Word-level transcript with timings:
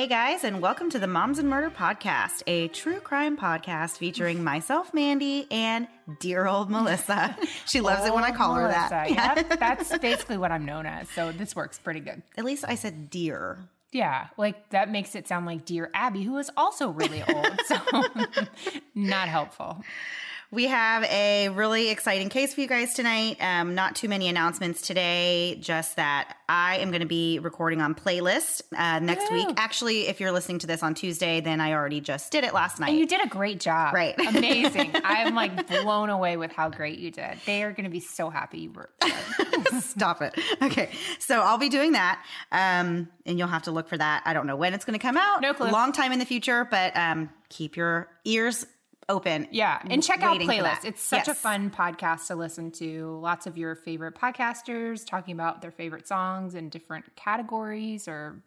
Hey 0.00 0.06
guys, 0.06 0.44
and 0.44 0.62
welcome 0.62 0.88
to 0.92 0.98
the 0.98 1.06
Moms 1.06 1.38
and 1.38 1.46
Murder 1.46 1.68
Podcast, 1.68 2.42
a 2.46 2.68
true 2.68 3.00
crime 3.00 3.36
podcast 3.36 3.98
featuring 3.98 4.42
myself, 4.52 4.94
Mandy, 4.94 5.46
and 5.50 5.88
dear 6.20 6.46
old 6.46 6.70
Melissa. 6.70 7.36
She 7.66 7.82
loves 7.82 8.06
it 8.06 8.14
when 8.14 8.24
I 8.24 8.30
call 8.30 8.54
her 8.54 8.66
that. 8.66 9.10
Yep, 9.10 9.58
that's 9.60 9.98
basically 9.98 10.38
what 10.38 10.52
I'm 10.52 10.64
known 10.64 10.86
as. 10.86 11.06
So 11.10 11.32
this 11.32 11.54
works 11.54 11.78
pretty 11.78 12.00
good. 12.00 12.22
At 12.38 12.46
least 12.46 12.64
I 12.66 12.76
said 12.76 13.10
dear. 13.10 13.58
Yeah, 13.92 14.28
like 14.38 14.70
that 14.70 14.90
makes 14.90 15.14
it 15.14 15.28
sound 15.28 15.44
like 15.44 15.66
dear 15.66 15.90
Abby, 15.92 16.22
who 16.22 16.38
is 16.38 16.50
also 16.56 16.88
really 16.88 17.22
old. 17.22 17.60
so 17.66 17.76
not 18.94 19.28
helpful. 19.28 19.84
We 20.52 20.66
have 20.66 21.04
a 21.04 21.48
really 21.50 21.90
exciting 21.90 22.28
case 22.28 22.54
for 22.54 22.60
you 22.60 22.66
guys 22.66 22.94
tonight. 22.94 23.36
Um, 23.40 23.76
not 23.76 23.94
too 23.94 24.08
many 24.08 24.28
announcements 24.28 24.80
today, 24.80 25.56
just 25.60 25.94
that 25.94 26.38
I 26.48 26.78
am 26.78 26.90
going 26.90 27.02
to 27.02 27.06
be 27.06 27.38
recording 27.38 27.80
on 27.80 27.94
playlist 27.94 28.62
uh, 28.76 28.98
next 28.98 29.30
week. 29.30 29.46
Actually, 29.56 30.08
if 30.08 30.18
you're 30.18 30.32
listening 30.32 30.58
to 30.58 30.66
this 30.66 30.82
on 30.82 30.94
Tuesday, 30.94 31.40
then 31.40 31.60
I 31.60 31.72
already 31.74 32.00
just 32.00 32.32
did 32.32 32.42
it 32.42 32.52
last 32.52 32.80
night. 32.80 32.88
And 32.88 32.98
you 32.98 33.06
did 33.06 33.24
a 33.24 33.28
great 33.28 33.60
job. 33.60 33.94
Right. 33.94 34.18
Amazing. 34.28 34.90
I'm 35.04 35.36
like 35.36 35.68
blown 35.68 36.10
away 36.10 36.36
with 36.36 36.50
how 36.50 36.68
great 36.68 36.98
you 36.98 37.12
did. 37.12 37.38
They 37.46 37.62
are 37.62 37.70
going 37.70 37.84
to 37.84 37.90
be 37.90 38.00
so 38.00 38.28
happy 38.28 38.58
you 38.58 38.72
were. 38.72 38.90
Stop 39.80 40.20
it. 40.20 40.36
Okay. 40.60 40.90
So 41.20 41.42
I'll 41.42 41.58
be 41.58 41.68
doing 41.68 41.92
that. 41.92 42.24
Um, 42.50 43.08
and 43.24 43.38
you'll 43.38 43.46
have 43.46 43.62
to 43.62 43.70
look 43.70 43.88
for 43.88 43.98
that. 43.98 44.24
I 44.24 44.32
don't 44.32 44.48
know 44.48 44.56
when 44.56 44.74
it's 44.74 44.84
going 44.84 44.98
to 44.98 45.02
come 45.02 45.16
out. 45.16 45.42
No 45.42 45.54
clue. 45.54 45.70
Long 45.70 45.92
time 45.92 46.10
in 46.10 46.18
the 46.18 46.26
future, 46.26 46.66
but 46.68 46.96
um, 46.96 47.30
keep 47.50 47.76
your 47.76 48.08
ears 48.24 48.66
open. 49.10 49.48
Yeah, 49.50 49.80
and 49.88 50.02
check 50.02 50.22
out 50.22 50.38
playlist. 50.40 50.84
It's 50.84 51.02
such 51.02 51.28
a 51.28 51.34
fun 51.34 51.70
podcast 51.70 52.28
to 52.28 52.36
listen 52.36 52.70
to. 52.72 53.18
Lots 53.20 53.46
of 53.46 53.58
your 53.58 53.74
favorite 53.74 54.14
podcasters 54.14 55.06
talking 55.06 55.34
about 55.34 55.60
their 55.60 55.72
favorite 55.72 56.06
songs 56.06 56.54
in 56.54 56.68
different 56.68 57.04
categories 57.16 58.08
or 58.08 58.42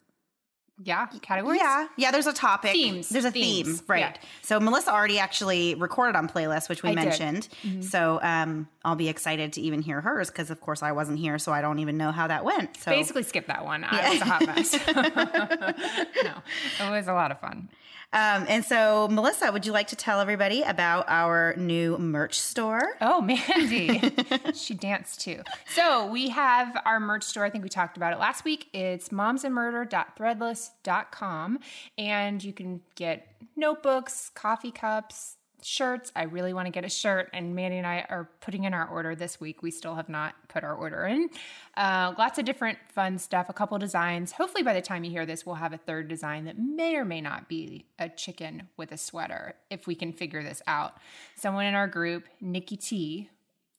yeah, 0.81 1.06
categories. 1.22 1.62
Yeah, 1.62 1.88
yeah. 1.97 2.12
There's 2.12 2.25
a 2.25 2.34
topic. 2.34 2.72
Themes. 2.72 3.09
There's 3.09 3.25
a 3.25 3.31
Themes, 3.31 3.79
theme, 3.79 3.85
right? 3.88 4.00
yeah. 4.00 4.29
So 4.41 4.59
Melissa 4.59 4.91
already 4.91 5.19
actually 5.19 5.75
recorded 5.75 6.16
on 6.18 6.28
playlist, 6.28 6.68
which 6.68 6.81
we 6.81 6.90
I 6.90 6.95
did. 6.95 7.13
Mm-hmm. 7.13 7.24
mentioned. 7.24 7.84
So 7.85 8.19
um, 8.24 8.68
I'll 8.84 8.95
be 8.95 9.07
excited 9.07 9.53
to 9.53 9.62
even 9.62 9.81
hear 9.84 10.01
hers 10.01 10.30
because, 10.30 10.50
of 10.50 10.62
course, 10.62 10.81
I 10.81 10.91
wasn't 10.91 11.19
here, 11.19 11.38
so 11.38 11.51
I 11.51 11.62
don't 11.62 11.78
even 11.80 11.97
know 11.97 12.12
how 12.12 12.28
that 12.28 12.44
went. 12.44 12.75
So 12.78 12.91
Basically, 12.91 13.24
skip 13.24 13.47
that 13.47 13.63
one. 13.66 13.84
I 13.84 14.09
was 14.09 14.22
a 14.22 14.25
hot 14.25 14.45
mess. 14.47 14.74
no, 16.24 16.88
it 16.88 16.91
was 16.91 17.07
a 17.07 17.13
lot 17.13 17.31
of 17.31 17.40
fun. 17.40 17.69
Um, 18.13 18.46
and 18.47 18.63
so, 18.63 19.07
Melissa, 19.09 19.51
would 19.51 19.66
you 19.66 19.72
like 19.72 19.88
to 19.88 19.96
tell 19.96 20.19
everybody 20.19 20.62
about 20.62 21.06
our 21.07 21.56
new 21.57 21.97
merch 21.97 22.40
store? 22.40 22.91
Oh, 23.01 23.22
Mandy. 23.22 24.13
she 24.53 24.75
danced 24.75 25.22
too. 25.22 25.41
So 25.74 26.06
we 26.06 26.29
have 26.29 26.79
our 26.85 27.00
merch 27.00 27.24
store. 27.24 27.44
I 27.44 27.50
think 27.50 27.63
we 27.63 27.69
talked 27.69 27.97
about 27.97 28.13
it 28.13 28.19
last 28.19 28.46
week. 28.46 28.68
It's 28.72 29.09
momsandmurder.threadless.com. 29.09 31.59
And 31.97 32.44
you 32.44 32.53
can 32.53 32.81
get 32.96 33.28
notebooks, 33.56 34.30
coffee 34.35 34.72
cups, 34.72 35.38
shirts. 35.66 36.12
I 36.16 36.24
really 36.24 36.53
want 36.53 36.68
to 36.68 36.72
get 36.72 36.85
a 36.85 36.90
shirt. 36.90 37.29
And 37.34 37.56
Mandy 37.56 37.78
and 37.78 37.88
I 37.88 38.06
are 38.09 38.29
putting 38.41 38.63
in 38.63 38.74
our 38.74 38.88
order 38.88 39.16
this 39.16 39.40
week. 39.40 39.62
We 39.62 39.72
still 39.72 39.96
have 39.96 40.09
not 40.09 40.35
put 40.47 40.63
our 40.63 40.75
order 40.75 41.06
in. 41.06 41.29
Uh, 41.75 42.13
lots 42.18 42.40
of 42.40 42.46
different 42.46 42.78
fun 42.94 43.18
stuff, 43.18 43.50
a 43.50 43.53
couple 43.53 43.78
designs. 43.78 44.31
Hopefully, 44.34 44.63
by 44.63 44.74
the 44.74 44.81
time 44.81 45.03
you 45.03 45.12
hear 45.12 45.25
this, 45.25 45.46
we'll 45.46 45.56
have 45.56 45.74
a 45.74 45.78
third 45.78 46.07
design 46.07 46.46
that 46.46 46.57
may 46.57 46.96
or 46.96 47.06
may 47.06 47.22
not 47.22 47.47
be 47.47 47.85
a 48.00 48.09
chicken 48.09 48.69
with 48.78 48.91
a 48.91 48.97
sweater 48.97 49.56
if 49.69 49.88
we 49.88 49.96
can 49.96 50.13
figure 50.13 50.44
this 50.44 50.62
out. 50.68 50.97
Someone 51.35 51.66
in 51.66 51.75
our 51.75 51.88
group, 51.88 52.25
Nikki 52.41 52.78
T, 52.78 53.30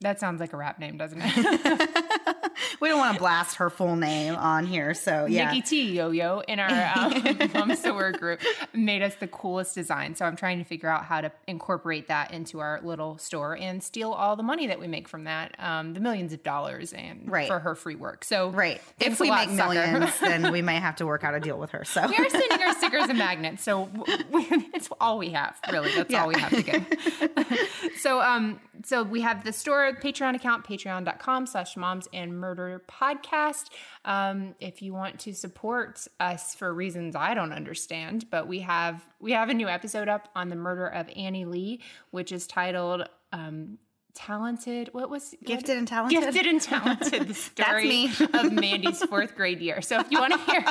that 0.00 0.20
sounds 0.20 0.40
like 0.40 0.52
a 0.52 0.56
rap 0.56 0.78
name, 0.78 0.98
doesn't 0.98 1.20
it? 1.22 1.90
We 2.80 2.88
don't 2.88 2.98
want 2.98 3.14
to 3.14 3.20
blast 3.20 3.56
her 3.56 3.70
full 3.70 3.96
name 3.96 4.34
on 4.34 4.66
here, 4.66 4.94
so 4.94 5.26
yeah. 5.26 5.50
Nikki 5.52 5.62
T 5.62 5.92
Yo 5.92 6.10
Yo 6.10 6.40
in 6.48 6.58
our 6.58 6.92
um, 6.96 7.38
Mom 7.54 7.74
So 7.76 7.94
group 8.12 8.40
made 8.72 9.02
us 9.02 9.14
the 9.16 9.26
coolest 9.28 9.74
design. 9.74 10.14
So 10.14 10.24
I'm 10.24 10.36
trying 10.36 10.58
to 10.58 10.64
figure 10.64 10.88
out 10.88 11.04
how 11.04 11.20
to 11.20 11.30
incorporate 11.46 12.08
that 12.08 12.32
into 12.32 12.58
our 12.60 12.80
little 12.82 13.18
store 13.18 13.56
and 13.56 13.82
steal 13.82 14.12
all 14.12 14.36
the 14.36 14.42
money 14.42 14.66
that 14.66 14.78
we 14.80 14.86
make 14.86 15.08
from 15.08 15.24
that, 15.24 15.54
um, 15.58 15.94
the 15.94 16.00
millions 16.00 16.32
of 16.32 16.42
dollars, 16.42 16.92
and 16.92 17.30
Right. 17.30 17.46
for 17.46 17.58
her 17.60 17.74
free 17.74 17.94
work. 17.94 18.24
So 18.24 18.50
Right. 18.50 18.80
If 19.00 19.20
we 19.20 19.28
lot, 19.30 19.48
make 19.48 19.56
sucker. 19.56 19.74
millions, 19.74 20.18
then 20.20 20.52
we 20.52 20.60
might 20.62 20.80
have 20.80 20.96
to 20.96 21.06
work 21.06 21.24
out 21.24 21.34
a 21.34 21.40
deal 21.40 21.58
with 21.58 21.70
her. 21.70 21.84
So 21.84 22.06
we 22.06 22.16
are 22.16 22.28
sending 22.28 22.58
her 22.58 22.72
stickers 22.74 23.08
and 23.08 23.18
magnets, 23.18 23.62
so 23.62 23.88
we, 24.30 24.46
it's 24.74 24.88
all 25.00 25.18
we 25.18 25.30
have. 25.30 25.56
Really, 25.72 25.94
that's 25.94 26.10
Yeah. 26.10 26.22
all 26.22 26.28
we 26.28 26.38
have 26.40 26.50
to 26.50 26.62
give. 26.62 27.90
so, 27.98 28.20
um, 28.20 28.60
so 28.84 29.02
we 29.02 29.20
have 29.22 29.44
the 29.44 29.52
store 29.52 29.92
Patreon 30.02 30.34
account, 30.34 30.64
patreon.com 30.66 31.46
slash 31.46 31.76
moms 31.76 32.08
and 32.12 32.38
murder 32.38 32.63
podcast. 32.88 33.70
Um, 34.04 34.54
if 34.60 34.82
you 34.82 34.92
want 34.92 35.20
to 35.20 35.34
support 35.34 36.06
us 36.20 36.54
for 36.54 36.72
reasons 36.72 37.16
I 37.16 37.34
don't 37.34 37.52
understand, 37.52 38.26
but 38.30 38.46
we 38.46 38.60
have 38.60 39.02
we 39.20 39.32
have 39.32 39.48
a 39.48 39.54
new 39.54 39.68
episode 39.68 40.08
up 40.08 40.28
on 40.34 40.48
the 40.48 40.56
murder 40.56 40.86
of 40.86 41.08
Annie 41.16 41.44
Lee, 41.44 41.80
which 42.10 42.32
is 42.32 42.46
titled 42.46 43.08
um, 43.32 43.78
talented. 44.14 44.90
What 44.92 45.10
was 45.10 45.34
Gifted 45.44 45.76
and 45.76 45.88
talented. 45.88 46.20
Gifted 46.20 46.46
and 46.46 46.60
talented. 46.60 47.28
The 47.28 47.34
story 47.34 48.10
of 48.32 48.52
Mandy's 48.52 49.02
fourth 49.04 49.34
grade 49.34 49.60
year. 49.60 49.82
So 49.82 50.00
if 50.00 50.10
you 50.10 50.20
want 50.20 50.32
to 50.32 50.50
hear, 50.50 50.64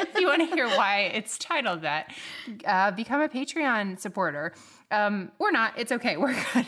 if 0.00 0.14
you 0.18 0.26
want 0.26 0.48
to 0.48 0.54
hear 0.54 0.68
why 0.68 1.10
it's 1.14 1.36
titled 1.38 1.82
that, 1.82 2.14
uh, 2.64 2.92
become 2.92 3.20
a 3.20 3.28
Patreon 3.28 3.98
supporter. 3.98 4.54
Um, 4.92 5.30
or 5.38 5.52
not, 5.52 5.78
it's 5.78 5.92
okay. 5.92 6.16
We're 6.18 6.34
good. 6.54 6.66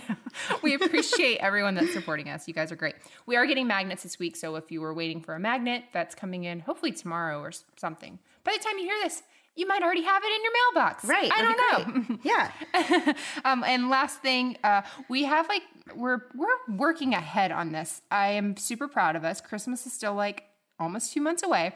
we 0.63 0.75
appreciate 0.75 1.39
everyone 1.39 1.75
that's 1.75 1.93
supporting 1.93 2.29
us. 2.29 2.47
You 2.47 2.55
guys 2.55 2.71
are 2.71 2.77
great. 2.77 2.95
We 3.27 3.37
are 3.37 3.47
getting 3.47 3.67
magnets 3.67 4.05
this 4.05 4.19
week, 4.19 4.37
so 4.37 4.55
if 4.57 4.71
you 4.71 4.81
were 4.81 4.95
waiting 4.95 5.21
for 5.21 5.35
a 5.35 5.41
magnet, 5.41 5.85
that's 5.93 6.15
coming 6.15 6.45
in 6.45 6.61
hopefully 6.61 6.93
tomorrow 6.93 7.41
or 7.41 7.51
something. 7.77 8.19
By 8.45 8.57
the 8.57 8.65
time 8.65 8.79
you 8.79 8.85
hear 8.85 8.99
this, 9.03 9.23
you 9.55 9.67
might 9.67 9.83
already 9.83 10.03
have 10.03 10.23
it 10.25 10.35
in 10.35 10.43
your 10.43 10.53
mailbox. 10.53 11.05
Right. 11.05 11.31
I 11.33 11.43
don't 11.43 12.09
know. 12.09 12.19
Yeah. 12.23 12.51
Um, 13.45 13.65
and 13.65 13.91
last 13.91 14.21
thing, 14.21 14.57
uh, 14.63 14.83
we 15.09 15.25
have 15.25 15.49
like 15.49 15.63
we're 15.97 16.21
we're 16.35 16.77
working 16.77 17.15
ahead 17.15 17.51
on 17.51 17.73
this. 17.73 18.01
I 18.11 18.33
am 18.33 18.57
super 18.57 18.89
proud 18.89 19.17
of 19.17 19.25
us. 19.25 19.41
Christmas 19.41 19.87
is 19.87 19.93
still 19.93 20.15
like 20.15 20.45
almost 20.79 21.13
two 21.13 21.21
months 21.21 21.43
away. 21.43 21.75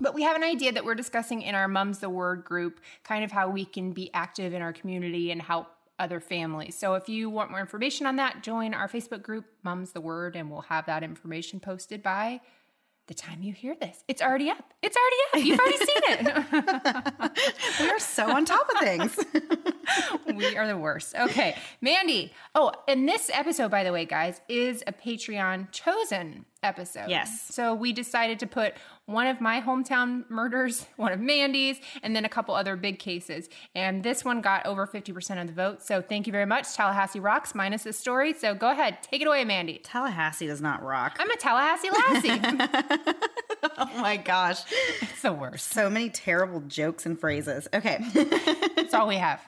But 0.00 0.14
we 0.14 0.22
have 0.22 0.36
an 0.36 0.44
idea 0.44 0.72
that 0.72 0.84
we're 0.84 0.94
discussing 0.94 1.42
in 1.42 1.54
our 1.54 1.66
Mums 1.66 1.98
the 1.98 2.08
Word 2.08 2.44
group, 2.44 2.80
kind 3.02 3.24
of 3.24 3.32
how 3.32 3.50
we 3.50 3.64
can 3.64 3.92
be 3.92 4.10
active 4.14 4.52
in 4.52 4.62
our 4.62 4.72
community 4.72 5.32
and 5.32 5.42
help 5.42 5.66
other 5.98 6.20
families. 6.20 6.78
So 6.78 6.94
if 6.94 7.08
you 7.08 7.28
want 7.28 7.50
more 7.50 7.60
information 7.60 8.06
on 8.06 8.16
that, 8.16 8.42
join 8.42 8.74
our 8.74 8.88
Facebook 8.88 9.22
group, 9.22 9.46
Mums 9.64 9.92
the 9.92 10.00
Word, 10.00 10.36
and 10.36 10.50
we'll 10.50 10.62
have 10.62 10.86
that 10.86 11.02
information 11.02 11.58
posted 11.58 12.02
by 12.02 12.40
the 13.08 13.14
time 13.14 13.42
you 13.42 13.52
hear 13.52 13.74
this. 13.74 14.04
It's 14.06 14.22
already 14.22 14.50
up. 14.50 14.72
It's 14.82 14.96
already 14.96 15.16
up. 15.32 15.46
You've 15.46 15.58
already 15.58 15.78
seen 15.78 16.02
it. 17.26 17.80
we 17.80 17.90
are 17.90 17.98
so 17.98 18.30
on 18.30 18.44
top 18.44 18.68
of 18.68 18.78
things. 18.80 19.18
we 20.34 20.56
are 20.56 20.66
the 20.66 20.76
worst. 20.76 21.14
Okay, 21.16 21.56
Mandy. 21.80 22.32
Oh, 22.54 22.72
and 22.86 23.08
this 23.08 23.30
episode, 23.32 23.70
by 23.70 23.82
the 23.82 23.92
way, 23.92 24.04
guys, 24.04 24.40
is 24.48 24.84
a 24.86 24.92
Patreon 24.92 25.72
chosen 25.72 26.44
episode. 26.62 27.08
Yes. 27.08 27.46
So 27.50 27.74
we 27.74 27.92
decided 27.92 28.38
to 28.40 28.46
put 28.46 28.74
one 29.08 29.26
of 29.26 29.40
my 29.40 29.58
hometown 29.60 30.28
murders, 30.28 30.86
one 30.96 31.12
of 31.12 31.18
Mandy's, 31.18 31.78
and 32.02 32.14
then 32.14 32.26
a 32.26 32.28
couple 32.28 32.54
other 32.54 32.76
big 32.76 32.98
cases. 32.98 33.48
And 33.74 34.02
this 34.02 34.22
one 34.22 34.42
got 34.42 34.66
over 34.66 34.86
50% 34.86 35.40
of 35.40 35.46
the 35.46 35.52
vote. 35.54 35.82
So 35.82 36.02
thank 36.02 36.26
you 36.26 36.32
very 36.32 36.44
much. 36.44 36.74
Tallahassee 36.74 37.18
rocks 37.18 37.54
minus 37.54 37.84
this 37.84 37.98
story. 37.98 38.34
So 38.34 38.54
go 38.54 38.70
ahead, 38.70 38.98
take 39.02 39.22
it 39.22 39.26
away, 39.26 39.44
Mandy. 39.44 39.78
Tallahassee 39.82 40.46
does 40.46 40.60
not 40.60 40.82
rock. 40.82 41.16
I'm 41.18 41.30
a 41.30 41.36
Tallahassee 41.36 41.90
lassie. 41.90 43.14
Oh 43.80 44.00
my 44.00 44.16
gosh. 44.16 44.60
it's 45.00 45.22
the 45.22 45.32
worst. 45.32 45.68
So 45.68 45.88
many 45.88 46.10
terrible 46.10 46.60
jokes 46.60 47.06
and 47.06 47.18
phrases. 47.18 47.66
Okay. 47.72 47.98
That's 48.76 48.94
all 48.94 49.08
we 49.08 49.16
have. 49.16 49.40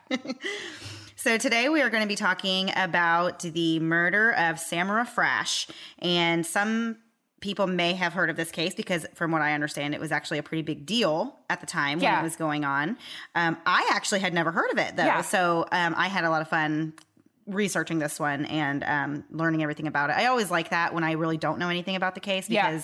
So 1.17 1.37
today 1.37 1.69
we 1.69 1.83
are 1.83 1.91
going 1.91 2.03
to 2.03 2.09
be 2.09 2.17
talking 2.17 2.73
about 2.77 3.41
the 3.41 3.79
murder 3.81 4.33
of 4.33 4.59
Samara 4.59 5.05
Frasch. 5.05 5.69
And 5.99 6.47
some 6.47 6.97
people 7.41 7.67
may 7.67 7.95
have 7.95 8.13
heard 8.13 8.31
of 8.31 8.37
this 8.37 8.51
case 8.51 8.75
because 8.75 9.07
from 9.15 9.33
what 9.33 9.43
I 9.43 9.55
understand, 9.55 9.95
it 9.95 10.01
was 10.01 10.13
actually 10.13 10.39
a 10.39 10.43
pretty 10.43 10.63
big 10.63 10.85
deal 10.87 11.37
at 11.49 11.61
the 11.61 11.67
time 11.67 11.99
when 11.99 12.21
it 12.21 12.23
was 12.23 12.37
going 12.37 12.65
on. 12.65 12.99
Um, 13.35 13.57
I 13.65 13.91
actually 13.95 14.21
had 14.21 14.35
never 14.35 14.53
heard 14.53 14.71
of 14.71 14.79
it 14.79 14.97
though. 14.97 15.05
Yeah. 15.05 15.23
So 15.23 15.67
um, 15.73 15.95
I 15.97 16.09
had 16.09 16.25
a 16.25 16.31
lot 16.31 16.43
of 16.43 16.49
fun 16.49 16.93
researching 17.47 17.99
this 17.99 18.21
one 18.21 18.45
and 18.45 18.85
um, 18.85 19.25
learning 19.31 19.63
everything 19.63 19.87
about 19.87 20.11
it. 20.11 20.17
I 20.17 20.27
always 20.27 20.51
like 20.51 20.71
that 20.71 20.95
when 20.95 21.03
I 21.03 21.13
really 21.13 21.39
don't 21.39 21.59
know 21.59 21.69
anything 21.69 21.97
about 21.97 22.15
the 22.15 22.21
case 22.21 22.49
Yeah. 22.49 22.81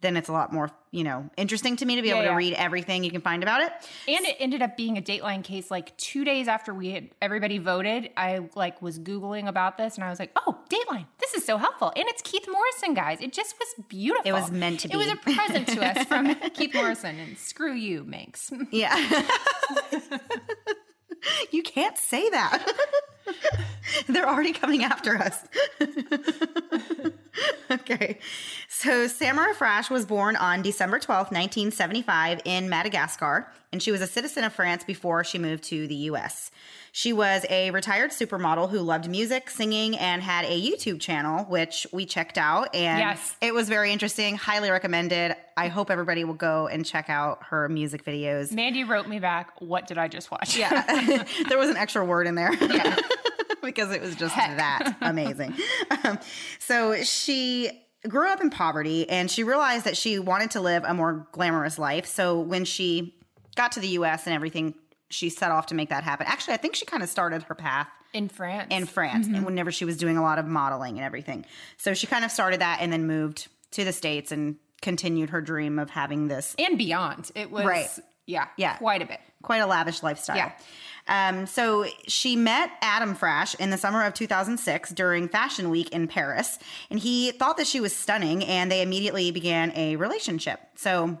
Then 0.00 0.16
it's 0.16 0.28
a 0.28 0.32
lot 0.32 0.52
more, 0.52 0.70
you 0.92 1.02
know, 1.02 1.28
interesting 1.36 1.76
to 1.76 1.84
me 1.84 1.96
to 1.96 2.02
be 2.02 2.10
able 2.10 2.20
Yeah, 2.20 2.26
to 2.26 2.30
yeah. 2.30 2.36
read 2.36 2.54
everything 2.54 3.02
you 3.02 3.10
can 3.10 3.20
find 3.20 3.42
about 3.42 3.62
it. 3.62 3.72
And 4.06 4.24
it 4.24 4.36
ended 4.38 4.62
up 4.62 4.76
being 4.76 4.96
a 4.96 5.02
Dateline 5.02 5.42
case 5.42 5.70
like 5.70 5.96
two 5.96 6.24
days 6.24 6.46
after 6.46 6.72
we 6.72 6.92
had 6.92 7.08
everybody 7.20 7.58
voted. 7.58 8.10
I 8.16 8.48
like 8.54 8.80
was 8.80 8.98
Googling 8.98 9.48
about 9.48 9.76
this 9.76 9.96
and 9.96 10.04
I 10.04 10.10
was 10.10 10.20
like, 10.20 10.30
oh, 10.36 10.56
Dateline, 10.70 11.06
this 11.18 11.34
is 11.34 11.44
so 11.44 11.58
helpful. 11.58 11.92
And 11.96 12.04
it's 12.08 12.22
Keith 12.22 12.46
Morrison, 12.50 12.94
guys. 12.94 13.18
It 13.20 13.32
just 13.32 13.56
was 13.58 13.84
beautiful. 13.88 14.28
It 14.28 14.32
was 14.32 14.50
meant 14.52 14.80
to 14.80 14.88
be. 14.88 14.94
It 14.94 14.98
was 14.98 15.08
a 15.08 15.16
present 15.16 15.66
to 15.68 15.84
us 15.84 16.06
from 16.06 16.34
Keith 16.54 16.74
Morrison 16.74 17.18
and 17.18 17.36
screw 17.36 17.74
you, 17.74 18.04
Minx. 18.04 18.52
Yeah. 18.70 18.96
you 21.50 21.62
can't 21.62 21.98
say 21.98 22.28
that. 22.30 22.66
They're 24.08 24.28
already 24.28 24.52
coming 24.52 24.84
after 24.84 25.16
us. 25.16 25.38
okay. 27.70 28.18
So 28.68 29.06
Samara 29.06 29.54
Frasch 29.54 29.90
was 29.90 30.06
born 30.06 30.36
on 30.36 30.62
December 30.62 30.98
12th, 30.98 31.30
1975 31.32 32.40
in 32.44 32.68
Madagascar, 32.68 33.50
and 33.72 33.82
she 33.82 33.90
was 33.90 34.00
a 34.00 34.06
citizen 34.06 34.44
of 34.44 34.52
France 34.52 34.84
before 34.84 35.24
she 35.24 35.38
moved 35.38 35.64
to 35.64 35.86
the 35.88 35.94
US. 36.10 36.50
She 36.92 37.12
was 37.12 37.44
a 37.50 37.70
retired 37.70 38.10
supermodel 38.10 38.70
who 38.70 38.78
loved 38.80 39.08
music, 39.10 39.50
singing, 39.50 39.96
and 39.98 40.22
had 40.22 40.44
a 40.46 40.60
YouTube 40.60 41.00
channel, 41.00 41.44
which 41.44 41.86
we 41.92 42.06
checked 42.06 42.38
out. 42.38 42.74
And 42.74 42.98
Yes. 42.98 43.36
it 43.40 43.52
was 43.54 43.68
very 43.68 43.92
interesting, 43.92 44.36
highly 44.36 44.70
recommended. 44.70 45.36
I 45.56 45.68
hope 45.68 45.90
everybody 45.90 46.24
will 46.24 46.34
go 46.34 46.66
and 46.66 46.84
check 46.86 47.10
out 47.10 47.42
her 47.50 47.68
music 47.68 48.04
videos. 48.04 48.52
Mandy 48.52 48.84
wrote 48.84 49.06
me 49.06 49.18
back, 49.18 49.50
what 49.60 49.86
did 49.86 49.98
I 49.98 50.08
just 50.08 50.30
watch? 50.30 50.56
Yeah. 50.56 51.24
there 51.48 51.58
was 51.58 51.68
an 51.68 51.76
extra 51.76 52.04
word 52.04 52.26
in 52.26 52.34
there. 52.36 52.52
Because 53.72 53.92
it 53.92 54.00
was 54.00 54.14
just 54.16 54.34
that 54.34 54.96
amazing. 55.00 55.54
Um, 56.04 56.18
so 56.58 57.02
she 57.02 57.70
grew 58.08 58.28
up 58.28 58.40
in 58.40 58.50
poverty 58.50 59.08
and 59.08 59.30
she 59.30 59.42
realized 59.44 59.84
that 59.84 59.96
she 59.96 60.18
wanted 60.18 60.50
to 60.52 60.60
live 60.60 60.84
a 60.84 60.94
more 60.94 61.26
glamorous 61.32 61.78
life. 61.78 62.06
So 62.06 62.40
when 62.40 62.64
she 62.64 63.14
got 63.56 63.72
to 63.72 63.80
the 63.80 63.88
US 63.88 64.26
and 64.26 64.34
everything, 64.34 64.74
she 65.10 65.28
set 65.30 65.50
off 65.50 65.66
to 65.66 65.74
make 65.74 65.88
that 65.90 66.04
happen. 66.04 66.26
Actually, 66.28 66.54
I 66.54 66.58
think 66.58 66.74
she 66.76 66.84
kind 66.86 67.02
of 67.02 67.08
started 67.08 67.42
her 67.44 67.54
path 67.54 67.88
In 68.14 68.28
France. 68.28 68.68
in 68.70 68.86
France 68.86 69.26
and 69.26 69.44
whenever 69.44 69.70
she 69.72 69.84
was 69.84 69.96
doing 69.96 70.16
a 70.16 70.22
lot 70.22 70.38
of 70.38 70.46
modeling 70.46 70.96
and 70.96 71.04
everything. 71.04 71.44
So 71.76 71.92
she 71.94 72.06
kind 72.06 72.24
of 72.24 72.30
started 72.30 72.60
that 72.60 72.78
and 72.80 72.92
then 72.92 73.06
moved 73.06 73.48
to 73.72 73.84
the 73.84 73.92
States 73.92 74.32
and 74.32 74.56
continued 74.80 75.30
her 75.30 75.40
dream 75.40 75.78
of 75.78 75.90
having 75.90 76.28
this 76.28 76.54
and 76.58 76.78
beyond. 76.78 77.30
It 77.34 77.50
was 77.50 77.64
Right. 77.64 77.88
yeah, 78.26 78.46
Yeah. 78.56 78.76
quite 78.76 79.02
a 79.02 79.06
bit. 79.06 79.18
quite 79.42 79.58
a 79.58 79.66
lavish 79.66 80.02
lifestyle. 80.02 80.36
Yeah. 80.36 80.52
Um, 81.08 81.46
so 81.46 81.86
she 82.06 82.36
met 82.36 82.70
Adam 82.82 83.16
Frasch 83.16 83.58
in 83.58 83.70
the 83.70 83.78
summer 83.78 84.04
of 84.04 84.14
2006 84.14 84.90
during 84.90 85.28
Fashion 85.28 85.70
Week 85.70 85.90
in 85.90 86.06
Paris, 86.06 86.58
and 86.90 87.00
he 87.00 87.32
thought 87.32 87.56
that 87.56 87.66
she 87.66 87.80
was 87.80 87.94
stunning, 87.94 88.44
and 88.44 88.70
they 88.70 88.82
immediately 88.82 89.30
began 89.30 89.72
a 89.74 89.96
relationship. 89.96 90.60
So, 90.76 91.18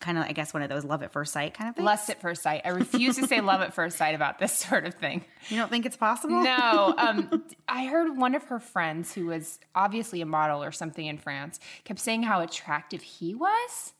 kind 0.00 0.18
of, 0.18 0.24
I 0.24 0.32
guess, 0.32 0.52
one 0.52 0.62
of 0.62 0.68
those 0.68 0.84
love 0.84 1.02
at 1.02 1.12
first 1.12 1.32
sight 1.32 1.54
kind 1.54 1.70
of 1.70 1.76
things. 1.76 1.86
Lust 1.86 2.10
at 2.10 2.20
first 2.20 2.42
sight. 2.42 2.62
I 2.64 2.70
refuse 2.70 3.16
to 3.16 3.26
say 3.26 3.40
love 3.40 3.62
at 3.62 3.72
first 3.74 3.96
sight 3.96 4.14
about 4.14 4.38
this 4.38 4.52
sort 4.58 4.84
of 4.84 4.94
thing. 4.94 5.24
you 5.48 5.56
don't 5.56 5.70
think 5.70 5.86
it's 5.86 5.96
possible? 5.96 6.42
No, 6.42 6.94
um, 6.98 7.44
I 7.68 7.86
heard 7.86 8.16
one 8.16 8.34
of 8.34 8.42
her 8.44 8.58
friends, 8.58 9.14
who 9.14 9.26
was 9.26 9.58
obviously 9.74 10.20
a 10.20 10.26
model 10.26 10.62
or 10.62 10.72
something 10.72 11.06
in 11.06 11.18
France, 11.18 11.60
kept 11.84 12.00
saying 12.00 12.24
how 12.24 12.40
attractive 12.40 13.02
he 13.02 13.34
was. 13.34 13.92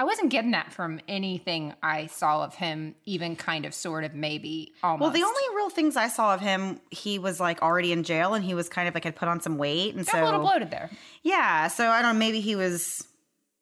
I 0.00 0.04
wasn't 0.04 0.30
getting 0.30 0.52
that 0.52 0.72
from 0.72 0.98
anything 1.08 1.74
I 1.82 2.06
saw 2.06 2.42
of 2.42 2.54
him, 2.54 2.94
even 3.04 3.36
kind 3.36 3.66
of, 3.66 3.74
sort 3.74 4.02
of, 4.02 4.14
maybe, 4.14 4.72
almost. 4.82 5.02
Well, 5.02 5.10
the 5.10 5.22
only 5.22 5.42
real 5.54 5.68
things 5.68 5.94
I 5.94 6.08
saw 6.08 6.32
of 6.32 6.40
him, 6.40 6.80
he 6.90 7.18
was 7.18 7.38
like 7.38 7.60
already 7.60 7.92
in 7.92 8.02
jail, 8.02 8.32
and 8.32 8.42
he 8.42 8.54
was 8.54 8.70
kind 8.70 8.88
of 8.88 8.94
like 8.94 9.04
had 9.04 9.14
put 9.14 9.28
on 9.28 9.40
some 9.40 9.58
weight, 9.58 9.94
and 9.94 10.06
Got 10.06 10.12
so 10.12 10.22
a 10.22 10.24
little 10.24 10.40
bloated 10.40 10.70
there. 10.70 10.88
yeah. 11.22 11.68
So 11.68 11.86
I 11.88 12.00
don't 12.00 12.14
know. 12.14 12.18
Maybe 12.18 12.40
he 12.40 12.56
was, 12.56 13.06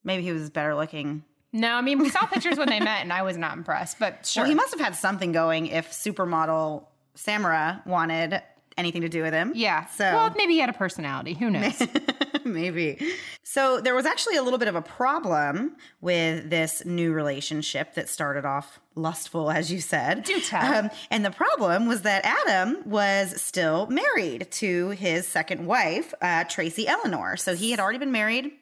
maybe 0.04 0.22
he 0.22 0.30
was 0.30 0.48
better 0.48 0.76
looking. 0.76 1.24
No, 1.52 1.72
I 1.74 1.80
mean 1.80 1.98
we 1.98 2.08
saw 2.08 2.24
pictures 2.26 2.56
when 2.56 2.68
they 2.68 2.78
met, 2.78 3.02
and 3.02 3.12
I 3.12 3.22
was 3.22 3.36
not 3.36 3.56
impressed. 3.56 3.98
But 3.98 4.24
sure, 4.24 4.44
Well, 4.44 4.48
he 4.50 4.54
must 4.54 4.70
have 4.70 4.80
had 4.80 4.94
something 4.94 5.32
going 5.32 5.66
if 5.66 5.90
supermodel 5.90 6.84
Samara 7.16 7.82
wanted 7.84 8.40
anything 8.78 9.02
to 9.02 9.08
do 9.08 9.22
with 9.22 9.34
him. 9.34 9.52
yeah. 9.54 9.86
So 9.86 10.04
well, 10.04 10.32
maybe 10.36 10.54
he 10.54 10.58
had 10.60 10.70
a 10.70 10.72
personality. 10.72 11.34
Who 11.34 11.50
knows? 11.50 11.82
maybe. 12.44 12.98
So 13.42 13.80
there 13.80 13.94
was 13.94 14.06
actually 14.06 14.36
a 14.36 14.42
little 14.42 14.58
bit 14.58 14.68
of 14.68 14.74
a 14.76 14.82
problem 14.82 15.76
with 16.00 16.48
this 16.48 16.84
new 16.84 17.12
relationship 17.12 17.94
that 17.94 18.08
started 18.08 18.44
off 18.44 18.78
lustful, 18.94 19.50
as 19.50 19.70
you 19.72 19.80
said. 19.80 20.24
Do 20.24 20.40
tell. 20.40 20.84
Um, 20.84 20.90
and 21.10 21.24
the 21.24 21.30
problem 21.30 21.86
was 21.88 22.02
that 22.02 22.24
Adam 22.24 22.82
was 22.84 23.40
still 23.40 23.86
married 23.88 24.48
to 24.52 24.90
his 24.90 25.26
second 25.26 25.66
wife, 25.66 26.14
uh, 26.22 26.44
Tracy 26.44 26.86
Eleanor. 26.86 27.36
So 27.36 27.54
he 27.54 27.70
had 27.70 27.80
already 27.80 27.98
been 27.98 28.12
married. 28.12 28.52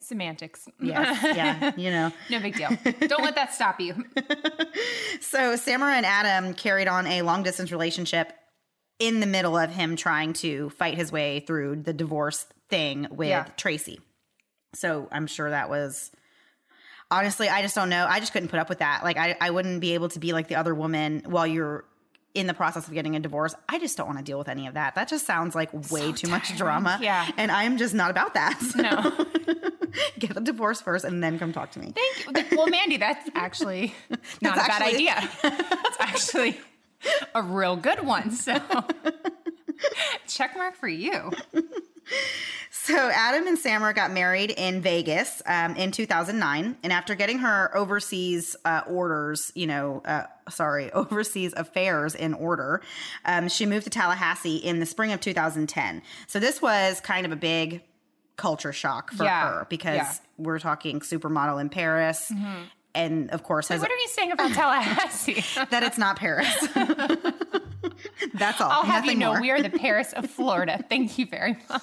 Semantics. 0.00 0.68
yeah, 0.80 1.18
yeah, 1.34 1.72
you 1.76 1.90
know. 1.90 2.12
No 2.30 2.38
big 2.38 2.54
deal. 2.54 2.68
Don't 3.08 3.24
let 3.24 3.34
that 3.34 3.52
stop 3.54 3.80
you. 3.80 4.04
So 5.20 5.56
Samara 5.56 5.94
and 5.94 6.06
Adam 6.06 6.52
carried 6.54 6.88
on 6.88 7.06
a 7.06 7.22
long 7.22 7.42
distance 7.42 7.72
relationship 7.72 8.32
in 8.98 9.20
the 9.20 9.26
middle 9.26 9.56
of 9.58 9.70
him 9.70 9.96
trying 9.96 10.32
to 10.34 10.70
fight 10.70 10.94
his 10.94 11.12
way 11.12 11.40
through 11.40 11.76
the 11.76 11.92
divorce 11.92 12.46
thing 12.68 13.06
with 13.10 13.28
Yeah. 13.28 13.46
Tracy. 13.56 14.00
So 14.74 15.08
I'm 15.12 15.26
sure 15.26 15.50
that 15.50 15.68
was 15.70 16.10
honestly, 17.10 17.48
I 17.48 17.62
just 17.62 17.74
don't 17.74 17.88
know. 17.88 18.06
I 18.08 18.20
just 18.20 18.32
couldn't 18.32 18.48
put 18.48 18.58
up 18.58 18.68
with 18.68 18.78
that. 18.78 19.04
Like 19.04 19.16
I, 19.16 19.36
I 19.40 19.50
wouldn't 19.50 19.80
be 19.80 19.94
able 19.94 20.08
to 20.10 20.18
be 20.18 20.32
like 20.32 20.48
the 20.48 20.56
other 20.56 20.74
woman 20.74 21.22
while 21.26 21.46
you're 21.46 21.84
in 22.34 22.46
the 22.46 22.54
process 22.54 22.86
of 22.86 22.92
getting 22.92 23.16
a 23.16 23.20
divorce. 23.20 23.54
I 23.68 23.78
just 23.78 23.96
don't 23.96 24.06
want 24.06 24.18
to 24.18 24.24
deal 24.24 24.36
with 24.38 24.48
any 24.48 24.66
of 24.66 24.74
that. 24.74 24.94
That 24.94 25.08
just 25.08 25.24
sounds 25.26 25.54
like 25.54 25.70
way 25.90 26.12
too 26.12 26.28
much 26.28 26.54
drama. 26.56 26.98
Yeah. 27.00 27.26
And 27.38 27.50
I'm 27.50 27.78
just 27.78 27.94
not 27.94 28.10
about 28.10 28.34
that. 28.34 28.60
No. 28.76 29.70
Get 30.18 30.36
a 30.36 30.40
divorce 30.40 30.82
first 30.82 31.06
and 31.06 31.22
then 31.22 31.38
come 31.38 31.52
talk 31.54 31.70
to 31.72 31.78
me. 31.78 31.94
Thank 31.94 32.50
you. 32.50 32.56
Well, 32.58 32.66
Mandy, 32.66 32.98
that's 32.98 33.30
actually 33.34 33.94
not 34.42 34.56
That's 34.56 34.66
a 34.66 34.68
bad 34.68 34.82
idea. 34.82 35.30
It's 35.42 35.96
actually 36.00 36.60
a 37.34 37.42
real 37.42 37.76
good 37.76 38.04
one. 38.04 38.30
So 38.30 38.56
Check 40.28 40.56
mark 40.56 40.76
for 40.76 40.88
you. 40.88 41.30
So 42.70 42.94
Adam 42.96 43.48
and 43.48 43.58
Samara 43.58 43.92
got 43.94 44.12
married 44.12 44.50
in 44.56 44.80
Vegas 44.80 45.42
um, 45.44 45.74
in 45.74 45.90
2009, 45.90 46.76
and 46.84 46.92
after 46.92 47.16
getting 47.16 47.38
her 47.40 47.76
overseas 47.76 48.54
uh, 48.64 48.82
orders, 48.86 49.50
you 49.56 49.66
know, 49.66 50.02
uh, 50.04 50.24
sorry, 50.48 50.92
overseas 50.92 51.52
affairs 51.56 52.14
in 52.14 52.32
order, 52.32 52.80
um, 53.24 53.48
she 53.48 53.66
moved 53.66 53.84
to 53.84 53.90
Tallahassee 53.90 54.56
in 54.56 54.78
the 54.78 54.86
spring 54.86 55.10
of 55.12 55.20
2010. 55.20 56.00
So 56.28 56.38
this 56.38 56.62
was 56.62 57.00
kind 57.00 57.26
of 57.26 57.32
a 57.32 57.36
big 57.36 57.82
culture 58.36 58.72
shock 58.72 59.10
for 59.12 59.24
Yeah, 59.24 59.48
her 59.48 59.66
because 59.68 59.96
yeah. 59.96 60.12
we're 60.38 60.58
talking 60.60 61.00
supermodel 61.00 61.60
in 61.60 61.70
Paris, 61.70 62.30
and 62.96 63.30
of 63.30 63.42
course 63.42 63.70
What 63.70 63.80
are 63.82 63.94
you 63.96 64.08
saying 64.08 64.32
about 64.32 64.50
Tallahassee? 64.54 65.44
that 65.70 65.82
it's 65.82 65.98
not 65.98 66.16
Paris. 66.16 66.48
That's 68.34 68.60
all. 68.60 68.70
I'll 68.70 68.82
have 68.82 69.06
you 69.06 69.14
know 69.14 69.32
more. 69.32 69.40
we 69.40 69.50
are 69.50 69.62
the 69.62 69.70
Paris 69.78 70.12
of 70.12 70.28
Florida. 70.30 70.84
Thank 70.88 71.18
you 71.18 71.26
very 71.26 71.56
much. 71.68 71.82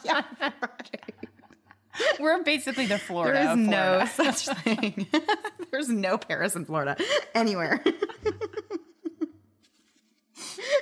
We're 2.20 2.44
basically 2.44 2.88
the 2.88 2.98
Florida. 2.98 3.34
There 3.40 3.46
is 3.46 3.52
of 3.52 3.58
no 3.60 4.06
such 4.06 4.48
thing. 4.64 5.08
There's 5.72 5.90
no 5.90 6.18
Paris 6.18 6.56
in 6.56 6.66
Florida 6.66 6.98
anywhere. 7.36 7.84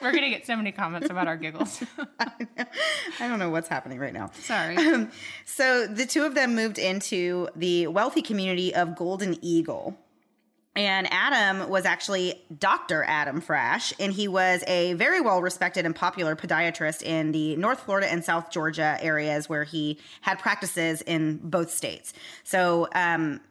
We're 0.01 0.11
gonna 0.13 0.29
get 0.29 0.47
so 0.47 0.55
many 0.55 0.71
comments 0.71 1.09
about 1.09 1.27
our 1.27 1.38
giggles. 1.38 1.83
I 2.17 3.27
don't 3.27 3.39
know 3.39 3.50
what's 3.50 3.67
happening 3.67 4.00
right 4.00 4.13
now. 4.13 4.31
Sorry. 4.33 4.75
Um, 4.77 5.11
so 5.45 5.85
the 5.85 6.05
two 6.05 6.23
of 6.23 6.33
them 6.33 6.55
moved 6.55 6.79
into 6.79 7.47
the 7.55 7.88
wealthy 7.88 8.21
community 8.21 8.73
of 8.73 8.95
Golden 8.95 9.38
Eagle. 9.43 9.97
And 10.75 11.12
Adam 11.12 11.70
was 11.70 11.86
actually 11.86 12.42
Dr. 12.58 13.04
Adam 13.04 13.42
Frasch, 13.42 13.92
and 14.00 14.13
he 14.13 14.30
was 14.30 14.63
a 14.68 14.94
very 14.94 15.20
well 15.20 15.42
respected 15.42 15.86
and 15.86 15.94
popular 15.94 16.36
podiatrist 16.36 17.04
in 17.04 17.34
the 17.34 17.58
North 17.58 17.82
Florida 17.82 18.10
and 18.10 18.24
South 18.24 18.51
Georgia 18.51 18.98
areas 19.01 19.50
where 19.50 19.66
he 19.66 20.00
had 20.22 20.40
practices 20.40 21.01
in 21.01 21.38
both 21.44 21.72
states. 21.72 22.13
So, 22.44 22.88
um, 22.96 23.42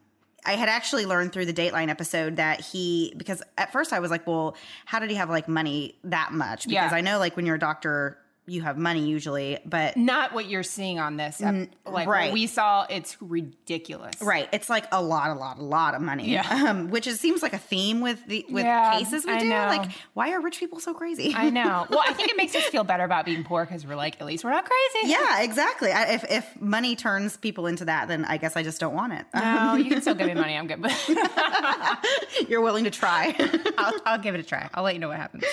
I 0.43 0.53
had 0.53 0.69
actually 0.69 1.05
learned 1.05 1.33
through 1.33 1.45
the 1.45 1.53
Dateline 1.53 1.89
episode 1.89 2.37
that 2.37 2.61
he, 2.61 3.13
because 3.15 3.43
at 3.59 3.71
first 3.71 3.93
I 3.93 3.99
was 3.99 4.09
like, 4.09 4.25
well, 4.25 4.55
how 4.85 4.97
did 4.97 5.11
he 5.11 5.15
have 5.15 5.29
like 5.29 5.47
money 5.47 5.99
that 6.05 6.31
much? 6.31 6.63
Because 6.67 6.91
Yeah. 6.91 6.97
I 6.97 7.01
know 7.01 7.19
like 7.19 7.35
when 7.35 7.45
you're 7.45 7.57
a 7.57 7.59
doctor, 7.59 8.17
you 8.51 8.61
have 8.61 8.77
money 8.77 9.07
usually, 9.07 9.57
but 9.65 9.95
Not 9.97 10.33
what 10.33 10.47
you're 10.47 10.63
seeing 10.63 10.99
on 10.99 11.17
this. 11.17 11.41
ep- 11.41 11.69
Like 11.85 12.07
right. 12.07 12.25
what 12.25 12.33
we 12.33 12.47
saw, 12.47 12.85
it's 12.89 13.17
ridiculous. 13.21 14.21
Right. 14.21 14.49
It's 14.51 14.69
like 14.69 14.85
a 14.91 15.01
lot, 15.01 15.29
a 15.29 15.33
lot, 15.33 15.57
a 15.57 15.63
lot 15.63 15.95
of 15.95 16.01
money. 16.01 16.29
Yeah. 16.31 16.47
Um, 16.69 16.89
which 16.89 17.07
is, 17.07 17.19
seems 17.19 17.41
like 17.41 17.53
a 17.53 17.57
theme 17.57 18.01
with 18.01 18.25
the 18.27 18.45
with 18.49 18.63
Yeah, 18.65 18.97
cases 18.99 19.25
we 19.25 19.31
I 19.33 19.39
do. 19.39 19.49
know. 19.49 19.65
Like, 19.67 19.89
why 20.13 20.31
are 20.33 20.41
rich 20.41 20.59
people 20.59 20.79
so 20.79 20.93
crazy? 20.93 21.33
I 21.35 21.49
know. 21.49 21.87
Well, 21.91 22.03
I 22.05 22.13
think 22.13 22.29
it 22.29 22.37
makes 22.37 22.55
us 22.55 22.63
feel 22.65 22.83
better 22.83 23.03
about 23.03 23.25
being 23.25 23.43
poor 23.43 23.65
because 23.65 23.85
we're 23.85 23.95
like, 23.95 24.19
at 24.21 24.27
least 24.27 24.43
we're 24.43 24.51
not 24.51 24.65
crazy. 24.65 25.09
yeah, 25.09 25.41
exactly. 25.41 25.91
I, 25.91 26.13
if 26.13 26.23
if 26.31 26.61
money 26.61 26.95
turns 26.95 27.37
people 27.37 27.67
into 27.67 27.85
that, 27.85 28.07
then 28.07 28.25
I 28.25 28.37
guess 28.37 28.55
I 28.55 28.63
just 28.63 28.79
don't 28.79 28.93
want 28.93 29.13
it. 29.13 29.25
No, 29.33 29.75
you 29.75 29.89
can 29.89 30.01
still 30.01 30.15
give 30.15 30.27
me 30.27 30.33
money. 30.33 30.57
I'm 30.57 30.67
good. 30.67 30.81
But 30.81 32.49
You're 32.49 32.61
willing 32.61 32.83
to 32.85 32.89
try. 32.91 33.35
I'll, 33.77 33.93
I'll 34.05 34.17
give 34.19 34.35
it 34.35 34.39
a 34.39 34.43
try. 34.43 34.69
I'll 34.73 34.83
let 34.83 34.93
you 34.93 34.99
know 34.99 35.07
what 35.09 35.17
happens. 35.17 35.43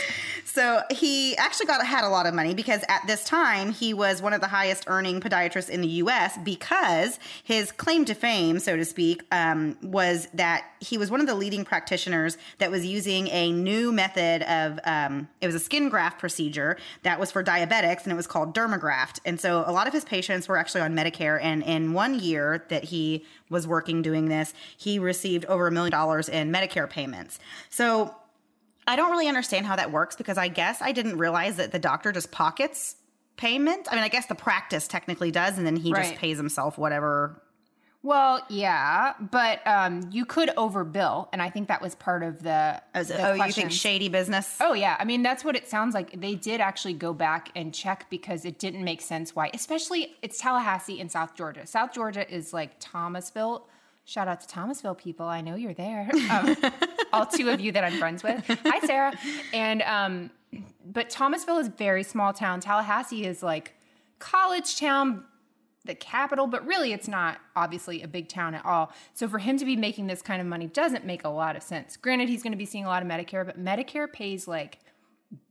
So 0.48 0.80
he 0.90 1.36
actually 1.36 1.66
got 1.66 1.84
had 1.84 2.04
a 2.04 2.08
lot 2.08 2.26
of 2.26 2.32
money 2.32 2.54
because 2.54 2.82
at 2.88 3.06
this 3.06 3.22
time 3.22 3.70
he 3.70 3.92
was 3.92 4.22
one 4.22 4.32
of 4.32 4.40
the 4.40 4.46
highest 4.46 4.84
earning 4.86 5.20
podiatrists 5.20 5.68
in 5.68 5.82
the 5.82 5.88
U.S. 5.88 6.38
because 6.42 7.18
his 7.44 7.70
claim 7.70 8.06
to 8.06 8.14
fame, 8.14 8.58
so 8.58 8.74
to 8.74 8.84
speak, 8.86 9.22
um, 9.30 9.76
was 9.82 10.26
that 10.32 10.64
he 10.80 10.96
was 10.96 11.10
one 11.10 11.20
of 11.20 11.26
the 11.26 11.34
leading 11.34 11.66
practitioners 11.66 12.38
that 12.58 12.70
was 12.70 12.86
using 12.86 13.28
a 13.28 13.52
new 13.52 13.92
method 13.92 14.42
of 14.50 14.80
um, 14.84 15.28
it 15.42 15.46
was 15.46 15.54
a 15.54 15.60
skin 15.60 15.90
graft 15.90 16.18
procedure 16.18 16.78
that 17.02 17.20
was 17.20 17.30
for 17.30 17.44
diabetics 17.44 18.04
and 18.04 18.12
it 18.12 18.16
was 18.16 18.26
called 18.26 18.54
Dermagraft. 18.54 19.20
And 19.26 19.38
so 19.38 19.64
a 19.66 19.72
lot 19.72 19.86
of 19.86 19.92
his 19.92 20.06
patients 20.06 20.48
were 20.48 20.56
actually 20.56 20.80
on 20.80 20.94
Medicare. 20.94 21.38
And 21.42 21.62
in 21.62 21.92
one 21.92 22.18
year 22.18 22.64
that 22.70 22.84
he 22.84 23.26
was 23.50 23.66
working 23.66 24.00
doing 24.00 24.30
this, 24.30 24.54
he 24.78 24.98
received 24.98 25.44
over 25.44 25.66
a 25.66 25.70
million 25.70 25.92
dollars 25.92 26.26
in 26.26 26.50
Medicare 26.50 26.88
payments. 26.88 27.38
So 27.68 28.14
I 28.88 28.96
don't 28.96 29.10
really 29.10 29.28
understand 29.28 29.66
how 29.66 29.76
that 29.76 29.92
works 29.92 30.16
because 30.16 30.38
I 30.38 30.48
guess 30.48 30.80
I 30.80 30.92
didn't 30.92 31.18
realize 31.18 31.56
that 31.56 31.72
the 31.72 31.78
doctor 31.78 32.10
just 32.10 32.30
pockets 32.30 32.96
payment. 33.36 33.86
I 33.90 33.94
mean, 33.94 34.02
I 34.02 34.08
guess 34.08 34.26
the 34.26 34.34
practice 34.34 34.88
technically 34.88 35.30
does, 35.30 35.58
and 35.58 35.66
then 35.66 35.76
he 35.76 35.92
just 35.92 36.14
pays 36.14 36.38
himself 36.38 36.78
whatever. 36.78 37.42
Well, 38.02 38.40
yeah, 38.48 39.14
but 39.20 39.60
um, 39.66 40.08
you 40.10 40.24
could 40.24 40.50
overbill, 40.50 41.28
and 41.32 41.42
I 41.42 41.50
think 41.50 41.68
that 41.68 41.82
was 41.82 41.96
part 41.96 42.22
of 42.22 42.42
the. 42.42 42.80
As, 42.94 43.08
the 43.08 43.30
oh, 43.30 43.34
you 43.34 43.52
think 43.52 43.72
shady 43.72 44.08
business? 44.08 44.56
Oh 44.60 44.72
yeah, 44.72 44.96
I 44.98 45.04
mean 45.04 45.22
that's 45.22 45.44
what 45.44 45.54
it 45.54 45.68
sounds 45.68 45.94
like. 45.94 46.18
They 46.18 46.34
did 46.34 46.60
actually 46.62 46.94
go 46.94 47.12
back 47.12 47.50
and 47.54 47.74
check 47.74 48.06
because 48.08 48.46
it 48.46 48.58
didn't 48.58 48.84
make 48.84 49.02
sense 49.02 49.36
why, 49.36 49.50
especially 49.52 50.16
it's 50.22 50.40
Tallahassee 50.40 50.98
in 50.98 51.10
South 51.10 51.34
Georgia. 51.34 51.66
South 51.66 51.92
Georgia 51.92 52.26
is 52.32 52.54
like 52.54 52.78
Thomasville. 52.80 53.68
Shout 54.08 54.26
out 54.26 54.40
to 54.40 54.46
Thomasville 54.48 54.94
people. 54.94 55.26
I 55.26 55.42
know 55.42 55.54
you're 55.54 55.74
there. 55.74 56.10
Um, 56.30 56.56
all 57.12 57.26
two 57.26 57.48
of 57.48 57.58
you 57.58 57.72
that 57.72 57.84
I'm 57.84 57.98
friends 57.98 58.22
with. 58.22 58.44
Hi, 58.64 58.86
Sarah. 58.86 59.12
And 59.52 59.82
um, 59.82 60.30
but 60.84 61.08
Thomasville 61.08 61.58
is 61.58 61.68
very 61.68 62.02
small 62.02 62.32
town. 62.32 62.60
Tallahassee 62.60 63.24
is 63.24 63.42
like 63.42 63.74
college 64.18 64.78
town, 64.78 65.24
the 65.86 65.94
capital, 65.94 66.46
but 66.46 66.66
really 66.66 66.92
it's 66.92 67.08
not 67.08 67.38
obviously 67.56 68.02
a 68.02 68.08
big 68.08 68.28
town 68.28 68.54
at 68.54 68.64
all. 68.64 68.92
So 69.14 69.26
for 69.26 69.38
him 69.38 69.56
to 69.56 69.64
be 69.64 69.74
making 69.74 70.06
this 70.06 70.20
kind 70.20 70.40
of 70.40 70.46
money 70.46 70.66
doesn't 70.66 71.04
make 71.04 71.24
a 71.24 71.30
lot 71.30 71.56
of 71.56 71.62
sense. 71.62 71.96
Granted, 71.96 72.28
he's 72.28 72.42
going 72.42 72.52
to 72.52 72.58
be 72.58 72.66
seeing 72.66 72.84
a 72.84 72.88
lot 72.88 73.02
of 73.02 73.08
Medicare, 73.08 73.44
but 73.44 73.58
Medicare 73.62 74.10
pays 74.10 74.46
like 74.46 74.78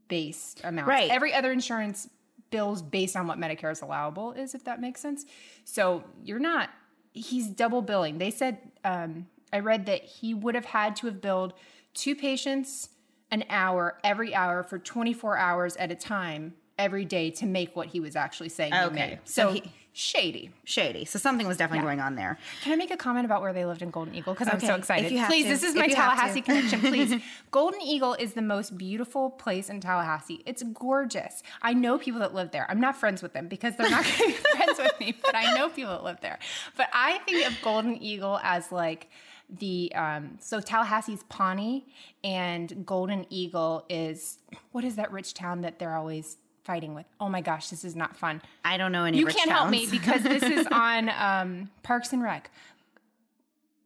base 0.08 0.56
amounts. 0.64 0.88
Right. 0.88 1.10
Every 1.10 1.34
other 1.34 1.52
insurance 1.52 2.08
bills 2.50 2.82
based 2.82 3.16
on 3.16 3.28
what 3.28 3.40
Medicare 3.40 3.72
is 3.72 3.82
allowable 3.82 4.34
is, 4.34 4.54
if 4.56 4.64
that 4.66 4.80
makes 4.80 5.02
sense. 5.02 5.26
So 5.64 6.04
you're 6.24 6.40
not. 6.40 6.70
He's 7.18 7.48
double 7.48 7.82
billing. 7.82 8.18
They 8.18 8.32
said 8.32 8.58
um, 8.84 9.28
I 9.52 9.60
read 9.60 9.86
that 9.88 10.04
he 10.04 10.34
would 10.34 10.56
have 10.56 10.66
had 10.66 10.96
to 10.98 11.08
have 11.08 11.22
billed 11.22 11.54
two 11.94 12.16
patients 12.16 12.90
an 13.32 13.44
hour 13.50 13.98
every 14.04 14.34
hour 14.34 14.64
for 14.64 14.80
24 14.80 15.38
hours 15.38 15.76
at 15.78 15.92
a 15.92 15.96
time 15.96 16.54
every 16.78 17.06
day 17.06 17.30
to 17.32 17.46
make 17.46 17.76
what 17.76 17.88
he 17.88 18.00
was 18.00 18.16
actually 18.16 18.50
saying. 18.50 18.74
Okay. 18.74 19.20
So 19.26 19.48
So, 19.48 19.52
he- 19.54 19.64
shady. 19.98 20.52
Shady. 20.64 21.06
So 21.06 21.18
something 21.18 21.48
was 21.48 21.58
definitely 21.58 21.84
going 21.84 22.00
on 22.00 22.14
there. 22.14 22.38
Can 22.62 22.72
I 22.72 22.76
make 22.76 22.92
a 22.92 22.98
comment 22.98 23.26
about 23.26 23.42
where 23.42 23.52
they 23.52 23.66
lived 23.66 23.82
in 23.82 23.90
Golden 23.90 24.14
Eagle? 24.14 24.34
Because 24.34 24.48
I'm 24.48 24.58
Okay, 24.58 24.68
so 24.68 24.74
if 24.74 24.80
excited. 24.80 25.26
Please, 25.26 25.44
to. 25.46 25.50
this 25.50 25.64
is 25.64 25.74
If 25.74 25.82
my 25.82 25.88
Tallahassee 25.88 26.42
connection. 26.42 26.80
Please. 26.82 27.20
Golden 27.52 27.82
Eagle 27.82 28.14
is 28.14 28.34
the 28.34 28.44
most 28.44 28.78
beautiful 28.78 29.32
place 29.32 29.70
in 29.70 29.82
Tallahassee. 29.82 30.44
It's 30.46 30.62
gorgeous. 30.62 31.42
I 31.64 31.74
know 31.74 31.98
people 31.98 32.20
that 32.20 32.36
live 32.36 32.52
there. 32.52 32.68
I'm 32.70 32.80
not 32.80 32.96
friends 32.96 33.24
with 33.24 33.34
them 33.34 33.48
because 33.48 33.76
they're 33.76 33.90
not 33.90 34.04
going 34.04 34.18
to 34.18 34.28
be 34.28 34.34
friends 34.56 34.78
with 34.78 35.00
me, 35.00 35.18
but 35.24 35.34
I 35.34 35.56
know 35.56 35.68
people 35.70 35.94
that 35.94 36.04
live 36.04 36.22
there. 36.22 36.38
But 36.76 36.90
I 36.94 37.18
think 37.20 37.48
of 37.48 37.60
Golden 37.64 37.98
Eagle 38.02 38.40
as 38.44 38.72
like, 38.72 39.10
the 39.50 39.90
um 39.96 40.38
so 40.42 40.60
Tallahassee's 40.60 41.24
Pawnee 41.30 41.86
and 42.22 42.86
Golden 42.86 43.26
Eagle 43.30 43.86
is 43.88 44.40
what 44.74 44.84
is 44.84 44.98
that 44.98 45.10
rich 45.10 45.34
town 45.34 45.62
that 45.62 45.80
they're 45.80 45.96
always 45.96 46.36
fighting 46.68 46.94
with? 46.94 47.06
Oh 47.20 47.30
my 47.30 47.42
gosh, 47.42 47.70
this 47.70 47.84
is 47.84 47.96
not 47.96 48.16
fun 48.16 48.42
I 48.64 48.78
don't 48.78 48.92
know 48.92 49.06
any. 49.06 49.18
you 49.18 49.26
can't 49.26 49.50
help 49.50 49.70
me 49.70 49.88
because 49.90 50.22
this 50.22 50.44
is 50.44 50.68
on 50.72 51.10
um, 51.10 51.72
Parks 51.82 52.14
and 52.14 52.22
Rec. 52.22 52.52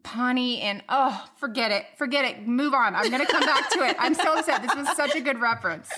Pawnee 0.03 0.61
and 0.61 0.81
oh, 0.89 1.23
forget 1.37 1.71
it, 1.71 1.85
forget 1.95 2.25
it. 2.25 2.47
Move 2.47 2.73
on. 2.73 2.95
I'm 2.95 3.11
gonna 3.11 3.27
come 3.27 3.45
back 3.45 3.69
to 3.69 3.85
it. 3.87 3.95
I'm 3.99 4.15
so 4.15 4.33
upset. 4.33 4.63
This 4.63 4.75
was 4.75 4.87
such 4.97 5.15
a 5.15 5.21
good 5.21 5.39
reference. 5.39 5.89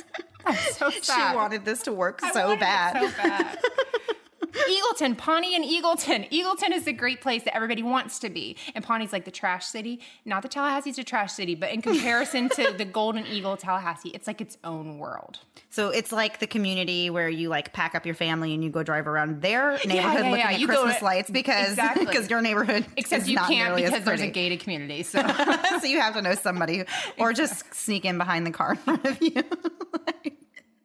I'm 0.45 0.55
so 0.55 0.89
sad. 0.89 1.31
she 1.31 1.35
wanted 1.35 1.63
this 1.63 1.83
to 1.83 1.93
work 1.93 2.19
so 2.19 2.57
bad. 2.57 3.01
so 3.01 3.17
bad. 3.17 3.57
Eagleton, 4.53 5.17
Pawnee 5.17 5.55
and 5.55 5.65
Eagleton. 5.65 6.29
Eagleton 6.29 6.71
is 6.71 6.85
the 6.85 6.93
great 6.93 7.21
place 7.21 7.43
that 7.43 7.55
everybody 7.55 7.83
wants 7.83 8.19
to 8.19 8.29
be. 8.29 8.55
And 8.75 8.83
Pawnee's 8.83 9.11
like 9.11 9.25
the 9.25 9.31
trash 9.31 9.65
city. 9.65 9.99
Not 10.25 10.43
that 10.43 10.51
Tallahassee's 10.51 10.97
a 10.99 11.03
trash 11.03 11.33
city, 11.33 11.55
but 11.55 11.71
in 11.71 11.81
comparison 11.81 12.49
to 12.49 12.73
the 12.77 12.85
Golden 12.85 13.25
Eagle 13.25 13.57
Tallahassee, 13.57 14.09
it's 14.09 14.27
like 14.27 14.41
its 14.41 14.57
own 14.63 14.99
world. 14.99 15.39
So 15.69 15.89
it's 15.89 16.11
like 16.11 16.39
the 16.39 16.47
community 16.47 17.09
where 17.09 17.29
you 17.29 17.49
like 17.49 17.73
pack 17.73 17.95
up 17.95 18.05
your 18.05 18.15
family 18.15 18.53
and 18.53 18.63
you 18.63 18.69
go 18.69 18.83
drive 18.83 19.07
around 19.07 19.41
their 19.41 19.71
neighborhood 19.85 19.93
yeah, 19.95 20.13
looking 20.13 20.35
yeah. 20.37 20.51
at 20.51 20.59
You 20.59 20.67
Christmas 20.67 20.99
to- 20.99 21.05
lights 21.05 21.29
because 21.31 21.69
Exactly. 21.69 22.05
because 22.05 22.29
your 22.29 22.41
neighborhood 22.41 22.85
Except 22.95 23.23
is 23.23 23.29
you 23.29 23.35
not 23.35 23.49
can't 23.49 23.75
because 23.75 24.03
there's 24.03 24.21
a 24.21 24.27
gated 24.29 24.59
community. 24.59 25.03
So 25.03 25.19
so 25.81 25.87
you 25.87 25.99
have 25.99 26.13
to 26.13 26.21
know 26.21 26.35
somebody, 26.35 26.83
or 27.17 27.33
just 27.33 27.73
sneak 27.73 28.05
in 28.05 28.17
behind 28.19 28.45
the 28.45 28.51
car 28.51 28.71
in 28.73 28.77
front 28.77 29.05
of 29.05 29.21
you. 29.21 29.43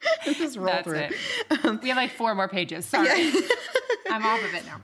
just 0.24 0.56
roll 0.56 0.66
That's 0.66 0.84
through. 0.84 1.06
it. 1.70 1.82
we 1.82 1.88
have 1.88 1.96
like 1.96 2.10
four 2.12 2.34
more 2.34 2.48
pages. 2.48 2.84
Sorry. 2.86 3.08
I'm 4.10 4.24
off 4.24 4.42
of 4.44 4.54
it 4.54 4.64
now. 4.66 4.80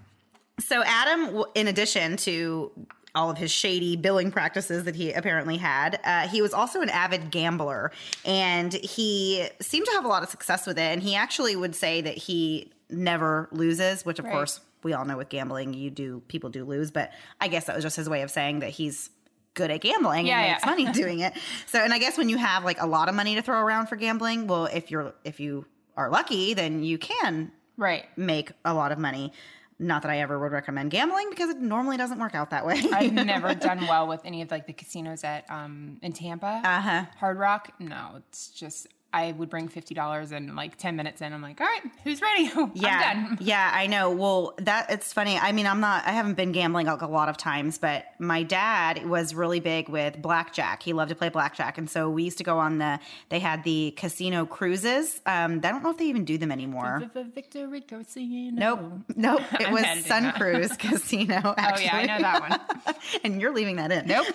So 0.61 0.83
Adam, 0.85 1.45
in 1.55 1.67
addition 1.69 2.17
to 2.19 2.71
all 3.17 3.31
of 3.31 3.39
his 3.39 3.51
shady 3.53 3.97
billing 3.97 4.31
practices 4.33 4.85
that 4.85 4.97
he 4.97 5.13
apparently 5.13 5.57
had, 5.57 6.01
uh, 6.05 6.27
he 6.29 6.43
was 6.43 6.53
also 6.53 6.81
an 6.81 6.89
avid 6.89 7.31
gambler, 7.31 7.93
and 8.25 8.73
he 8.73 9.47
seemed 9.61 9.87
to 9.87 9.93
have 9.93 10.05
a 10.05 10.09
lot 10.09 10.23
of 10.23 10.29
success 10.29 10.67
with 10.67 10.79
it. 10.79 10.83
And 10.83 11.03
he 11.03 11.15
actually 11.15 11.55
would 11.57 11.75
say 11.77 12.01
that 12.01 12.17
he 12.17 12.73
never 12.91 13.49
loses, 13.53 14.05
which 14.05 14.19
of 14.19 14.25
Right. 14.25 14.33
course 14.33 14.61
we 14.83 14.93
all 14.93 15.05
know 15.05 15.17
with 15.17 15.29
gambling, 15.29 15.75
you 15.75 15.91
do 15.91 16.23
people 16.29 16.51
do 16.51 16.65
lose, 16.65 16.91
but 16.91 17.13
I 17.41 17.49
guess 17.49 17.65
that 17.67 17.75
was 17.75 17.85
just 17.85 17.97
his 17.97 18.09
way 18.09 18.23
of 18.23 18.31
saying 18.31 18.61
that 18.61 18.71
he's 18.71 19.11
good 19.55 19.71
at 19.71 19.81
gambling 19.81 20.27
Yeah, 20.27 20.39
and 20.39 20.47
yeah. 20.47 20.53
makes 20.55 20.67
money 20.67 20.93
doing 20.93 21.21
it. 21.21 21.33
So, 21.67 21.79
and 21.83 21.93
I 21.93 21.99
guess 21.99 22.19
when 22.19 22.29
you 22.29 22.37
have 22.37 22.65
like 22.65 22.81
a 22.81 22.87
lot 22.87 23.09
of 23.09 23.15
money 23.15 23.35
to 23.37 23.43
throw 23.43 23.59
around 23.61 23.87
for 23.87 23.97
gambling, 23.97 24.47
well, 24.47 24.67
if 24.67 24.91
you're 24.91 25.15
if 25.25 25.41
you 25.41 25.65
are 25.97 26.11
lucky, 26.11 26.55
then 26.55 26.83
you 26.83 26.99
can 26.99 27.53
Right. 27.77 28.05
make 28.17 28.53
a 28.65 28.75
lot 28.75 28.93
of 28.93 28.99
money. 28.99 29.33
Not 29.81 30.03
that 30.03 30.11
I 30.11 30.19
ever 30.21 30.39
would 30.39 30.53
recommend 30.53 30.93
gambling 30.93 31.31
because 31.31 31.51
it 31.51 31.59
normally 31.61 31.97
doesn't 31.97 32.21
work 32.21 32.35
out 32.37 32.51
that 32.51 32.65
way. 32.65 32.81
I've 32.93 33.13
never 33.33 33.55
done 33.55 33.81
well 33.89 34.07
with 34.07 34.21
any 34.25 34.41
of 34.43 34.51
like 34.51 34.67
the 34.69 34.73
casinos 34.73 35.25
at 35.25 35.51
um 35.51 35.99
in 36.03 36.13
Tampa. 36.13 36.63
Uh-huh. 36.65 37.05
Hard 37.19 37.39
Rock. 37.39 37.73
No, 37.81 38.11
it's 38.29 38.49
just 38.51 38.87
I 39.15 39.33
would 39.33 39.49
bring 39.49 39.69
fifty 39.69 39.95
dollars 39.95 40.33
and 40.33 40.57
like 40.57 40.77
ten 40.77 40.97
minutes 40.97 41.23
in, 41.23 41.33
I'm 41.33 41.41
like, 41.41 41.61
all 41.61 41.67
right, 41.67 41.83
who's 42.03 42.21
ready? 42.21 42.51
yeah, 42.75 43.37
yeah, 43.41 43.71
I 43.73 43.87
know. 43.87 44.11
Well, 44.11 44.55
that 44.59 44.91
it's 44.91 45.13
funny. 45.13 45.39
I 45.39 45.53
mean, 45.53 45.67
I'm 45.67 45.79
not. 45.81 46.05
I 46.07 46.11
haven't 46.11 46.35
been 46.35 46.51
gambling 46.51 46.87
like 46.89 47.01
a 47.03 47.07
lot 47.07 47.29
of 47.29 47.37
times, 47.37 47.79
but 47.79 48.05
my 48.19 48.43
dad 48.43 49.07
was 49.09 49.33
really 49.35 49.61
big 49.61 49.89
with 49.89 50.21
blackjack. 50.21 50.83
He 50.83 50.93
loved 50.93 51.11
to 51.11 51.15
play 51.15 51.29
blackjack, 51.29 51.79
and 51.79 51.89
so 51.89 52.11
we 52.11 52.25
used 52.25 52.39
to 52.39 52.45
go 52.45 52.59
on 52.59 52.79
the. 52.79 52.99
They 53.29 53.39
had 53.39 53.63
the 53.63 53.93
casino 53.97 54.47
cruises. 54.47 55.21
Um, 55.27 55.61
I 55.63 55.71
don't 55.71 55.83
know 55.85 55.91
if 55.91 55.99
they 55.99 56.07
even 56.07 56.25
do 56.25 56.37
them 56.37 56.51
anymore. 56.51 57.09
Victory 57.15 57.83
Casino. 57.83 58.77
Nope, 58.77 58.93
nope. 59.17 59.43
It 59.61 59.71
was 59.71 60.05
Sun 60.05 60.25
that. 60.25 60.35
Cruise 60.35 60.73
Casino. 60.79 61.41
Oh 61.45 61.55
Actually. 61.57 61.85
yeah, 61.85 61.97
I 61.97 62.07
know 62.07 62.19
that 62.21 62.41
one. 62.85 62.95
and 63.23 63.41
you're 63.41 63.55
leaving 63.55 63.77
that 63.77 63.93
in. 63.93 64.07
Nope. 64.07 64.27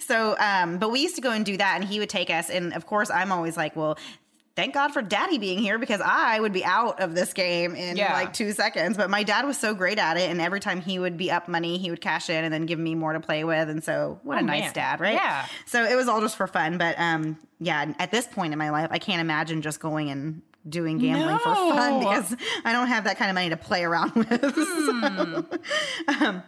So, 0.00 0.36
um, 0.38 0.78
but 0.78 0.90
we 0.90 1.00
used 1.00 1.14
to 1.16 1.20
go 1.22 1.30
and 1.30 1.44
do 1.44 1.56
that, 1.56 1.80
and 1.80 1.84
he 1.88 1.98
would 1.98 2.08
take 2.08 2.30
us. 2.30 2.50
And 2.50 2.72
of 2.74 2.86
course, 2.86 3.10
I'm 3.10 3.30
always 3.32 3.51
like, 3.56 3.76
well, 3.76 3.98
thank 4.54 4.74
God 4.74 4.92
for 4.92 5.00
daddy 5.00 5.38
being 5.38 5.58
here 5.58 5.78
because 5.78 6.02
I 6.04 6.38
would 6.38 6.52
be 6.52 6.62
out 6.64 7.00
of 7.00 7.14
this 7.14 7.32
game 7.32 7.74
in 7.74 7.96
Yeah. 7.96 8.12
like 8.12 8.32
two 8.34 8.52
seconds. 8.52 8.96
But 8.98 9.08
my 9.08 9.22
dad 9.22 9.46
was 9.46 9.58
so 9.58 9.74
great 9.74 9.98
at 9.98 10.16
it. 10.18 10.30
And 10.30 10.40
every 10.42 10.60
time 10.60 10.80
he 10.82 10.98
would 10.98 11.16
be 11.16 11.30
up 11.30 11.48
money, 11.48 11.78
he 11.78 11.88
would 11.90 12.00
cash 12.02 12.28
in 12.28 12.44
and 12.44 12.52
then 12.52 12.66
give 12.66 12.78
me 12.78 12.94
more 12.94 13.14
to 13.14 13.20
play 13.20 13.44
with. 13.44 13.70
And 13.70 13.82
so, 13.82 14.20
what 14.24 14.36
a 14.36 14.40
Oh, 14.40 14.44
nice 14.44 14.64
man. 14.64 14.72
dad, 14.74 15.00
right? 15.00 15.14
Yeah. 15.14 15.46
So 15.66 15.84
it 15.84 15.94
was 15.96 16.06
all 16.08 16.20
just 16.20 16.36
for 16.36 16.46
fun. 16.46 16.76
But 16.76 16.96
um, 16.98 17.38
yeah, 17.60 17.94
at 17.98 18.10
this 18.10 18.26
point 18.26 18.52
in 18.52 18.58
my 18.58 18.68
life, 18.70 18.88
I 18.90 18.98
can't 18.98 19.20
imagine 19.22 19.62
just 19.62 19.80
going 19.80 20.10
and 20.10 20.42
doing 20.68 20.98
gambling 20.98 21.38
for 21.38 21.54
fun 21.54 21.98
because 22.00 22.36
I 22.64 22.72
don't 22.72 22.86
have 22.88 23.04
that 23.04 23.16
kind 23.18 23.30
of 23.30 23.34
money 23.34 23.48
to 23.50 23.56
play 23.56 23.84
around 23.84 24.14
with. 24.16 24.54
So, 24.54 25.46
um, 26.26 26.42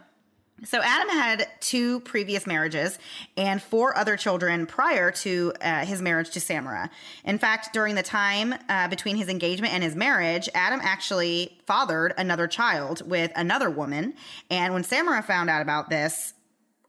so 0.63 0.81
Adam 0.81 1.09
had 1.09 1.47
two 1.59 1.99
previous 2.01 2.47
marriages 2.47 2.97
and 3.35 3.61
four 3.61 3.97
other 3.97 4.15
children 4.15 4.65
prior 4.65 5.11
to 5.11 5.53
uh, 5.61 5.85
his 5.85 6.01
marriage 6.01 6.29
to 6.31 6.39
Samara. 6.39 6.89
In 7.25 7.37
fact, 7.37 7.73
during 7.73 7.95
the 7.95 8.03
time 8.03 8.55
uh, 8.69 8.87
between 8.87 9.17
his 9.17 9.27
engagement 9.27 9.73
and 9.73 9.83
his 9.83 9.95
marriage, 9.95 10.47
Adam 10.55 10.79
actually 10.81 11.57
fathered 11.67 12.13
another 12.17 12.47
child 12.47 13.07
with 13.07 13.31
another 13.35 13.69
woman. 13.69 14.13
And 14.49 14.73
when 14.73 14.83
Samara 14.83 15.21
found 15.21 15.49
out 15.49 15.61
about 15.61 15.89
this, 15.89 16.33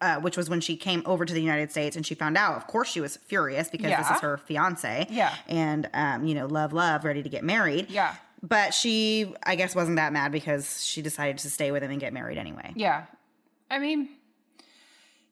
uh, 0.01 0.21
which 0.21 0.37
was 0.37 0.49
when 0.49 0.61
she 0.61 0.77
came 0.77 1.03
over 1.07 1.25
to 1.25 1.33
the 1.33 1.41
United 1.41 1.71
States 1.71 1.97
and 1.97 2.07
she 2.07 2.15
found 2.15 2.37
out, 2.37 2.57
of 2.57 2.67
course, 2.67 2.89
she 2.89 3.01
was 3.01 3.17
furious 3.17 3.69
because 3.69 3.91
this 3.97 4.11
is 4.11 4.21
her 4.21 4.37
fiance. 4.37 5.07
Yeah. 5.11 5.35
And, 5.49 5.89
um, 5.95 6.27
you 6.27 6.35
know, 6.35 6.47
love, 6.47 6.73
love, 6.73 7.05
ready 7.05 7.23
to 7.23 7.29
get 7.29 7.43
married. 7.43 7.91
Yeah. 7.91 8.15
But 8.43 8.75
she, 8.75 9.35
I 9.43 9.57
guess, 9.57 9.75
wasn't 9.75 9.97
that 9.97 10.13
mad 10.13 10.31
because 10.31 10.85
she 10.85 11.03
decided 11.03 11.39
to 11.39 11.51
stay 11.51 11.73
with 11.73 11.83
him 11.83 11.91
and 11.91 11.99
get 11.99 12.13
married 12.13 12.39
anyway. 12.39 12.73
Yeah. 12.77 13.07
I 13.71 13.79
mean, 13.79 14.09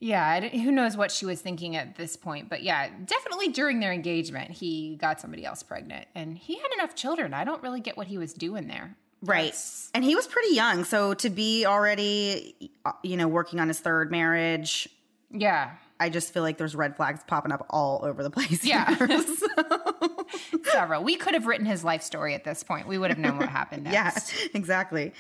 yeah, 0.01 0.41
who 0.49 0.71
knows 0.73 0.97
what 0.97 1.11
she 1.11 1.25
was 1.25 1.41
thinking 1.41 1.77
at 1.77 1.97
this 1.97 2.17
point. 2.17 2.49
But 2.51 2.63
yeah, 2.63 2.89
definitely 3.05 3.49
during 3.49 3.81
their 3.81 3.93
engagement, 3.93 4.51
he 4.51 4.97
got 4.97 5.21
somebody 5.21 5.45
else 5.47 5.63
pregnant 5.63 6.07
and 6.15 6.37
he 6.37 6.57
had 6.57 6.73
enough 6.75 6.95
children. 6.95 7.33
I 7.33 7.45
don't 7.45 7.63
really 7.63 7.81
get 7.81 7.97
what 7.97 8.07
he 8.07 8.19
was 8.19 8.33
doing 8.35 8.67
there. 8.69 8.97
Right. 9.23 9.45
That's- 9.45 9.91
And 9.95 10.05
he 10.05 10.15
was 10.15 10.27
pretty 10.27 10.55
young. 10.55 10.85
So 10.85 11.15
to 11.15 11.31
be 11.31 11.65
already, 11.65 12.71
uh, 12.85 12.93
you 13.03 13.17
know, 13.17 13.29
working 13.29 13.61
on 13.61 13.69
his 13.69 13.81
third 13.81 14.11
marriage, 14.11 14.89
Yeah. 15.31 15.71
I 15.99 16.09
just 16.11 16.35
feel 16.35 16.43
like 16.43 16.59
there's 16.59 16.75
red 16.75 16.97
flags 16.97 17.21
popping 17.27 17.53
up 17.53 17.65
all 17.71 18.05
over 18.05 18.23
the 18.23 18.31
place. 18.31 18.65
Yeah. 18.65 18.95
here. 18.97 19.09
So, 19.23 19.94
Several. 20.65 21.03
We 21.03 21.17
could 21.17 21.35
have 21.35 21.47
written 21.47 21.67
his 21.67 21.85
life 21.85 22.03
story 22.03 22.35
at 22.35 22.45
this 22.45 22.63
point. 22.63 22.87
We 22.87 22.99
would 22.99 23.11
have 23.11 23.19
known 23.19 23.39
what 23.39 23.49
happened 23.49 23.85
next. 23.91 24.33
yeah, 24.39 24.49
exactly. 24.55 25.13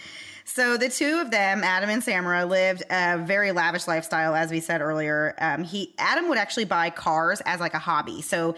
So 0.44 0.76
the 0.76 0.88
two 0.88 1.20
of 1.20 1.30
them, 1.30 1.64
Adam 1.64 1.88
and 1.88 2.02
Samara, 2.04 2.44
lived 2.44 2.82
a 2.90 3.18
very 3.18 3.52
lavish 3.52 3.86
lifestyle, 3.86 4.34
as 4.34 4.50
we 4.50 4.60
said 4.60 4.80
earlier. 4.82 5.34
Um, 5.38 5.64
he 5.64 5.94
Adam 5.98 6.28
would 6.28 6.38
actually 6.38 6.66
buy 6.66 6.90
cars 6.90 7.40
as 7.46 7.60
like 7.60 7.74
a 7.74 7.78
hobby. 7.78 8.20
So 8.20 8.54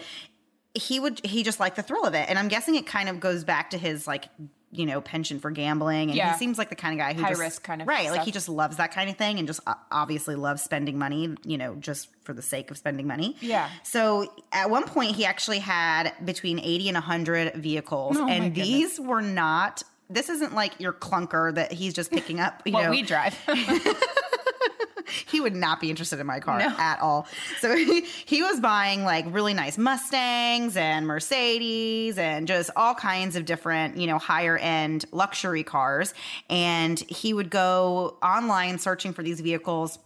he 0.73 0.99
would 0.99 1.25
he 1.25 1.43
just 1.43 1.59
liked 1.59 1.75
the 1.77 1.83
thrill 1.83 2.05
of 2.05 2.13
it, 2.13 2.29
and 2.29 2.37
I'm 2.37 2.49
guessing 2.49 2.75
it 2.75 2.85
kind 2.85 3.07
of 3.09 3.19
goes 3.19 3.43
back 3.43 3.69
to 3.71 3.77
his 3.77 4.05
like 4.05 4.25
you 4.71 4.85
know 4.85 4.99
penchant 5.01 5.41
for 5.41 5.49
gambling, 5.51 6.09
and 6.09 6.15
Yeah. 6.17 6.33
he 6.33 6.37
seems 6.37 6.57
like 6.57 6.69
the 6.69 6.75
kind 6.75 6.93
of 6.93 7.05
guy 7.05 7.13
who 7.13 7.21
High 7.23 7.29
just, 7.29 7.39
risk 7.41 7.63
kind 7.63 7.81
of 7.81 7.87
right, 7.87 8.11
like 8.11 8.23
he 8.23 8.31
just 8.31 8.49
loves 8.49 8.77
that 8.77 8.91
kind 8.91 9.09
of 9.09 9.15
thing, 9.17 9.39
and 9.39 9.47
just 9.47 9.59
uh, 9.65 9.75
obviously 9.91 10.35
loves 10.35 10.61
spending 10.61 10.97
money, 10.99 11.35
you 11.45 11.57
know, 11.57 11.75
just 11.75 12.09
for 12.23 12.33
the 12.33 12.41
sake 12.41 12.69
of 12.71 12.77
spending 12.77 13.07
money. 13.07 13.35
Yeah. 13.39 13.69
So 13.83 14.31
at 14.51 14.69
one 14.69 14.83
point, 14.83 15.15
he 15.15 15.25
actually 15.25 15.59
had 15.59 16.13
between 16.25 16.59
80 16.59 16.89
and 16.89 16.95
100 16.95 17.53
vehicles, 17.55 18.17
Oh, 18.17 18.27
and 18.27 18.53
these 18.53 18.99
were 18.99 19.21
not. 19.21 19.83
This 20.09 20.29
isn't 20.29 20.53
like 20.55 20.79
your 20.79 20.93
clunker 20.93 21.53
that 21.55 21.71
he's 21.73 21.93
just 21.93 22.11
picking 22.11 22.39
up. 22.39 22.61
You 22.65 22.73
What 22.73 22.83
know, 22.85 22.91
we 22.91 23.01
drive. 23.01 23.37
he 25.29 25.39
would 25.41 25.55
not 25.55 25.79
be 25.79 25.89
interested 25.89 26.19
in 26.19 26.25
my 26.27 26.39
car 26.39 26.59
No. 26.59 26.73
at 26.77 26.99
all. 27.01 27.27
So 27.59 27.75
he, 27.75 28.01
he 28.01 28.41
was 28.43 28.59
buying 28.59 29.03
like 29.03 29.25
really 29.29 29.53
nice 29.53 29.77
Mustangs 29.77 30.75
and 30.77 31.05
Mercedes 31.07 32.17
and 32.17 32.47
just 32.47 32.69
all 32.75 32.95
kinds 32.95 33.35
of 33.35 33.45
different, 33.45 33.97
you 33.97 34.07
know, 34.07 34.17
higher 34.17 34.57
end 34.57 35.05
luxury 35.11 35.63
cars. 35.63 36.13
And 36.49 36.99
he 36.99 37.33
would 37.33 37.49
go 37.49 38.17
online 38.23 38.79
searching 38.79 39.13
for 39.13 39.23
these 39.23 39.41
vehicles 39.41 39.99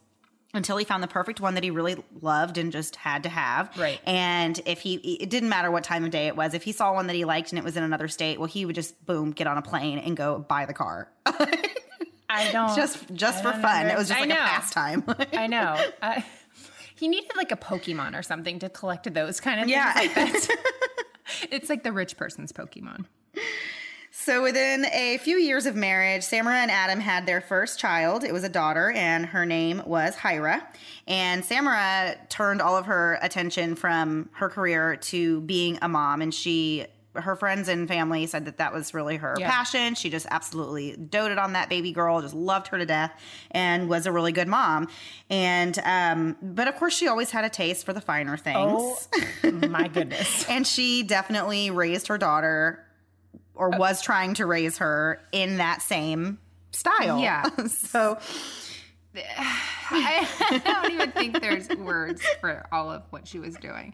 until 0.54 0.76
he 0.76 0.84
found 0.84 1.02
the 1.02 1.08
perfect 1.08 1.40
one 1.40 1.54
that 1.54 1.64
he 1.64 1.72
really 1.72 1.96
loved 2.22 2.58
and 2.58 2.74
just 2.74 2.98
had 2.98 3.24
to 3.24 3.30
have. 3.30 3.70
Right. 3.78 4.02
And 4.06 4.60
if 4.66 4.82
he, 4.82 4.96
it 4.96 5.30
didn't 5.30 5.48
matter 5.48 5.72
what 5.72 5.86
time 5.86 6.04
of 6.04 6.12
day 6.12 6.28
it 6.28 6.36
was, 6.36 6.54
if 6.54 6.64
he 6.64 6.74
saw 6.74 6.94
one 6.94 7.08
that 7.08 7.16
he 7.16 7.24
liked 7.24 7.52
and 7.54 7.60
it 7.60 7.64
was 7.64 7.78
in 7.78 7.84
another 7.84 8.10
state, 8.10 8.38
well, 8.38 8.48
he 8.50 8.66
would 8.66 8.76
just 8.76 9.06
boom, 9.06 9.32
get 9.32 9.48
on 9.48 9.58
a 9.58 9.62
plane 9.62 9.98
and 10.00 10.18
go 10.18 10.40
buy 10.40 10.66
the 10.66 10.74
car. 10.74 11.10
I 12.32 12.52
don't. 12.52 12.76
just, 12.76 13.14
just 13.14 13.44
for 13.44 13.52
don't 13.52 13.62
fun. 13.62 13.82
under- 13.82 13.94
It 13.94 13.98
was 13.98 14.08
just 14.08 14.20
I 14.20 14.26
like 14.26 14.32
a 14.32 14.42
pastime. 14.42 15.04
I 15.34 15.48
know. 15.48 15.78
Uh, 16.02 16.22
he 16.96 17.08
needed 17.08 17.32
like 17.36 17.52
a 17.52 17.58
Pokemon 17.58 18.18
or 18.18 18.24
something 18.24 18.60
to 18.60 18.70
collect 18.70 19.12
those 19.14 19.40
kind 19.40 19.60
of 19.60 19.66
things 19.66 19.72
Yeah. 19.76 19.94
like 19.96 20.60
it's 21.52 21.70
like 21.70 21.84
the 21.84 21.92
rich 21.92 22.16
person's 22.18 22.52
Pokemon. 22.52 23.06
So 24.14 24.44
within 24.44 24.86
a 24.86 25.18
few 25.20 25.38
years 25.38 25.66
of 25.66 25.76
marriage, 25.76 26.22
Samara 26.24 26.58
and 26.58 26.70
Adam 26.70 27.00
had 27.00 27.26
their 27.26 27.42
first 27.42 27.80
child. 27.80 28.24
It 28.24 28.32
was 28.34 28.44
a 28.44 28.50
daughter, 28.50 28.92
and 28.92 29.26
her 29.26 29.46
name 29.48 29.82
was 29.86 30.16
Hira. 30.16 30.68
And 31.08 31.44
Samara 31.44 32.18
turned 32.30 32.62
all 32.62 32.78
of 32.78 32.86
her 32.86 33.18
attention 33.24 33.74
from 33.76 34.30
her 34.34 34.48
career 34.50 34.96
to 34.98 35.42
being 35.42 35.80
a 35.82 35.88
mom, 35.90 36.22
and 36.22 36.32
she. 36.34 36.86
Her 37.14 37.36
friends 37.36 37.68
and 37.68 37.88
family 37.88 38.26
said 38.28 38.46
that 38.46 38.58
that 38.58 38.72
was 38.74 38.94
really 38.94 39.18
her 39.18 39.36
Yeah. 39.38 39.50
passion. 39.50 39.96
She 39.96 40.10
just 40.10 40.26
absolutely 40.32 40.96
doted 40.96 41.38
on 41.38 41.54
that 41.54 41.68
baby 41.70 41.92
girl, 41.92 42.22
just 42.22 42.34
loved 42.34 42.68
her 42.70 42.78
to 42.78 42.86
death, 42.86 43.12
and 43.52 43.90
was 43.90 44.06
a 44.06 44.12
really 44.12 44.32
good 44.32 44.48
mom. 44.48 44.88
And, 45.30 45.78
um, 45.84 46.38
but 46.42 46.68
of 46.70 46.76
course, 46.78 46.96
she 46.96 47.08
always 47.10 47.32
had 47.32 47.44
a 47.44 47.50
taste 47.50 47.86
for 47.86 47.92
the 47.94 48.00
finer 48.02 48.38
things. 48.38 48.58
Oh 49.44 49.52
my 49.52 49.88
goodness. 49.90 50.48
And 50.50 50.66
she 50.66 51.04
definitely 51.04 51.70
raised 51.70 52.08
her 52.08 52.18
daughter 52.18 52.86
or 53.56 53.70
was 53.72 54.02
trying 54.02 54.34
to 54.36 54.46
raise 54.46 54.78
her 54.78 55.20
in 55.34 55.58
that 55.58 55.82
same 55.82 56.40
style. 56.72 57.20
Yeah. 57.20 57.44
so 57.68 58.18
I, 59.16 60.28
I 60.50 60.58
don't 60.64 60.92
even 60.94 61.12
think 61.12 61.42
there's 61.42 61.70
words 61.70 62.22
for 62.40 62.66
all 62.72 62.90
of 62.92 63.04
what 63.10 63.28
she 63.28 63.40
was 63.40 63.56
doing. 63.56 63.94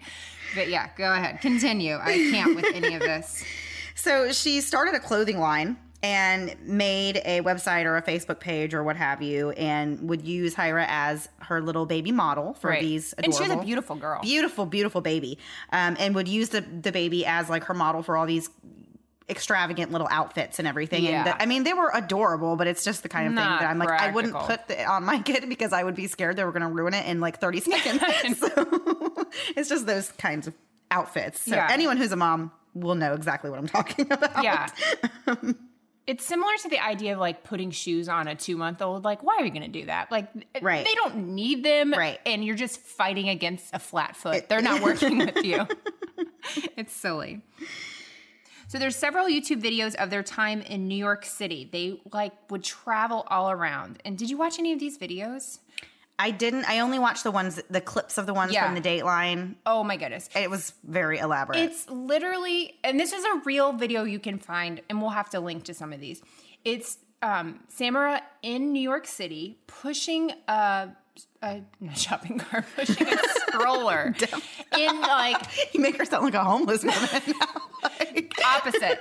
But 0.56 0.69
yeah, 0.69 0.89
go 0.97 1.12
ahead. 1.12 1.41
Continue. 1.41 1.95
I 1.95 2.13
can't 2.32 2.56
with 2.56 2.65
any 2.73 2.93
of 2.95 3.01
this. 3.01 3.43
so 3.95 4.32
she 4.32 4.62
started 4.62 4.93
a 4.95 4.99
clothing 4.99 5.39
line 5.39 5.77
and 6.03 6.56
made 6.62 7.17
a 7.25 7.41
website 7.41 7.86
or 7.86 7.97
a 7.97 8.01
Facebook 8.03 8.39
page 8.39 8.75
or 8.75 8.84
what 8.84 8.95
have 8.95 9.19
you 9.23 9.49
and 9.51 10.08
would 10.08 10.21
use 10.21 10.53
Hira 10.53 10.86
as 10.88 11.27
her 11.39 11.60
little 11.60 11.88
baby 11.88 12.12
model 12.12 12.53
for 12.53 12.69
Right. 12.69 12.82
these 12.82 13.13
And 13.13 13.25
adorable 13.27 13.45
she 13.47 13.56
was 13.56 13.63
a 13.63 13.65
beautiful 13.65 13.95
girl. 13.95 14.21
beautiful 14.21 14.65
beautiful 14.67 15.01
baby 15.01 15.39
um, 15.71 15.97
and 15.99 16.13
would 16.13 16.27
use 16.27 16.49
the 16.49 16.62
the 16.62 16.91
baby 16.91 17.25
as 17.25 17.49
like 17.49 17.63
her 17.63 17.73
model 17.73 18.03
for 18.03 18.15
all 18.15 18.27
these 18.27 18.47
extravagant 19.29 19.91
little 19.91 20.07
outfits 20.09 20.57
and 20.59 20.67
everything 20.67 21.03
Yeah. 21.03 21.17
and 21.19 21.27
the, 21.27 21.41
i 21.41 21.45
mean 21.45 21.63
they 21.65 21.73
were 21.73 21.91
adorable 21.93 22.55
but 22.55 22.65
it's 22.67 22.83
just 22.83 23.03
the 23.03 23.09
kind 23.09 23.27
of 23.27 23.33
Not 23.33 23.59
thing 23.59 23.67
that 23.67 23.71
i'm 23.71 23.77
like 23.77 23.89
i 23.89 24.09
wouldn't 24.09 24.35
put 24.35 24.61
it 24.69 24.87
on 24.87 25.03
my 25.03 25.19
kid 25.25 25.47
because 25.49 25.73
i 25.73 25.83
would 25.83 25.95
be 25.95 26.07
scared 26.07 26.37
they 26.37 26.45
were 26.45 26.51
going 26.53 26.61
to 26.61 26.69
ruin 26.69 26.93
it 26.93 27.05
in 27.07 27.19
like 27.19 27.39
30 27.41 27.59
seconds 27.71 28.39
so 28.39 28.47
it's 29.57 29.67
just 29.67 29.85
those 29.85 30.11
kinds 30.13 30.47
of 30.47 30.55
outfits 30.91 31.41
so 31.41 31.55
Yeah. 31.55 31.67
anyone 31.69 31.97
who's 31.97 32.13
a 32.13 32.15
mom 32.15 32.51
will 32.73 32.95
know 32.95 33.13
exactly 33.13 33.49
what 33.49 33.59
i'm 33.59 33.67
talking 33.67 34.09
about 34.11 34.43
Yeah. 34.43 34.67
It's 36.05 36.23
similar 36.23 36.53
to 36.61 36.69
the 36.69 36.79
idea 36.79 37.11
of 37.11 37.19
like 37.19 37.43
putting 37.43 37.69
shoes 37.69 38.07
on 38.07 38.29
a 38.29 38.35
two 38.35 38.55
month 38.55 38.81
old. 38.81 39.03
Like, 39.03 39.23
why 39.23 39.35
are 39.39 39.43
you 39.43 39.51
going 39.51 39.69
to 39.69 39.79
do 39.81 39.87
that? 39.87 40.09
Like, 40.09 40.29
Right. 40.61 40.85
they 40.85 40.95
don't 40.95 41.35
need 41.35 41.65
them. 41.65 41.91
Right. 41.91 42.17
And 42.25 42.45
you're 42.45 42.55
just 42.55 42.79
fighting 42.79 43.27
against 43.27 43.75
a 43.75 43.79
flat 43.79 44.15
foot. 44.15 44.47
They're 44.47 44.61
not 44.61 44.81
working 44.81 45.17
with 45.17 45.43
you. 45.43 45.67
It's 46.77 46.93
silly. 46.93 47.41
So 48.69 48.77
there's 48.77 48.97
several 48.97 49.27
YouTube 49.27 49.62
videos 49.62 49.95
of 49.95 50.10
their 50.10 50.23
time 50.23 50.62
in 50.62 50.88
New 50.88 50.95
York 50.97 51.25
City. 51.25 51.69
They 51.71 52.01
like 52.12 52.34
would 52.51 52.63
travel 52.63 53.25
all 53.30 53.49
around. 53.49 54.01
And 54.03 54.17
did 54.17 54.30
you 54.30 54.38
watch 54.38 54.60
any 54.60 54.73
of 54.73 54.80
these 54.80 54.97
videos? 54.97 55.60
I 56.19 56.32
didn't. 56.32 56.65
I 56.69 56.80
only 56.80 56.99
watched 56.99 57.23
the 57.23 57.32
ones, 57.32 57.62
the 57.69 57.80
clips 57.80 58.17
of 58.17 58.25
the 58.25 58.34
ones 58.34 58.51
Yeah. 58.51 58.65
from 58.65 58.75
the 58.75 58.82
Dateline. 58.82 59.56
Oh 59.65 59.84
my 59.84 59.95
goodness. 59.97 60.30
It 60.36 60.49
was 60.49 60.73
very 60.84 61.19
elaborate. 61.19 61.60
It's 61.60 61.88
literally, 61.89 62.73
and 62.84 62.99
this 62.99 63.13
is 63.13 63.23
a 63.23 63.41
real 63.45 63.71
video 63.71 64.03
you 64.03 64.19
can 64.19 64.38
find, 64.38 64.82
and 64.89 64.99
we'll 64.99 65.12
have 65.12 65.30
to 65.30 65.39
link 65.39 65.63
to 65.65 65.73
some 65.73 65.93
of 65.93 65.99
these. 66.01 66.21
It's 66.65 66.97
um, 67.21 67.62
Samara 67.69 68.21
in 68.41 68.73
New 68.73 68.82
York 68.82 69.08
City 69.08 69.60
pushing 69.67 70.32
a, 70.47 70.89
a 71.41 71.62
shopping 71.95 72.39
cart, 72.39 72.65
pushing 72.75 73.08
a 73.08 73.17
stroller 73.47 74.15
in 74.77 75.01
like 75.01 75.41
you 75.73 75.80
make 75.80 75.97
her 75.97 76.06
sound 76.06 76.23
like 76.25 76.34
a 76.34 76.43
homeless 76.43 76.84
woman. 76.84 77.10
Like- 77.84 78.34
opposite, 78.45 78.99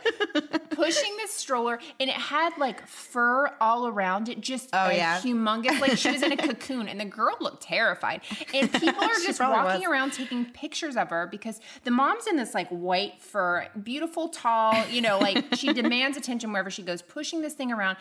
pushing 0.71 1.17
this 1.19 1.33
stroller, 1.33 1.79
and 2.01 2.11
it 2.11 2.17
had 2.17 2.53
like 2.59 2.87
fur 2.87 3.51
all 3.61 3.87
around 3.87 4.29
it, 4.29 4.41
just 4.41 4.69
Oh, 4.73 4.91
yeah. 4.91 5.21
humongous. 5.21 5.81
Like 5.81 5.97
she 5.97 6.11
was 6.11 6.23
in 6.23 6.33
a 6.33 6.37
cocoon, 6.37 6.89
and 6.89 6.99
the 7.01 7.05
girl 7.05 7.37
looked 7.41 7.63
terrified. 7.63 8.21
And 8.53 8.71
people 8.73 9.03
are 9.05 9.15
just 9.25 9.41
walking 9.41 9.81
was. 9.83 9.89
around 9.89 10.13
taking 10.13 10.45
pictures 10.47 10.97
of 10.97 11.11
her 11.11 11.27
because 11.31 11.61
the 11.85 11.91
mom's 11.91 12.27
in 12.27 12.37
this 12.37 12.55
like 12.55 12.69
white 12.69 13.21
fur, 13.21 13.69
beautiful, 13.83 14.29
tall. 14.29 14.75
You 14.89 15.01
know, 15.01 15.19
like 15.19 15.55
she 15.55 15.73
demands 15.73 16.17
attention 16.17 16.51
wherever 16.53 16.71
she 16.71 16.83
goes, 16.83 17.03
pushing 17.03 17.41
this 17.43 17.55
thing 17.55 17.73
around. 17.73 17.97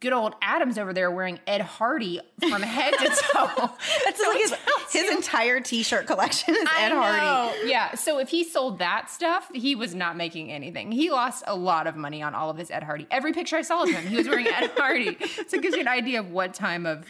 Good 0.00 0.12
old 0.12 0.34
Adam's 0.42 0.78
over 0.78 0.92
there 0.92 1.10
wearing 1.10 1.40
Ed 1.46 1.62
Hardy 1.62 2.20
from 2.48 2.62
head 2.62 2.92
to 2.98 3.08
toe. 3.32 3.70
That's 4.04 4.20
like 4.20 4.38
his, 4.38 4.54
his 4.92 5.10
entire 5.10 5.60
T-shirt 5.60 6.06
collection 6.06 6.54
is 6.54 6.62
Ed 6.78 6.92
I 6.92 7.48
Hardy. 7.48 7.68
Yeah. 7.68 7.94
So 7.94 8.18
if 8.18 8.28
he 8.28 8.44
sold 8.44 8.78
that 8.78 9.10
stuff, 9.10 9.50
he 9.54 9.74
was 9.74 9.94
not 9.94 10.16
making 10.16 10.52
anything. 10.52 10.92
He 10.92 11.10
lost 11.10 11.44
a 11.46 11.56
lot 11.56 11.86
of 11.86 11.96
money 11.96 12.22
on 12.22 12.34
all 12.34 12.50
of 12.50 12.58
his 12.58 12.70
Ed 12.70 12.82
Hardy. 12.82 13.06
Every 13.10 13.32
picture 13.32 13.56
I 13.56 13.62
saw 13.62 13.84
of 13.84 13.88
him, 13.90 14.06
he 14.06 14.16
was 14.16 14.28
wearing 14.28 14.46
Ed 14.46 14.70
Hardy. 14.76 15.16
So 15.48 15.56
it 15.56 15.62
gives 15.62 15.74
you 15.74 15.80
an 15.80 15.88
idea 15.88 16.20
of 16.20 16.30
what 16.30 16.52
time 16.52 16.84
of 16.84 17.06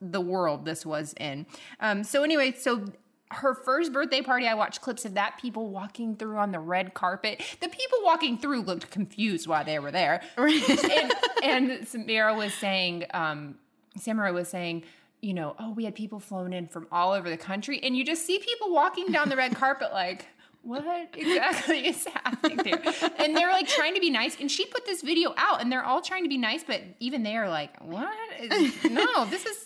the 0.00 0.20
world 0.20 0.64
this 0.64 0.86
was 0.86 1.14
in. 1.20 1.46
Um, 1.80 2.04
so 2.04 2.22
anyway, 2.22 2.52
so 2.52 2.86
her 3.30 3.54
first 3.54 3.92
birthday 3.92 4.22
party, 4.22 4.46
I 4.46 4.54
watched 4.54 4.80
clips 4.80 5.04
of 5.04 5.14
that. 5.14 5.38
People 5.40 5.68
walking 5.68 6.16
through 6.16 6.38
on 6.38 6.50
the 6.52 6.60
red 6.60 6.94
carpet. 6.94 7.42
The 7.60 7.68
people 7.68 7.98
walking 8.02 8.38
through 8.38 8.62
looked 8.62 8.90
confused 8.90 9.46
while 9.46 9.64
they 9.64 9.78
were 9.78 9.90
there. 9.90 10.22
and, 10.36 11.12
and 11.42 11.70
Samira 11.86 12.36
was 12.36 12.54
saying, 12.54 13.04
um, 13.12 13.56
Samara 13.98 14.32
was 14.32 14.48
saying, 14.48 14.84
you 15.20 15.34
know, 15.34 15.56
oh, 15.58 15.72
we 15.72 15.84
had 15.84 15.94
people 15.94 16.20
flown 16.20 16.52
in 16.52 16.68
from 16.68 16.86
all 16.92 17.12
over 17.12 17.28
the 17.28 17.36
country, 17.36 17.80
and 17.82 17.96
you 17.96 18.04
just 18.04 18.24
see 18.24 18.38
people 18.38 18.72
walking 18.72 19.10
down 19.12 19.28
the 19.28 19.36
red 19.36 19.54
carpet 19.56 19.92
like. 19.92 20.26
What 20.62 20.84
exactly 21.14 21.86
is 21.86 22.04
happening 22.04 22.58
there? 22.58 22.82
And 23.18 23.34
they're 23.34 23.50
like 23.52 23.68
trying 23.68 23.94
to 23.94 24.00
be 24.00 24.10
nice. 24.10 24.38
And 24.38 24.50
she 24.50 24.66
put 24.66 24.84
this 24.84 25.02
video 25.02 25.32
out, 25.36 25.62
and 25.62 25.70
they're 25.72 25.84
all 25.84 26.02
trying 26.02 26.24
to 26.24 26.28
be 26.28 26.36
nice, 26.36 26.62
but 26.64 26.82
even 27.00 27.22
they 27.22 27.36
are 27.36 27.48
like, 27.48 27.80
"What? 27.82 28.10
Is- 28.40 28.84
No, 28.90 29.24
this 29.26 29.46
is 29.46 29.56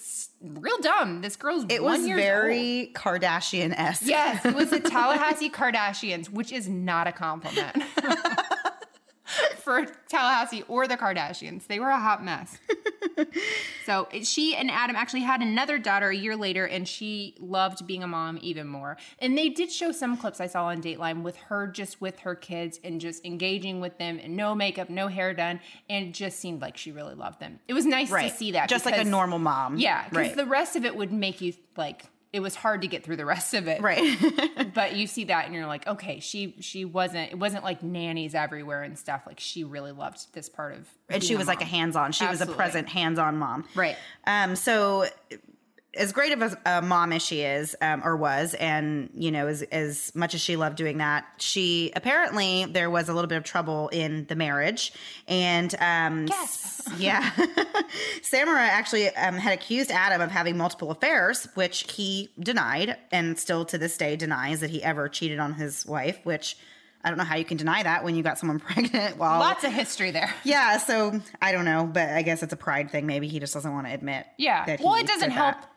real 0.42 0.78
dumb. 0.78 1.20
This 1.20 1.36
girl's 1.36 1.64
It 1.68 1.82
was 1.82 2.06
years 2.06 2.18
old." 2.18 2.20
very 2.20 2.90
Kardashian 2.94 3.72
esque. 3.76 4.02
Yes, 4.04 4.44
it 4.44 4.54
was 4.54 4.70
the 4.70 4.80
Tallahassee 4.90 5.50
Kardashians, 5.50 6.28
which 6.28 6.52
is 6.52 6.68
not 6.68 7.06
a 7.06 7.12
compliment 7.12 7.82
for 9.58 9.86
Tallahassee 10.08 10.64
or 10.68 10.86
the 10.88 10.96
Kardashians. 10.96 11.66
They 11.66 11.78
were 11.80 11.90
a 11.90 12.00
hot 12.00 12.24
mess. 12.24 12.58
so 13.86 14.08
she 14.22 14.54
and 14.54 14.70
Adam 14.70 14.96
actually 14.96 15.22
had 15.22 15.40
another 15.40 15.78
daughter 15.78 16.10
a 16.10 16.16
year 16.16 16.36
later, 16.36 16.66
and 16.66 16.86
she 16.86 17.34
loved 17.38 17.86
being 17.86 18.02
a 18.02 18.06
mom 18.06 18.38
even 18.42 18.66
more. 18.66 18.96
And 19.18 19.36
they 19.36 19.48
did 19.48 19.70
show 19.70 19.92
some 19.92 20.16
clips 20.16 20.40
I 20.40 20.46
saw 20.46 20.66
on 20.66 20.82
Dateline 20.82 21.22
with 21.22 21.36
her 21.36 21.66
just 21.66 22.00
with 22.00 22.20
her 22.20 22.34
kids 22.34 22.80
and 22.84 23.00
just 23.00 23.24
engaging 23.24 23.80
with 23.80 23.98
them, 23.98 24.18
and 24.22 24.36
no 24.36 24.54
makeup, 24.54 24.90
no 24.90 25.08
hair 25.08 25.34
done, 25.34 25.60
and 25.88 26.08
it 26.08 26.12
just 26.12 26.38
seemed 26.38 26.60
like 26.60 26.76
she 26.76 26.92
really 26.92 27.14
loved 27.14 27.40
them. 27.40 27.60
It 27.68 27.74
was 27.74 27.86
nice 27.86 28.10
right. 28.10 28.30
to 28.30 28.36
see 28.36 28.52
that, 28.52 28.68
just 28.68 28.86
like 28.86 28.98
a 28.98 29.04
normal 29.04 29.38
mom. 29.38 29.76
Yeah, 29.76 30.08
because 30.08 30.28
right. 30.28 30.36
the 30.36 30.46
rest 30.46 30.76
of 30.76 30.84
it 30.84 30.96
would 30.96 31.12
make 31.12 31.40
you 31.40 31.54
like 31.76 32.04
it 32.32 32.40
was 32.40 32.54
hard 32.54 32.82
to 32.82 32.88
get 32.88 33.04
through 33.04 33.16
the 33.16 33.26
rest 33.26 33.54
of 33.54 33.68
it 33.68 33.80
right. 33.82 34.18
but 34.74 34.96
you 34.96 35.06
see 35.06 35.24
that 35.24 35.46
and 35.46 35.54
you're 35.54 35.66
like 35.66 35.86
okay 35.86 36.20
she 36.20 36.54
she 36.60 36.84
wasn't 36.84 37.30
it 37.30 37.38
wasn't 37.38 37.62
like 37.62 37.82
nannies 37.82 38.34
everywhere 38.34 38.82
and 38.82 38.98
stuff 38.98 39.22
like 39.26 39.40
she 39.40 39.64
really 39.64 39.92
loved 39.92 40.32
this 40.32 40.48
part 40.48 40.72
of 40.74 40.88
and 41.08 41.22
she 41.22 41.36
was 41.36 41.46
like 41.46 41.60
a 41.60 41.66
hands-on. 41.66 42.12
She 42.12 42.26
was 42.26 42.40
a 42.40 42.46
present, 42.46 42.88
hands-on 42.88 43.36
mom. 43.36 43.64
right 43.74 43.96
Um, 44.26 44.56
so 44.56 45.06
as 45.94 46.12
great 46.12 46.32
of 46.32 46.40
a, 46.40 46.58
a 46.64 46.82
mom 46.82 47.12
as 47.12 47.22
she 47.22 47.42
is, 47.42 47.76
um, 47.82 48.02
or 48.04 48.16
was, 48.16 48.54
and 48.54 49.10
you 49.14 49.30
know, 49.30 49.46
as 49.46 49.62
as 49.62 50.14
much 50.14 50.34
as 50.34 50.40
she 50.40 50.56
loved 50.56 50.76
doing 50.76 50.98
that, 50.98 51.26
she 51.36 51.92
apparently 51.94 52.64
there 52.64 52.90
was 52.90 53.08
a 53.08 53.14
little 53.14 53.28
bit 53.28 53.36
of 53.36 53.44
trouble 53.44 53.88
in 53.88 54.24
the 54.26 54.34
marriage, 54.34 54.92
and 55.28 55.74
um, 55.80 56.26
Yes. 56.28 56.88
yeah, 56.98 57.30
Samara 58.22 58.60
actually 58.62 59.14
um, 59.16 59.36
had 59.36 59.52
accused 59.52 59.90
Adam 59.90 60.20
of 60.20 60.30
having 60.30 60.56
multiple 60.56 60.90
affairs, 60.90 61.46
which 61.54 61.92
he 61.92 62.30
denied, 62.40 62.96
and 63.10 63.38
still 63.38 63.64
to 63.66 63.78
this 63.78 63.96
day 63.96 64.16
denies 64.16 64.60
that 64.60 64.70
he 64.70 64.82
ever 64.82 65.08
cheated 65.08 65.38
on 65.38 65.54
his 65.54 65.84
wife. 65.84 66.18
Which 66.24 66.56
I 67.04 67.08
don't 67.08 67.18
know 67.18 67.24
how 67.24 67.36
you 67.36 67.44
can 67.44 67.56
deny 67.58 67.82
that 67.82 68.02
when 68.04 68.14
you 68.14 68.22
got 68.22 68.38
someone 68.38 68.60
pregnant 68.60 69.18
while 69.18 69.40
lots 69.40 69.64
of 69.64 69.72
history 69.72 70.10
there 70.10 70.32
yeah, 70.44 70.78
so 70.78 71.20
I 71.40 71.52
don't 71.52 71.64
know, 71.64 71.88
but 71.92 72.08
I 72.08 72.22
guess 72.22 72.42
it's 72.42 72.52
a 72.52 72.56
pride 72.56 72.90
thing. 72.90 73.06
Maybe 73.06 73.28
he 73.28 73.40
just 73.40 73.52
doesn't 73.52 73.72
want 73.72 73.86
to 73.88 73.92
admit. 73.92 74.26
yeah 74.38 74.76
well 74.80 74.94
it 74.94 75.06
doesn't 75.06 75.30
help 75.30 75.60
that. 75.60 75.68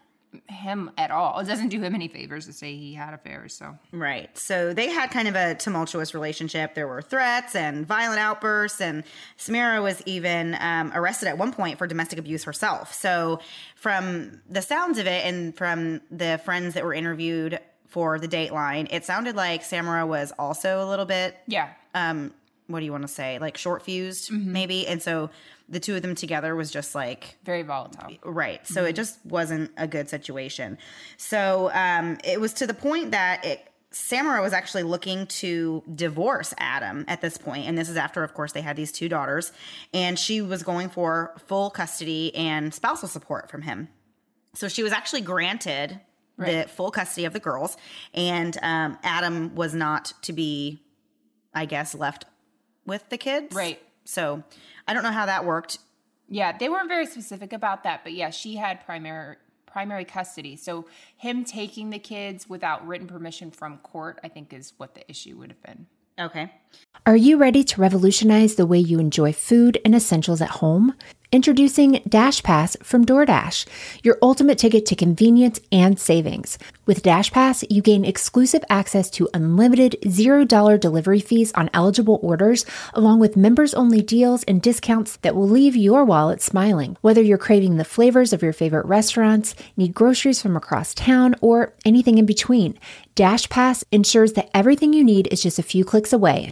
Him 0.48 0.92
at 0.98 1.12
all 1.12 1.40
it 1.40 1.46
doesn't 1.46 1.70
do 1.70 1.82
him 1.82 1.96
any 1.96 2.08
favors 2.08 2.46
to 2.46 2.54
say 2.54 2.76
he 2.76 2.94
had 2.94 3.14
affairs 3.14 3.54
so 3.54 3.76
Right. 3.92 4.36
So 4.38 4.74
they 4.74 4.90
had 4.90 5.10
kind 5.12 5.28
of 5.28 5.36
a 5.36 5.56
tumultuous 5.56 6.14
relationship. 6.14 6.76
There 6.76 6.88
were 6.88 7.02
threats 7.02 7.56
and 7.56 7.88
violent 7.88 8.20
outbursts, 8.20 8.82
and 8.82 9.04
Samira 9.38 9.82
was 9.82 10.02
even 10.06 10.58
um, 10.60 10.92
arrested 10.94 11.30
at 11.30 11.38
one 11.38 11.54
point 11.54 11.78
for 11.78 11.88
domestic 11.88 12.20
abuse 12.20 12.44
herself. 12.44 12.94
So, 12.94 13.40
from 13.76 14.42
the 14.50 14.62
sounds 14.62 14.98
of 14.98 15.08
it 15.08 15.26
and 15.26 15.56
from 15.56 16.02
the 16.12 16.40
friends 16.44 16.74
that 16.74 16.84
were 16.84 16.94
interviewed 16.94 17.60
for 17.88 18.20
the 18.20 18.28
Dateline, 18.28 18.88
it 18.92 19.06
sounded 19.06 19.36
like 19.36 19.64
Samira 19.64 20.08
was 20.08 20.34
also 20.38 20.84
a 20.84 20.88
little 20.88 21.06
bit 21.06 21.38
yeah 21.48 21.70
um 21.94 22.34
what 22.68 22.80
do 22.80 22.86
you 22.86 22.92
want 22.92 23.04
to 23.04 23.08
say 23.08 23.38
like 23.40 23.58
short 23.58 23.82
fused 23.84 24.32
Mm-hmm. 24.32 24.52
maybe 24.52 24.88
and 24.88 25.02
so 25.02 25.30
the 25.70 25.80
two 25.80 25.96
of 25.96 26.02
them 26.02 26.16
together 26.16 26.56
was 26.56 26.70
just 26.72 26.94
like 26.96 27.38
very 27.44 27.64
volatile 27.64 28.12
Right. 28.24 28.66
So 28.68 28.86
it 28.86 28.96
just 28.96 29.18
wasn't 29.26 29.72
a 29.78 29.88
good 29.88 30.10
situation. 30.10 30.78
So 31.18 31.72
um, 31.74 32.18
it 32.24 32.40
was 32.40 32.54
to 32.54 32.68
the 32.68 32.74
point 32.76 33.12
that 33.12 33.44
it, 33.44 33.68
Samara 33.90 34.42
was 34.44 34.54
actually 34.54 34.84
looking 34.84 35.26
to 35.28 35.82
divorce 35.96 36.54
Adam 36.60 37.06
at 37.08 37.22
this 37.22 37.38
point, 37.38 37.66
and 37.68 37.78
this 37.78 37.90
is 37.90 37.96
after, 37.98 38.24
of 38.24 38.34
course, 38.34 38.52
they 38.52 38.62
had 38.62 38.76
these 38.76 38.92
two 38.92 39.08
daughters, 39.10 39.54
and 39.94 40.20
she 40.20 40.42
was 40.42 40.64
going 40.64 40.90
for 40.90 41.34
full 41.48 41.70
custody 41.70 42.36
and 42.36 42.74
spousal 42.74 43.08
support 43.08 43.50
from 43.50 43.62
him. 43.62 43.88
So 44.54 44.68
she 44.68 44.84
was 44.84 44.92
actually 44.92 45.22
granted 45.22 46.00
the 46.38 46.68
full 46.68 46.92
custody 46.92 47.24
of 47.26 47.32
the 47.34 47.40
girls, 47.40 47.78
and 48.14 48.58
um, 48.62 48.98
Adam 49.02 49.56
was 49.56 49.74
not 49.74 50.12
to 50.24 50.34
be, 50.34 50.82
I 51.54 51.66
guess, 51.66 51.96
left 51.96 52.26
with 52.86 53.10
the 53.10 53.18
kids. 53.18 53.56
Right. 53.56 53.82
So 54.04 54.44
I 54.88 54.94
don't 54.94 55.04
know 55.04 55.12
how 55.12 55.26
that 55.26 55.46
worked. 55.46 55.80
Yeah, 56.28 56.58
they 56.58 56.70
weren't 56.70 56.88
very 56.88 57.06
specific 57.06 57.54
about 57.54 57.84
that, 57.84 58.04
but 58.04 58.14
yeah, 58.14 58.30
she 58.30 58.56
had 58.56 58.86
primary 58.86 59.38
primary 59.76 60.06
custody. 60.06 60.56
So 60.56 60.86
him 61.18 61.44
taking 61.44 61.90
the 61.90 62.00
kids 62.00 62.48
without 62.48 62.88
written 62.88 63.08
permission 63.08 63.52
from 63.52 63.78
court, 63.80 64.22
I 64.24 64.30
think 64.30 64.54
is 64.54 64.72
what 64.78 64.96
the 64.96 65.10
issue 65.10 65.36
would 65.38 65.50
have 65.50 65.62
been. 65.62 65.88
Okay. 66.18 66.50
Are 67.06 67.16
you 67.16 67.38
ready 67.38 67.64
to 67.64 67.82
revolutionize 67.82 68.56
the 68.56 68.66
way 68.66 68.80
you 68.80 69.00
enjoy 69.00 69.32
food 69.32 69.80
and 69.86 69.94
essentials 69.94 70.42
at 70.42 70.50
home? 70.50 70.96
Introducing 71.32 72.02
Dash 72.08 72.42
Pass 72.44 72.78
from 72.82 73.06
DoorDash, 73.06 73.66
your 74.04 74.18
ultimate 74.22 74.58
ticket 74.58 74.86
to 74.86 74.96
convenience 74.96 75.60
and 75.72 76.00
savings. 76.00 76.58
With 76.86 77.04
Dash 77.04 77.32
Pass, 77.32 77.64
you 77.70 77.82
gain 77.82 78.06
exclusive 78.06 78.64
access 78.70 79.10
to 79.12 79.28
unlimited 79.34 79.98
$0 80.04 80.80
delivery 80.80 81.20
fees 81.20 81.52
on 81.54 81.70
eligible 81.74 82.20
orders, 82.22 82.66
along 82.94 83.20
with 83.20 83.36
members 83.36 83.74
only 83.74 84.02
deals 84.02 84.44
and 84.44 84.62
discounts 84.62 85.18
that 85.18 85.36
will 85.36 85.50
leave 85.50 85.76
your 85.76 86.06
wallet 86.06 86.42
smiling. 86.42 86.96
Whether 87.02 87.22
you're 87.22 87.38
craving 87.38 87.78
the 87.78 87.84
flavors 87.84 88.32
of 88.32 88.42
your 88.42 88.54
favorite 88.54 88.86
restaurants, 88.86 89.56
need 89.76 89.94
groceries 89.94 90.42
from 90.42 90.56
across 90.56 90.94
town, 90.94 91.36
or 91.42 91.74
anything 91.84 92.18
in 92.18 92.26
between, 92.26 92.80
Dash 93.16 93.50
Pass 93.50 93.84
ensures 93.92 94.34
that 94.34 94.50
everything 94.54 94.94
you 94.94 95.04
need 95.04 95.28
is 95.32 95.42
just 95.42 95.58
a 95.58 95.64
few 95.64 95.84
clicks 95.84 96.14
away, 96.14 96.52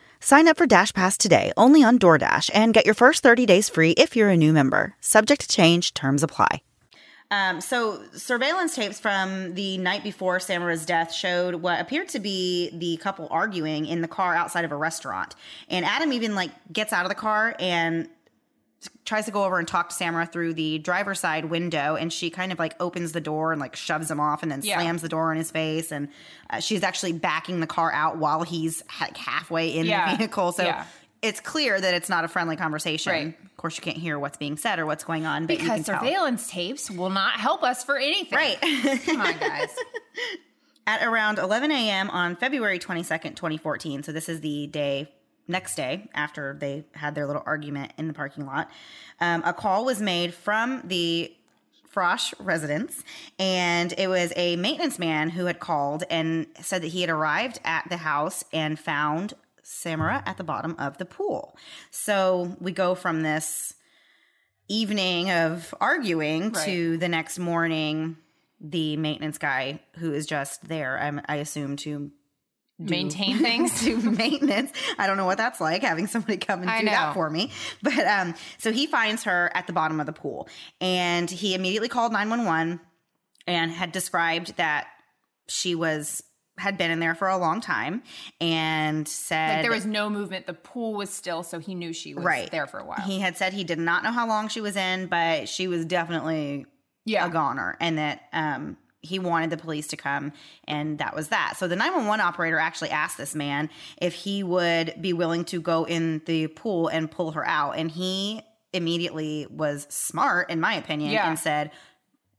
Sign 0.23 0.47
up 0.47 0.55
for 0.55 0.67
Dash 0.67 0.93
Pass 0.93 1.17
today 1.17 1.51
only 1.57 1.83
on 1.83 1.97
DoorDash 1.97 2.51
and 2.53 2.75
get 2.75 2.85
your 2.85 2.93
first 2.93 3.23
30 3.23 3.47
days 3.47 3.69
free 3.69 3.91
if 3.91 4.15
you're 4.15 4.29
a 4.29 4.37
new 4.37 4.53
member. 4.53 4.95
Subject 5.01 5.41
to 5.41 5.47
change, 5.47 5.95
terms 5.95 6.21
apply. 6.21 6.61
Um, 7.31 7.59
so, 7.59 8.03
surveillance 8.13 8.75
tapes 8.75 8.99
from 8.99 9.55
the 9.55 9.77
night 9.79 10.03
before 10.03 10.39
Samara's 10.39 10.85
death 10.85 11.11
showed 11.11 11.55
what 11.55 11.79
appeared 11.79 12.09
to 12.09 12.19
be 12.19 12.69
the 12.73 12.97
couple 12.97 13.27
arguing 13.31 13.85
in 13.87 14.01
the 14.01 14.07
car 14.07 14.35
outside 14.35 14.63
of 14.63 14.71
a 14.71 14.75
restaurant. 14.75 15.33
And 15.69 15.85
Adam 15.85 16.13
even 16.13 16.35
like 16.35 16.51
gets 16.71 16.93
out 16.93 17.05
of 17.05 17.09
the 17.09 17.15
car 17.15 17.55
and 17.57 18.07
tries 19.05 19.25
to 19.25 19.31
go 19.31 19.43
over 19.43 19.59
and 19.59 19.67
talk 19.67 19.89
to 19.89 19.95
Samara 19.95 20.25
through 20.25 20.53
the 20.55 20.79
driver's 20.79 21.19
side 21.19 21.45
window, 21.45 21.95
and 21.95 22.11
she 22.11 22.29
kind 22.29 22.51
of 22.51 22.59
like 22.59 22.75
opens 22.81 23.11
the 23.11 23.21
door 23.21 23.51
and 23.51 23.59
like 23.61 23.75
shoves 23.75 24.09
him 24.09 24.19
off, 24.19 24.41
and 24.43 24.51
then 24.51 24.61
Yeah. 24.63 24.75
slams 24.79 25.01
the 25.01 25.09
door 25.09 25.31
in 25.31 25.37
his 25.37 25.51
face. 25.51 25.91
And 25.91 26.07
uh, 26.49 26.59
she's 26.59 26.83
actually 26.83 27.13
backing 27.13 27.59
the 27.59 27.67
car 27.67 27.91
out 27.91 28.17
while 28.17 28.43
he's 28.43 28.83
like 28.99 29.17
halfway 29.17 29.69
in 29.75 29.85
Yeah. 29.85 30.11
the 30.11 30.17
vehicle. 30.17 30.51
So 30.51 30.63
Yeah. 30.63 30.85
it's 31.21 31.39
clear 31.39 31.79
that 31.79 31.93
it's 31.93 32.09
not 32.09 32.23
a 32.23 32.27
friendly 32.27 32.55
conversation. 32.55 33.11
Right. 33.11 33.27
Of 33.45 33.57
course, 33.57 33.77
you 33.77 33.83
can't 33.83 33.97
hear 33.97 34.17
what's 34.17 34.37
being 34.37 34.57
said 34.57 34.79
or 34.79 34.87
what's 34.87 35.03
going 35.03 35.25
on, 35.27 35.45
but 35.45 35.59
you 35.59 35.65
can 35.67 35.73
Because 35.73 35.85
tell. 35.85 35.99
surveillance 35.99 36.49
tapes 36.49 36.89
will 36.89 37.11
not 37.11 37.33
help 37.33 37.61
us 37.63 37.83
for 37.83 37.97
anything. 37.97 38.35
Right. 38.37 38.59
Come 39.05 39.21
on, 39.21 39.37
guys. 39.37 39.69
At 40.87 41.03
around 41.03 41.37
11 41.37 41.71
a.m. 41.71 42.09
on 42.09 42.35
February 42.35 42.79
22nd, 42.79 43.35
2014, 43.35 44.01
so 44.01 44.11
this 44.11 44.27
is 44.27 44.41
the 44.41 44.65
day, 44.65 45.11
next 45.47 45.75
day 45.75 46.09
after 46.13 46.55
they 46.59 46.85
had 46.93 47.15
their 47.15 47.27
little 47.27 47.43
argument 47.45 47.93
in 47.97 48.07
the 48.07 48.13
parking 48.13 48.45
lot, 48.45 48.69
um, 49.19 49.43
a 49.45 49.53
call 49.53 49.85
was 49.85 50.01
made 50.01 50.33
from 50.33 50.81
the 50.85 51.33
Frasch 51.93 52.33
residence, 52.39 53.03
and 53.37 53.93
it 53.97 54.07
was 54.07 54.31
a 54.35 54.55
maintenance 54.55 54.97
man 54.97 55.29
who 55.29 55.45
had 55.45 55.59
called 55.59 56.03
and 56.09 56.47
said 56.61 56.81
that 56.83 56.87
he 56.87 57.01
had 57.01 57.09
arrived 57.09 57.59
at 57.65 57.89
the 57.89 57.97
house 57.97 58.45
and 58.53 58.79
found 58.79 59.33
Samara 59.61 60.23
at 60.25 60.37
the 60.37 60.43
bottom 60.43 60.75
of 60.79 60.97
the 60.97 61.05
pool. 61.05 61.57
So 61.89 62.55
we 62.59 62.71
go 62.71 62.95
from 62.95 63.23
this 63.23 63.73
evening 64.71 65.29
of 65.29 65.73
arguing 65.81 66.51
to 66.51 66.97
the 66.97 67.09
next 67.09 67.37
morning 67.37 68.15
the 68.61 68.95
maintenance 68.95 69.37
guy 69.37 69.81
who 69.97 70.13
is 70.13 70.25
just 70.25 70.67
there 70.67 70.97
I'm, 70.97 71.19
i 71.25 71.37
assume 71.37 71.75
to 71.77 72.11
Maintain 72.89 73.37
things. 73.37 73.83
do 73.83 73.97
maintenance 74.11 74.71
i 74.97 75.07
don't 75.07 75.17
know 75.17 75.25
what 75.25 75.37
that's 75.37 75.61
like 75.61 75.81
having 75.81 76.07
somebody 76.07 76.37
come 76.37 76.61
and 76.61 76.69
I 76.69 76.79
do 76.79 76.85
that 76.87 77.13
for 77.13 77.29
me 77.29 77.51
but 77.81 78.05
um 78.07 78.33
so 78.57 78.71
he 78.71 78.87
finds 78.87 79.23
her 79.23 79.51
at 79.53 79.67
the 79.67 79.73
bottom 79.73 79.99
of 79.99 80.05
the 80.05 80.13
pool 80.13 80.47
and 80.79 81.29
he 81.29 81.53
immediately 81.53 81.89
called 81.89 82.11
911 82.11 82.79
and 83.47 83.71
had 83.71 83.91
described 83.91 84.55
that 84.57 84.87
she 85.47 85.75
was 85.75 86.23
had 86.57 86.77
been 86.77 86.91
in 86.91 86.99
there 86.99 87.15
for 87.15 87.27
a 87.27 87.37
long 87.37 87.59
time 87.61 88.03
and 88.39 89.07
said 89.07 89.55
Like 89.55 89.61
there 89.63 89.71
was 89.71 89.85
no 89.85 90.09
movement. 90.09 90.45
The 90.45 90.53
pool 90.53 90.93
was 90.93 91.09
still, 91.09 91.43
so 91.43 91.59
he 91.59 91.73
knew 91.73 91.91
she 91.91 92.13
was 92.13 92.23
right 92.23 92.51
there 92.51 92.67
for 92.67 92.79
a 92.79 92.85
while. 92.85 93.01
he 93.01 93.19
had 93.19 93.37
said 93.37 93.53
he 93.53 93.63
did 93.63 93.79
not 93.79 94.03
know 94.03 94.11
how 94.11 94.27
long 94.27 94.47
she 94.47 94.61
was 94.61 94.75
in 94.75 95.07
but 95.07 95.49
she 95.49 95.67
was 95.67 95.85
definitely 95.85 96.65
yeah. 97.05 97.25
a 97.25 97.29
goner 97.29 97.77
and 97.79 97.97
that 97.97 98.21
um 98.33 98.77
he 99.01 99.17
wanted 99.19 99.49
the 99.49 99.57
police 99.57 99.87
to 99.87 99.97
come 99.97 100.31
and 100.67 100.97
that 100.99 101.15
was 101.15 101.29
that. 101.29 101.55
So 101.57 101.67
the 101.67 101.75
911 101.75 102.21
operator 102.25 102.59
actually 102.59 102.89
asked 102.91 103.17
this 103.17 103.33
man 103.35 103.69
if 104.01 104.13
he 104.13 104.43
would 104.43 104.93
be 105.01 105.11
willing 105.13 105.43
to 105.45 105.59
go 105.61 105.85
in 105.85 106.21
the 106.25 106.47
pool 106.47 106.87
and 106.87 107.09
pull 107.09 107.31
her 107.31 107.45
out 107.47 107.71
and 107.77 107.89
he 107.89 108.41
immediately 108.73 109.47
was 109.49 109.85
smart 109.89 110.49
in 110.49 110.59
my 110.59 110.73
opinion 110.75 111.11
Yeah. 111.11 111.27
and 111.29 111.37
said 111.39 111.71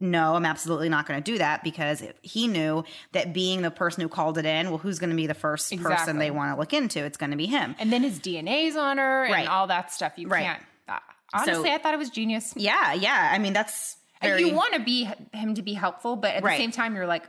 no, 0.00 0.34
I'm 0.34 0.44
absolutely 0.44 0.88
not 0.88 1.06
going 1.06 1.22
to 1.22 1.32
do 1.32 1.38
that 1.38 1.62
because 1.62 2.02
he 2.22 2.48
knew 2.48 2.82
that 3.12 3.32
being 3.32 3.62
the 3.62 3.70
person 3.70 4.00
who 4.02 4.08
called 4.08 4.36
it 4.36 4.44
in, 4.44 4.68
well, 4.70 4.78
who's 4.78 4.98
going 4.98 5.10
to 5.10 5.16
be 5.16 5.28
the 5.28 5.34
first 5.34 5.70
person 5.80 6.18
they 6.18 6.32
want 6.32 6.52
to 6.52 6.58
look 6.58 6.72
into? 6.72 7.04
It's 7.04 7.16
going 7.16 7.30
to 7.30 7.36
be 7.36 7.46
him. 7.46 7.76
And 7.78 7.92
then 7.92 8.02
his 8.02 8.18
DNA's 8.18 8.74
on 8.74 8.98
her 8.98 9.22
and 9.26 9.32
Right. 9.32 9.46
all 9.46 9.68
that 9.68 9.92
stuff. 9.92 10.14
You 10.16 10.26
Right. 10.26 10.42
can't. 10.42 10.62
uh, 10.88 10.98
honestly, 11.32 11.70
I 11.70 11.78
thought 11.78 11.94
it 11.94 11.98
was 11.98 12.10
genius. 12.10 12.52
Yeah, 12.56 12.94
yeah. 12.94 13.30
I 13.32 13.38
mean, 13.38 13.52
that's 13.52 13.94
And 13.94 14.01
very. 14.22 14.44
you 14.48 14.54
want 14.54 14.74
to 14.74 14.80
be 14.80 15.08
him 15.32 15.54
to 15.54 15.62
be 15.62 15.74
helpful, 15.74 16.16
but 16.16 16.34
at 16.34 16.42
Right. 16.42 16.52
the 16.56 16.62
same 16.62 16.70
time, 16.72 16.94
you're 16.94 17.06
like 17.06 17.26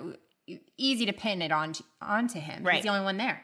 easy 0.77 1.05
to 1.05 1.13
pin 1.13 1.41
it 1.41 1.51
on 1.51 1.73
onto 2.01 2.39
him. 2.39 2.63
Right. 2.63 2.75
He's 2.75 2.83
the 2.83 2.89
only 2.89 3.03
one 3.05 3.17
there. 3.17 3.41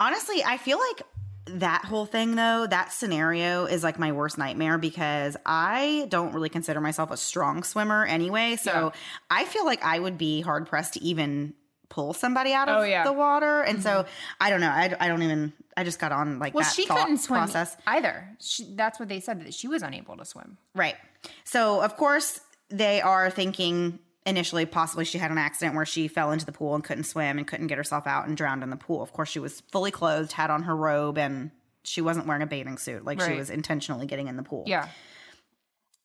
Honestly, 0.00 0.42
I 0.44 0.56
feel 0.56 0.78
like 0.78 1.02
that 1.46 1.84
whole 1.84 2.06
thing 2.06 2.34
though, 2.36 2.66
that 2.68 2.92
scenario 2.92 3.64
is 3.66 3.82
like 3.82 3.98
my 3.98 4.12
worst 4.12 4.38
nightmare 4.38 4.78
because 4.78 5.36
I 5.44 6.06
don't 6.08 6.32
really 6.34 6.48
consider 6.48 6.80
myself 6.80 7.10
a 7.10 7.16
strong 7.16 7.62
swimmer 7.62 8.04
anyway. 8.04 8.56
So 8.56 8.70
Yeah. 8.72 8.90
I 9.30 9.44
feel 9.44 9.64
like 9.64 9.82
I 9.84 9.98
would 9.98 10.18
be 10.18 10.40
hard 10.40 10.66
pressed 10.68 10.94
to 10.94 11.02
even 11.02 11.54
pull 11.88 12.14
somebody 12.14 12.52
out 12.54 12.68
of 12.68 12.76
Oh, 12.78 12.82
yeah. 12.84 13.04
Mm-hmm. 13.04 13.06
the 13.12 13.18
water. 13.18 13.60
And 13.62 13.82
so 13.82 14.06
I 14.40 14.50
don't 14.50 14.60
know. 14.60 14.70
I, 14.70 14.94
I 14.98 15.08
don't 15.08 15.22
even, 15.22 15.52
I 15.76 15.84
just 15.84 15.98
got 15.98 16.10
on 16.10 16.38
like 16.38 16.54
Well, 16.54 16.64
that 16.64 16.72
she 16.74 16.86
couldn't 16.86 17.18
swim 17.18 17.38
process. 17.40 17.76
either. 17.86 18.28
She, 18.40 18.74
that's 18.76 18.98
what 18.98 19.08
they 19.08 19.20
said 19.20 19.40
that 19.44 19.52
she 19.52 19.68
was 19.68 19.82
unable 19.82 20.16
to 20.16 20.24
swim. 20.24 20.58
Right. 20.74 20.96
So, 21.44 21.80
of 21.82 21.96
course, 21.96 22.40
they 22.72 23.00
are 23.00 23.30
thinking 23.30 23.98
initially 24.24 24.66
possibly 24.66 25.04
she 25.04 25.18
had 25.18 25.30
an 25.30 25.38
accident 25.38 25.74
where 25.74 25.86
she 25.86 26.08
fell 26.08 26.30
into 26.30 26.46
the 26.46 26.52
pool 26.52 26.74
and 26.74 26.84
couldn't 26.84 27.04
swim 27.04 27.38
and 27.38 27.46
couldn't 27.46 27.66
get 27.66 27.76
herself 27.76 28.06
out 28.06 28.26
and 28.26 28.36
drowned 28.36 28.62
in 28.62 28.70
the 28.70 28.76
pool. 28.76 29.02
Of 29.02 29.12
course, 29.12 29.28
she 29.28 29.38
was 29.38 29.60
fully 29.72 29.90
clothed, 29.90 30.32
had 30.32 30.50
on 30.50 30.62
her 30.64 30.76
robe, 30.76 31.18
and 31.18 31.50
she 31.82 32.00
wasn't 32.00 32.26
wearing 32.26 32.42
a 32.42 32.46
bathing 32.46 32.78
suit. 32.78 33.04
Like 33.04 33.20
she 33.20 33.34
was 33.34 33.50
intentionally 33.50 34.06
getting 34.06 34.28
in 34.28 34.36
the 34.36 34.42
pool. 34.42 34.64
Yeah. 34.66 34.88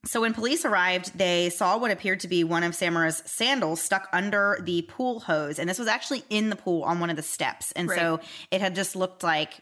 So 0.06 0.22
when 0.22 0.34
police 0.34 0.64
arrived, 0.64 1.18
they 1.18 1.50
saw 1.50 1.78
what 1.78 1.92
appeared 1.92 2.22
to 2.22 2.28
be 2.28 2.44
one 2.44 2.64
of 2.64 2.74
Samara's 2.74 3.22
sandals 3.26 3.82
stuck 3.82 4.08
under 4.14 4.58
the 4.62 4.84
pool 4.84 5.20
hose. 5.20 5.60
And 5.60 5.70
this 5.70 5.78
was 5.78 5.88
actually 5.88 6.24
in 6.30 6.50
the 6.50 6.56
pool 6.56 6.84
on 6.84 7.00
one 7.00 7.10
of 7.10 7.18
the 7.18 7.24
steps. 7.24 7.72
And 7.74 7.90
so 7.90 8.20
it 8.50 8.62
had 8.62 8.74
just 8.74 8.96
looked 8.96 9.22
like 9.24 9.60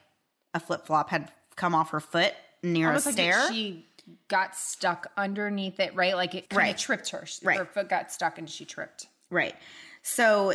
a 0.54 0.60
flip 0.60 0.86
flop 0.86 1.10
had 1.10 1.32
come 1.56 1.74
off 1.74 1.90
her 1.92 2.00
foot 2.00 2.34
near 2.62 2.88
Almost 2.88 3.08
a 3.08 3.12
stair. 3.14 3.38
that 3.38 3.54
she 3.54 3.86
got 4.28 4.56
stuck 4.56 5.08
underneath 5.18 5.80
it, 5.80 5.96
right? 5.96 6.16
Like 6.16 6.36
it 6.36 6.48
Right. 6.54 6.78
tripped 6.78 7.10
her. 7.10 7.26
Right. 7.44 7.58
Her 7.58 7.66
foot 7.66 7.90
got 7.90 8.12
stuck 8.12 8.38
and 8.38 8.50
she 8.50 8.66
tripped. 8.66 9.08
Right. 9.30 9.56
So 10.04 10.54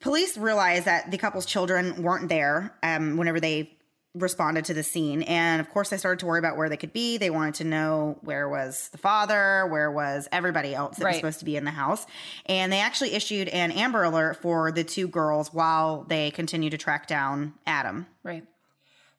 police 0.00 0.36
realized 0.36 0.84
that 0.86 1.10
the 1.10 1.18
couple's 1.18 1.46
children 1.46 2.02
weren't 2.02 2.28
there 2.28 2.74
um, 2.82 3.16
whenever 3.16 3.40
they 3.40 3.74
responded 4.14 4.64
to 4.64 4.74
the 4.74 4.82
scene. 4.82 5.22
And 5.22 5.60
of 5.60 5.68
course, 5.70 5.90
they 5.90 5.96
started 5.96 6.18
to 6.20 6.26
worry 6.26 6.38
about 6.38 6.56
where 6.56 6.68
they 6.68 6.76
could 6.76 6.92
be. 6.92 7.18
They 7.18 7.30
wanted 7.30 7.54
to 7.56 7.64
know 7.64 8.18
where 8.22 8.48
was 8.48 8.88
the 8.90 8.98
father, 8.98 9.66
where 9.66 9.92
was 9.92 10.26
everybody 10.32 10.74
else 10.74 10.96
that 10.96 11.06
was 11.06 11.16
supposed 11.16 11.38
to 11.40 11.44
be 11.44 11.56
in 11.56 11.64
the 11.64 11.70
house. 11.70 12.06
And 12.46 12.72
they 12.72 12.80
actually 12.80 13.12
issued 13.14 13.48
an 13.48 13.70
Amber 13.70 14.02
Alert 14.02 14.40
for 14.42 14.72
the 14.72 14.82
two 14.82 15.08
girls 15.08 15.52
while 15.52 16.04
they 16.08 16.30
continued 16.32 16.70
to 16.70 16.78
track 16.78 17.06
down 17.06 17.54
Adam. 17.66 18.06
Right. 18.24 18.44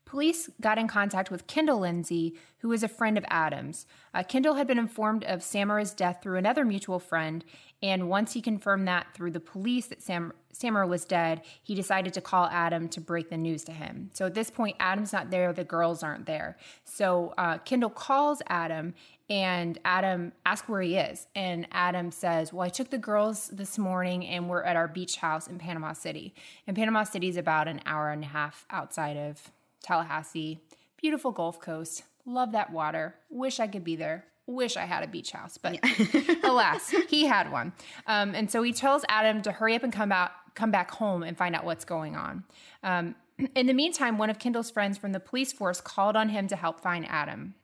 Police 0.10 0.50
got 0.60 0.80
in 0.80 0.88
contact 0.88 1.30
with 1.30 1.46
Kendall 1.46 1.82
Lindsay, 1.82 2.34
who 2.62 2.72
is 2.72 2.82
a 2.82 2.88
friend 2.88 3.16
of 3.16 3.24
Adam's. 3.30 3.86
Uh, 4.12 4.24
Kendall 4.24 4.56
had 4.56 4.66
been 4.66 4.80
informed 4.80 5.24
of 5.24 5.44
Samara's 5.44 5.94
death 5.94 6.22
through 6.24 6.40
another 6.40 6.66
mutual 6.66 6.98
friend, 6.98 7.46
and 7.84 8.10
once 8.10 8.34
he 8.34 8.42
confirmed 8.42 8.88
that 8.88 9.14
through 9.14 9.30
the 9.30 9.40
police 9.40 9.86
that 9.86 10.02
Sam- 10.02 10.34
Samara 10.52 10.88
was 10.88 11.06
dead, 11.06 11.44
he 11.62 11.76
decided 11.76 12.12
to 12.16 12.22
call 12.22 12.48
Adam 12.48 12.90
to 12.90 13.00
break 13.00 13.30
the 13.30 13.38
news 13.38 13.64
to 13.66 13.72
him. 13.72 14.10
So 14.16 14.26
at 14.26 14.34
this 14.34 14.50
point, 14.50 14.78
Adam's 14.80 15.14
not 15.14 15.30
there, 15.30 15.54
the 15.54 15.64
girls 15.64 16.02
aren't 16.02 16.26
there. 16.26 16.58
So 16.86 17.36
uh, 17.38 17.60
Kendall 17.60 17.92
calls 17.92 18.42
Adam, 18.48 18.96
and 19.30 19.78
Adam 19.86 20.32
asks 20.44 20.68
where 20.68 20.82
he 20.82 20.98
is. 20.98 21.28
And 21.36 21.68
Adam 21.72 22.10
says, 22.10 22.52
Well, 22.52 22.66
I 22.66 22.70
took 22.70 22.90
the 22.90 22.98
girls 22.98 23.50
this 23.50 23.78
morning 23.78 24.26
and 24.26 24.50
we're 24.50 24.64
at 24.64 24.76
our 24.76 24.88
beach 24.88 25.18
house 25.18 25.46
in 25.46 25.60
Panama 25.60 25.94
City. 25.94 26.34
And 26.66 26.76
Panama 26.76 27.04
City 27.04 27.28
is 27.28 27.38
about 27.38 27.68
an 27.68 27.80
hour 27.86 28.10
and 28.10 28.24
a 28.24 28.28
half 28.28 28.66
outside 28.72 29.16
of 29.16 29.52
Tallahassee. 29.84 30.62
Beautiful 30.98 31.32
Gulf 31.32 31.60
Coast. 31.60 32.04
Love 32.26 32.52
that 32.52 32.72
water. 32.72 33.16
Wish 33.30 33.60
I 33.60 33.68
could 33.68 33.84
be 33.84 33.96
there. 33.96 34.26
wish 34.46 34.78
I 34.78 34.86
had 34.86 35.04
a 35.04 35.08
beach 35.08 35.32
house, 35.32 35.58
but 35.58 35.80
alas, 36.44 36.94
he 37.08 37.26
had 37.26 37.52
one. 37.52 37.74
Um, 38.08 38.36
and 38.36 38.50
so 38.50 38.64
he 38.64 38.74
tells 38.74 39.06
Adam 39.08 39.42
to 39.44 39.52
hurry 39.52 39.76
up 39.76 39.84
and 39.84 39.94
come 39.94 40.12
out, 40.12 40.32
come 40.56 40.72
back 40.72 40.92
home 40.92 41.24
and 41.24 41.38
find 41.38 41.56
out 41.56 41.66
what's 41.66 41.86
going 41.86 42.16
on. 42.16 42.44
Um, 42.84 43.16
in 43.56 43.68
the 43.68 43.74
meantime, 43.74 44.18
one 44.18 44.30
of 44.30 44.40
Kendall's 44.40 44.70
friends 44.70 44.98
from 44.98 45.12
the 45.12 45.20
police 45.20 45.54
force 45.54 45.80
called 45.80 46.16
on 46.16 46.30
him 46.30 46.48
to 46.48 46.56
help 46.56 46.82
find 46.82 47.06
Adam. 47.08 47.56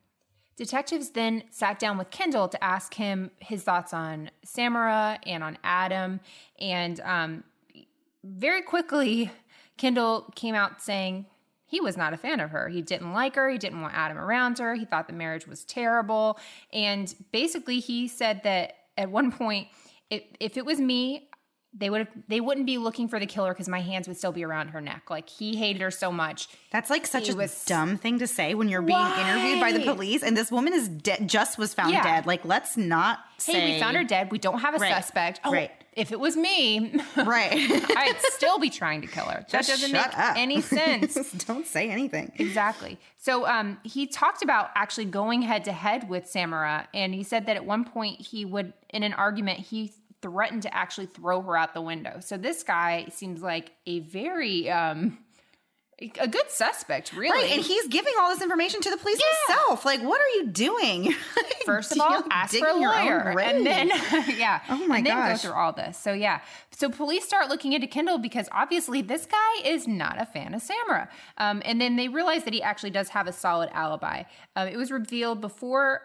Detectives 0.56 1.10
then 1.10 1.42
sat 1.50 1.78
down 1.78 1.98
with 1.98 2.10
Kendall 2.10 2.48
to 2.48 2.64
ask 2.64 2.94
him 2.94 3.30
his 3.40 3.62
thoughts 3.62 3.92
on 3.92 4.30
Samara 4.42 5.18
and 5.26 5.44
on 5.44 5.58
Adam. 5.62 6.20
And 6.58 6.98
um, 7.00 7.44
very 8.24 8.62
quickly, 8.62 9.30
Kendall 9.76 10.32
came 10.34 10.54
out 10.54 10.80
saying 10.80 11.26
he 11.66 11.80
was 11.80 11.96
not 11.96 12.12
a 12.12 12.16
fan 12.16 12.40
of 12.40 12.50
her. 12.50 12.68
He 12.68 12.80
didn't 12.82 13.12
like 13.12 13.34
her. 13.34 13.50
He 13.50 13.58
didn't 13.58 13.80
want 13.82 13.94
Adam 13.94 14.16
around 14.18 14.58
her. 14.58 14.74
He 14.74 14.84
thought 14.84 15.06
the 15.08 15.12
marriage 15.14 15.46
was 15.46 15.64
terrible. 15.64 16.38
And 16.72 17.12
basically, 17.32 17.80
he 17.80 18.08
said 18.08 18.42
that 18.44 18.74
at 18.96 19.10
one 19.10 19.32
point, 19.32 19.68
if, 20.10 20.22
if 20.40 20.56
it 20.56 20.64
was 20.64 20.78
me, 20.80 21.28
they 21.78 21.90
would 21.90 21.98
have 22.06 22.08
they 22.28 22.40
wouldn't 22.40 22.64
be 22.64 22.78
looking 22.78 23.06
for 23.06 23.18
the 23.20 23.26
killer 23.26 23.52
because 23.52 23.68
my 23.68 23.82
hands 23.82 24.08
would 24.08 24.16
still 24.16 24.32
be 24.32 24.42
around 24.42 24.68
her 24.68 24.80
neck. 24.80 25.10
Like 25.10 25.28
he 25.28 25.56
hated 25.56 25.82
her 25.82 25.90
so 25.90 26.10
much. 26.10 26.48
That's 26.70 26.88
like 26.88 27.06
such 27.06 27.26
He 27.26 27.34
a 27.34 27.36
was- 27.36 27.66
dumb 27.66 27.98
thing 27.98 28.18
to 28.20 28.26
say 28.26 28.54
when 28.54 28.70
you're 28.70 28.80
being 28.80 28.98
interviewed 28.98 29.60
by 29.60 29.72
the 29.72 29.80
police, 29.80 30.22
and 30.22 30.34
this 30.34 30.50
woman 30.50 30.72
is 30.72 30.88
dead. 30.88 31.28
Just 31.28 31.58
was 31.58 31.74
found 31.74 31.92
Yeah. 31.92 32.02
dead. 32.02 32.26
Like, 32.26 32.46
let's 32.46 32.78
not 32.78 33.18
Hey, 33.44 33.52
say. 33.52 33.74
we 33.74 33.80
found 33.80 33.94
her 33.98 34.04
dead. 34.04 34.30
We 34.32 34.38
don't 34.38 34.60
have 34.60 34.74
a 34.74 34.78
Right. 34.78 34.94
suspect. 34.94 35.40
Oh, 35.44 35.52
Right. 35.52 35.70
If 35.96 36.12
it 36.12 36.20
was 36.20 36.36
me, 36.36 37.00
Right. 37.16 37.52
I'd 37.96 38.16
still 38.20 38.58
be 38.58 38.70
trying 38.70 39.00
to 39.00 39.06
kill 39.06 39.24
her. 39.24 39.40
That 39.50 39.64
Just 39.64 39.68
doesn't 39.70 39.92
make 39.92 40.18
up. 40.18 40.36
any 40.36 40.60
sense. 40.76 41.14
Don't 41.44 41.66
say 41.66 41.88
anything. 41.90 42.32
Exactly. 42.36 42.98
So 43.16 43.46
um, 43.46 43.78
he 43.82 44.06
talked 44.06 44.42
about 44.42 44.70
actually 44.76 45.06
going 45.06 45.42
head 45.42 45.64
to 45.64 45.72
head 45.72 46.08
with 46.08 46.28
Samara, 46.28 46.86
and 46.94 47.14
he 47.14 47.22
said 47.22 47.46
that 47.46 47.56
at 47.56 47.64
one 47.64 47.84
point 47.84 48.20
he 48.20 48.44
would, 48.44 48.72
in 48.90 49.02
an 49.02 49.14
argument, 49.14 49.58
he 49.60 49.92
threatened 50.22 50.62
to 50.62 50.74
actually 50.74 51.06
throw 51.06 51.40
her 51.42 51.56
out 51.56 51.74
the 51.74 51.80
window. 51.80 52.18
So 52.20 52.36
this 52.36 52.62
guy 52.62 53.06
seems 53.10 53.42
like 53.42 53.72
a 53.86 54.00
very 54.00 54.70
um, 54.70 55.18
a 56.20 56.28
good 56.28 56.50
suspect, 56.50 57.14
really. 57.14 57.30
Right, 57.42 57.52
and 57.52 57.64
he's 57.64 57.88
giving 57.88 58.12
all 58.20 58.28
this 58.28 58.42
information 58.42 58.82
to 58.82 58.90
the 58.90 58.98
police 58.98 59.18
Yeah. 59.18 59.54
himself. 59.56 59.84
Like, 59.86 60.02
what 60.02 60.20
are 60.20 60.28
you 60.36 60.48
doing? 60.48 61.14
First 61.64 61.92
of 61.92 62.00
all, 62.00 62.22
ask 62.30 62.54
for 62.54 62.66
a 62.66 62.68
digging 62.68 62.82
your 62.82 62.94
own 62.94 63.06
lawyer, 63.06 63.40
and 63.40 63.64
then 63.66 63.88
yeah, 64.36 64.60
Oh 64.68 64.86
my 64.86 64.98
and 64.98 65.06
then 65.06 65.16
gosh. 65.16 65.42
go 65.42 65.48
through 65.48 65.58
all 65.58 65.72
this. 65.72 65.96
So 65.96 66.12
yeah, 66.12 66.40
so 66.70 66.90
police 66.90 67.24
start 67.24 67.48
looking 67.48 67.72
into 67.72 67.86
Kendall 67.86 68.18
because 68.18 68.46
obviously 68.52 69.00
this 69.00 69.24
guy 69.24 69.62
is 69.64 69.88
not 69.88 70.20
a 70.20 70.26
fan 70.26 70.52
of 70.52 70.60
Samara, 70.60 71.08
um, 71.38 71.62
and 71.64 71.80
then 71.80 71.96
they 71.96 72.08
realize 72.08 72.44
that 72.44 72.52
he 72.52 72.62
actually 72.62 72.90
does 72.90 73.08
have 73.08 73.26
a 73.26 73.32
solid 73.32 73.70
alibi. 73.72 74.24
Um, 74.54 74.68
it 74.68 74.76
was 74.76 74.90
revealed 74.90 75.40
before. 75.40 76.02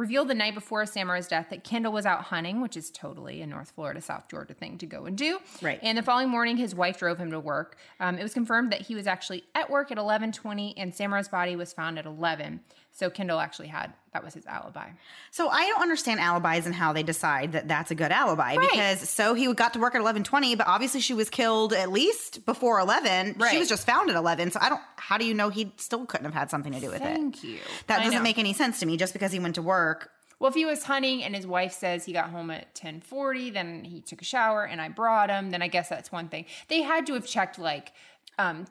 Revealed 0.00 0.28
the 0.28 0.34
night 0.34 0.54
before 0.54 0.86
Samara's 0.86 1.28
death 1.28 1.48
that 1.50 1.62
Kendall 1.62 1.92
was 1.92 2.06
out 2.06 2.22
hunting, 2.22 2.62
which 2.62 2.74
is 2.74 2.90
totally 2.90 3.42
a 3.42 3.46
North 3.46 3.72
Florida, 3.72 4.00
South 4.00 4.30
Georgia 4.30 4.54
thing 4.54 4.78
to 4.78 4.86
go 4.86 5.04
and 5.04 5.14
do. 5.14 5.40
Right. 5.60 5.78
And 5.82 5.98
the 5.98 6.02
following 6.02 6.30
morning, 6.30 6.56
his 6.56 6.74
wife 6.74 6.98
drove 6.98 7.18
him 7.18 7.30
to 7.32 7.38
work. 7.38 7.76
Um, 8.00 8.16
it 8.18 8.22
was 8.22 8.32
confirmed 8.32 8.72
that 8.72 8.80
he 8.80 8.94
was 8.94 9.06
actually 9.06 9.44
at 9.54 9.68
work 9.68 9.92
at 9.92 9.98
eleven 9.98 10.32
twenty, 10.32 10.72
and 10.78 10.94
Samara's 10.94 11.28
body 11.28 11.54
was 11.54 11.74
found 11.74 11.98
at 11.98 12.06
eleven. 12.06 12.60
So 12.92 13.08
Kendall 13.08 13.38
actually 13.40 13.68
had 13.68 13.92
that 14.12 14.24
was 14.24 14.34
his 14.34 14.44
alibi. 14.46 14.88
So 15.30 15.48
I 15.48 15.66
don't 15.66 15.80
understand 15.80 16.18
alibis 16.20 16.66
and 16.66 16.74
how 16.74 16.92
they 16.92 17.02
decide 17.02 17.52
that 17.52 17.68
that's 17.68 17.90
a 17.90 17.94
good 17.94 18.10
alibi 18.10 18.56
because 18.56 19.08
so 19.08 19.34
he 19.34 19.52
got 19.54 19.72
to 19.74 19.78
work 19.78 19.94
at 19.94 20.00
eleven 20.00 20.24
twenty, 20.24 20.54
but 20.56 20.66
obviously 20.66 21.00
she 21.00 21.14
was 21.14 21.30
killed 21.30 21.72
at 21.72 21.90
least 21.90 22.44
before 22.44 22.80
eleven. 22.80 23.36
Right. 23.38 23.52
She 23.52 23.58
was 23.58 23.68
just 23.68 23.86
found 23.86 24.10
at 24.10 24.16
eleven, 24.16 24.50
so 24.50 24.58
I 24.60 24.68
don't. 24.68 24.82
How 24.96 25.16
do 25.16 25.24
you 25.24 25.34
know 25.34 25.48
he 25.48 25.72
still 25.76 26.04
couldn't 26.06 26.24
have 26.26 26.34
had 26.34 26.50
something 26.50 26.72
to 26.72 26.80
do 26.80 26.88
with 26.88 26.96
it? 27.00 27.04
Thank 27.04 27.42
you. 27.44 27.58
That 27.86 28.00
I 28.00 28.04
doesn't 28.04 28.18
know. 28.18 28.22
make 28.22 28.38
any 28.38 28.52
sense 28.52 28.80
to 28.80 28.86
me. 28.86 28.96
Just 28.96 29.12
because 29.12 29.32
he 29.32 29.38
went 29.38 29.54
to 29.54 29.62
work, 29.62 30.10
Well, 30.40 30.48
if 30.48 30.54
he 30.54 30.64
was 30.64 30.84
hunting 30.84 31.22
and 31.22 31.34
his 31.34 31.46
wife 31.46 31.72
says 31.72 32.04
he 32.04 32.12
got 32.12 32.30
home 32.30 32.50
at 32.50 32.74
ten 32.74 33.00
forty, 33.00 33.50
then 33.50 33.84
he 33.84 34.00
took 34.00 34.20
a 34.20 34.24
shower 34.24 34.64
and 34.64 34.80
I 34.80 34.88
brought 34.88 35.30
him, 35.30 35.50
then 35.50 35.62
I 35.62 35.68
guess 35.68 35.88
that's 35.88 36.10
one 36.10 36.28
thing. 36.28 36.46
They 36.68 36.82
had 36.82 37.06
to 37.06 37.14
have 37.14 37.26
checked 37.26 37.58
like 37.58 37.92
um, 38.38 38.66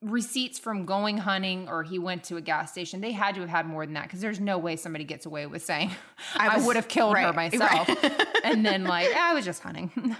receipts 0.00 0.58
from 0.60 0.84
going 0.84 1.18
hunting 1.18 1.68
or 1.68 1.82
he 1.82 1.98
went 1.98 2.22
to 2.24 2.36
a 2.36 2.40
gas 2.40 2.70
station. 2.70 3.00
They 3.00 3.10
had 3.12 3.34
to 3.34 3.40
have 3.40 3.50
had 3.50 3.66
more 3.66 3.84
than 3.84 3.94
that 3.94 4.04
because 4.04 4.20
there's 4.20 4.38
no 4.40 4.56
way 4.56 4.76
somebody 4.76 5.04
gets 5.04 5.26
away 5.26 5.46
with 5.46 5.64
saying 5.64 5.90
I, 6.36 6.56
was- 6.56 6.66
would 6.66 6.76
have 6.76 6.86
killed 6.88 7.16
her 7.16 7.32
right, 7.32 7.50
myself, 7.52 7.88
and 8.44 8.64
then 8.64 8.84
like 8.84 9.08
I 9.14 9.34
was 9.34 9.44
just 9.44 9.62
hunting. 9.62 9.90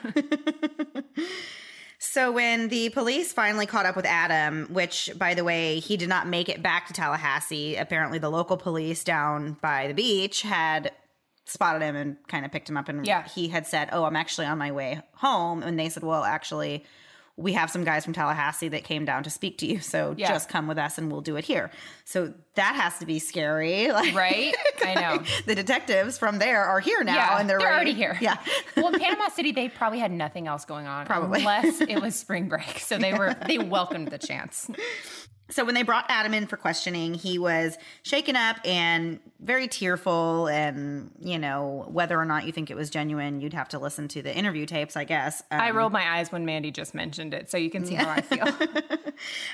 So 2.01 2.31
when 2.31 2.69
the 2.69 2.91
police 2.91 3.33
finally 3.33 3.67
caught 3.67 3.85
up 3.85 3.97
with 3.97 4.07
Adam, 4.07 4.69
which 4.73 5.11
by 5.17 5.35
the 5.35 5.43
way, 5.43 5.81
he 5.81 5.97
did 5.97 6.09
not 6.09 6.29
make 6.29 6.49
it 6.49 6.62
back 6.62 6.87
to 6.87 6.93
Tallahassee, 6.93 7.75
apparently 7.75 8.21
the 8.21 8.31
local 8.31 8.57
police 8.57 9.03
down 9.03 9.57
by 9.61 9.88
the 9.88 9.95
beach 9.95 10.43
had 10.43 10.93
spotted 11.45 11.83
him 11.83 11.97
and 11.97 12.17
kind 12.29 12.45
of 12.45 12.53
picked 12.53 12.69
him 12.69 12.77
up 12.77 12.88
and 12.88 13.05
Yeah. 13.05 13.27
he 13.27 13.49
had 13.49 13.67
said, 13.67 13.88
"Oh, 13.91 14.05
I'm 14.05 14.14
actually 14.14 14.47
on 14.47 14.59
my 14.59 14.71
way 14.71 15.01
home." 15.14 15.62
And 15.64 15.77
they 15.77 15.88
said, 15.88 16.05
"Well, 16.05 16.23
actually, 16.23 16.85
we 17.38 17.53
have 17.53 17.70
some 17.70 17.85
guys 17.85 18.05
from 18.05 18.12
Tallahassee 18.12 18.68
that 18.68 18.83
came 18.85 19.05
down 19.05 19.22
to 19.22 19.31
speak 19.31 19.59
to 19.59 19.66
you, 19.66 19.79
so 19.79 20.14
Yeah. 20.18 20.29
just 20.29 20.48
come 20.48 20.66
with 20.66 20.77
us 20.77 20.98
and 20.98 21.11
we'll 21.11 21.20
do 21.20 21.37
it 21.37 21.44
here." 21.44 21.70
So 22.05 22.35
that 22.57 22.74
has 22.74 22.98
to 22.98 23.07
be 23.07 23.18
scary, 23.20 23.92
like 23.92 24.14
Right? 24.14 24.55
I 24.85 24.94
know. 25.01 25.22
the 25.46 25.55
detectives 25.55 26.18
from 26.18 26.38
there 26.38 26.64
are 26.64 26.81
here 26.81 27.05
now 27.05 27.14
yeah, 27.14 27.38
and 27.40 27.48
they're, 27.48 27.59
ready- 27.59 27.70
already 27.74 27.92
here. 27.94 28.18
Yeah. 28.20 28.37
well, 28.77 28.88
in 28.92 28.98
Panama 29.01 29.29
City, 29.29 29.53
they 29.53 29.68
probably 29.68 30.01
had 30.01 30.11
nothing 30.12 30.48
else 30.48 30.64
going 30.64 30.87
on, 30.87 31.07
Probably. 31.07 31.38
unless 31.40 31.81
it 31.81 32.03
was 32.03 32.14
spring 32.16 32.48
break. 32.48 32.81
So 32.81 32.98
they 32.98 33.14
were 33.14 33.35
they 33.46 33.59
welcomed 33.59 34.09
the 34.09 34.18
chance. 34.18 34.68
So 35.51 35.65
when 35.65 35.75
they 35.75 35.83
brought 35.83 36.05
Adam 36.09 36.35
in 36.35 36.47
for 36.47 36.57
questioning, 36.57 37.15
he 37.15 37.39
was 37.39 37.77
shaken 38.03 38.37
up 38.37 38.59
and 38.65 39.19
very 39.41 39.69
tearful. 39.69 40.47
And 40.47 41.11
you 41.21 41.39
know 41.39 41.87
whether 41.89 42.19
or 42.19 42.25
not 42.25 42.45
you 42.47 42.53
think 42.53 42.71
it 42.71 42.77
was 42.77 42.91
genuine, 42.91 43.41
you'd 43.41 43.55
have 43.55 43.69
to 43.71 43.79
listen 43.79 44.09
to 44.09 44.23
the 44.23 44.35
interview 44.35 44.67
tapes, 44.67 44.97
I 44.97 45.05
guess. 45.05 45.43
Um, 45.51 45.61
I 45.61 45.71
rolled 45.71 45.93
my 45.93 46.19
eyes 46.19 46.31
when 46.31 46.45
Mandy 46.45 46.71
just 46.71 46.95
mentioned 46.95 47.35
it, 47.35 47.51
so 47.51 47.57
you 47.57 47.71
can 47.71 47.87
see 47.87 47.95
how 47.95 48.11
I 48.11 48.21
feel. 48.21 48.47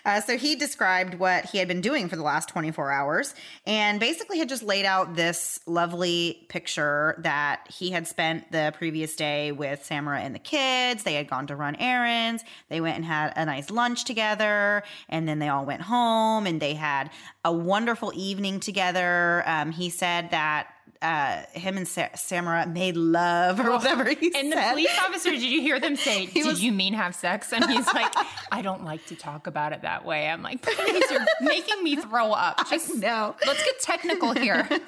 Uh, 0.05 0.21
so 0.21 0.37
he 0.37 0.57
described 0.57 1.15
what 1.15 1.47
he 1.47 1.59
had 1.59 1.69
been 1.69 1.81
doing 1.81 2.09
for 2.09 2.17
the 2.17 2.23
last 2.23 2.49
24 2.51 2.91
hours 2.91 3.35
and 3.67 3.99
basically 3.99 4.39
had 4.39 4.49
just 4.49 4.63
laid 4.63 4.85
out 4.85 5.15
this 5.15 5.61
lovely 5.67 6.45
picture 6.49 7.15
that 7.19 7.67
he 7.73 7.91
had 7.91 8.07
spent 8.07 8.51
the 8.53 8.73
previous 8.77 9.17
day 9.17 9.53
with 9.53 9.85
Samara 9.85 10.21
and 10.21 10.35
the 10.35 10.41
kids. 10.41 11.03
They 11.03 11.15
had 11.15 11.29
gone 11.29 11.47
to 11.47 11.57
run 11.57 11.77
errands. 11.77 12.45
They 12.69 12.81
went 12.81 12.97
and 12.97 13.05
had 13.05 13.33
a 13.37 13.47
nice 13.47 13.71
lunch 13.71 14.05
together. 14.05 14.83
And 15.09 15.27
then 15.27 15.39
they 15.39 15.49
all 15.49 15.65
went 15.65 15.83
home 15.85 16.47
and 16.47 16.61
they 16.61 16.75
had 16.75 17.11
a 17.45 17.53
wonderful 17.53 18.13
evening 18.15 18.61
together. 18.61 19.43
Um, 19.47 19.71
he 19.73 19.89
said 19.91 20.31
that 20.33 20.69
uh, 21.03 21.43
him 21.53 21.77
and 21.77 21.87
Sa- 21.87 22.09
Samara 22.15 22.67
made 22.67 22.97
love 22.97 23.61
or 23.61 23.71
whatever 23.73 24.05
he 24.09 24.33
And 24.35 24.51
the 24.51 24.57
police 24.71 24.89
officer, 25.07 25.31
did 25.31 25.43
you 25.43 25.61
hear 25.61 25.79
them 25.79 25.97
say, 25.97 26.27
Did 26.35 26.47
was- 26.47 26.63
you 26.63 26.73
mean 26.73 26.95
have 26.95 27.15
sex? 27.15 27.53
And 27.53 27.65
he's 27.67 27.87
like, 27.93 28.13
I 28.51 28.63
don't 28.63 28.85
like 28.85 29.05
to 29.07 29.15
talk 29.17 29.47
about 29.47 29.73
it 29.73 29.83
that 29.83 30.05
way. 30.07 30.27
I'm 30.29 30.43
like, 30.43 30.63
Please, 30.63 31.05
you're 31.11 31.25
making 31.43 31.83
me 31.85 31.97
throw 31.97 32.33
up. 32.33 32.69
Just 32.71 32.95
no, 32.97 33.37
let's 33.47 33.63
get 33.65 33.81
technical 33.81 34.33
here. 34.33 34.67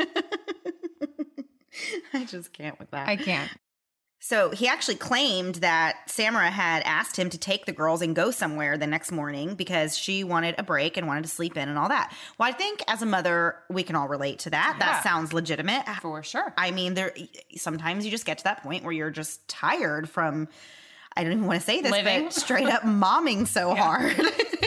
I 2.14 2.24
just 2.24 2.52
can't 2.52 2.78
with 2.78 2.90
that. 2.92 3.09
I 3.09 3.16
can't. 3.16 3.50
So 4.27 4.51
he 4.51 4.67
actually 4.67 4.97
claimed 4.97 5.55
that 5.57 5.99
Samara 6.07 6.51
had 6.51 6.83
asked 6.83 7.17
him 7.17 7.31
to 7.31 7.39
take 7.39 7.65
the 7.65 7.71
girls 7.71 8.03
and 8.03 8.12
go 8.12 8.33
somewhere 8.33 8.77
the 8.77 8.89
next 8.89 9.12
morning 9.12 9.55
because 9.55 9.97
she 9.97 10.25
wanted 10.25 10.57
a 10.59 10.65
break 10.65 10.97
and 10.97 11.07
wanted 11.07 11.23
to 11.23 11.31
sleep 11.31 11.57
in 11.57 11.69
and 11.69 11.79
all 11.79 11.91
that. 11.91 12.12
Well, 12.37 12.49
I 12.49 12.51
think 12.51 12.83
as 12.89 13.03
a 13.03 13.07
mother, 13.07 13.55
we 13.71 13.85
can 13.85 13.95
all 13.95 14.09
relate 14.09 14.41
to 14.41 14.51
that. 14.51 14.79
Yeah. 14.81 14.85
That 14.85 15.05
sounds 15.05 15.33
legitimate. 15.33 15.85
For 16.03 16.25
sure. 16.25 16.53
I 16.59 16.73
mean, 16.73 16.95
there 16.95 17.15
sometimes 17.55 18.05
you 18.05 18.11
just 18.11 18.27
get 18.27 18.39
to 18.39 18.45
that 18.45 18.65
point 18.65 18.83
where 18.83 18.93
you're 18.93 19.11
just 19.11 19.47
tired 19.47 20.11
from 20.11 20.49
I 21.16 21.22
don't 21.24 21.33
even 21.33 21.46
want 21.46 21.61
to 21.61 21.64
say 21.66 21.81
this, 21.81 21.92
Living. 21.92 22.24
but 22.24 22.33
straight 22.35 22.68
up 22.68 22.83
momming 22.85 23.46
so 23.46 23.74
hard. 23.74 24.16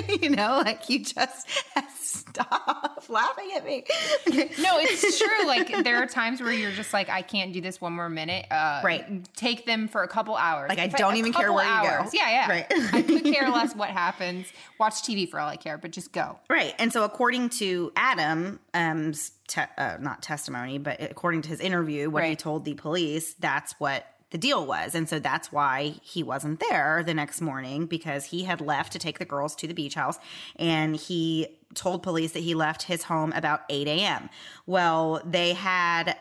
you 0.22 0.30
know, 0.30 0.62
like 0.66 0.90
you 0.90 1.04
just 1.04 1.48
stop 2.02 3.04
laughing 3.10 3.52
at 3.56 3.66
me. 3.66 3.84
No, 4.28 4.78
it's 4.80 5.20
true. 5.20 5.46
Like 5.48 5.84
there 5.84 5.98
are 6.02 6.06
times 6.08 6.42
where 6.42 6.52
you're 6.52 6.72
just 6.72 6.94
like, 6.94 7.10
I 7.10 7.22
can't 7.22 7.54
do 7.54 7.62
this 7.62 7.80
one 7.80 7.94
more 7.94 8.10
minute. 8.10 8.46
Uh, 8.52 8.82
Right. 8.84 9.06
Take 9.36 9.66
them 9.66 9.88
for 9.88 10.04
a 10.04 10.08
couple 10.08 10.36
hours. 10.36 10.70
Like, 10.70 10.80
I 10.80 10.86
If 10.86 10.96
don't 10.96 11.14
a 11.14 11.18
even 11.18 11.34
care 11.34 11.52
where 11.54 11.66
you 11.66 11.82
go. 11.90 12.10
Yeah, 12.14 12.30
yeah. 12.30 12.50
Right. 12.50 12.66
I 12.94 13.02
could 13.02 13.24
care 13.24 13.50
less 13.50 13.76
what 13.76 13.90
happens. 13.90 14.48
Watch 14.80 14.96
TV 15.04 15.30
for 15.30 15.40
all 15.40 15.50
I 15.50 15.58
care, 15.58 15.78
but 15.78 15.92
just 15.92 16.12
go. 16.12 16.40
Right. 16.50 16.74
And 16.80 16.92
so, 16.94 17.04
according 17.04 17.50
to 17.52 17.92
Adam's 17.96 19.32
te- 19.48 19.62
uh, 19.78 19.98
not 20.00 20.22
testimony, 20.22 20.78
but 20.78 21.02
according 21.02 21.44
to 21.44 21.50
his 21.50 21.60
interview, 21.60 22.10
what 22.10 22.24
he 22.24 22.36
told 22.36 22.66
the 22.66 22.74
police, 22.74 23.34
that's 23.36 23.74
what 23.80 24.06
the 24.32 24.38
deal 24.38 24.66
was. 24.66 24.96
And 24.96 25.10
so 25.10 25.20
that's 25.20 25.52
why 25.52 25.96
he 26.02 26.24
wasn't 26.24 26.60
there 26.70 27.04
the 27.06 27.14
next 27.14 27.42
morning 27.42 27.86
because 27.86 28.26
he 28.26 28.44
had 28.44 28.62
left 28.62 28.94
to 28.94 29.00
take 29.00 29.20
the 29.20 29.26
girls 29.26 29.56
to 29.58 29.68
the 29.68 29.74
beach 29.74 29.96
house 29.96 30.20
and 30.58 30.96
he 30.96 31.48
told 31.74 32.04
police 32.04 32.32
that 32.34 32.40
he 32.42 32.56
left 32.56 32.84
his 32.84 33.04
home 33.04 33.32
about 33.34 33.62
8 33.70 33.88
a.m. 33.88 34.30
Well, 34.66 35.22
they 35.26 35.54
had 35.54 36.16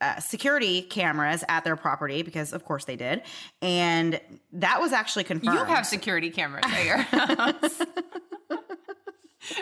uh, 0.00 0.18
security 0.20 0.82
cameras 0.82 1.44
at 1.48 1.64
their 1.64 1.76
property 1.76 2.22
because, 2.22 2.52
of 2.52 2.64
course, 2.64 2.84
they 2.84 2.96
did. 2.96 3.22
And 3.60 4.20
that 4.52 4.80
was 4.80 4.92
actually 4.92 5.24
confirmed. 5.24 5.58
You 5.58 5.64
have 5.64 5.86
security 5.86 6.30
cameras 6.30 6.64
at 6.66 6.84
your 6.84 6.96
house. 6.96 7.82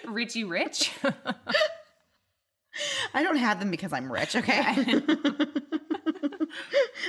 Richie 0.08 0.44
Rich. 0.44 0.92
I 3.14 3.22
don't 3.22 3.36
have 3.36 3.58
them 3.60 3.70
because 3.70 3.92
I'm 3.92 4.12
rich, 4.12 4.36
okay? 4.36 4.60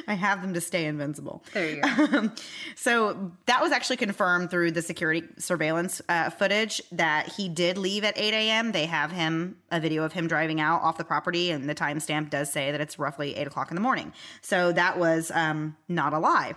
I 0.07 0.13
have 0.13 0.41
them 0.41 0.53
to 0.53 0.61
stay 0.61 0.85
invincible. 0.85 1.43
There 1.53 1.69
you 1.69 1.81
go. 1.81 1.87
Um, 2.17 2.35
so 2.75 3.31
that 3.45 3.61
was 3.61 3.71
actually 3.71 3.97
confirmed 3.97 4.49
through 4.51 4.71
the 4.71 4.81
security 4.81 5.27
surveillance 5.37 6.01
uh, 6.09 6.29
footage 6.29 6.81
that 6.91 7.27
he 7.27 7.49
did 7.49 7.77
leave 7.77 8.03
at 8.03 8.17
8 8.17 8.33
a.m. 8.33 8.71
They 8.71 8.85
have 8.85 9.11
him, 9.11 9.57
a 9.71 9.79
video 9.79 10.03
of 10.03 10.13
him 10.13 10.27
driving 10.27 10.61
out 10.61 10.81
off 10.81 10.97
the 10.97 11.03
property, 11.03 11.51
and 11.51 11.69
the 11.69 11.75
timestamp 11.75 12.29
does 12.29 12.51
say 12.51 12.71
that 12.71 12.81
it's 12.81 12.99
roughly 12.99 13.35
8 13.35 13.47
o'clock 13.47 13.71
in 13.71 13.75
the 13.75 13.81
morning. 13.81 14.13
So 14.41 14.71
that 14.73 14.97
was 14.97 15.31
um, 15.33 15.75
not 15.87 16.13
a 16.13 16.19
lie. 16.19 16.55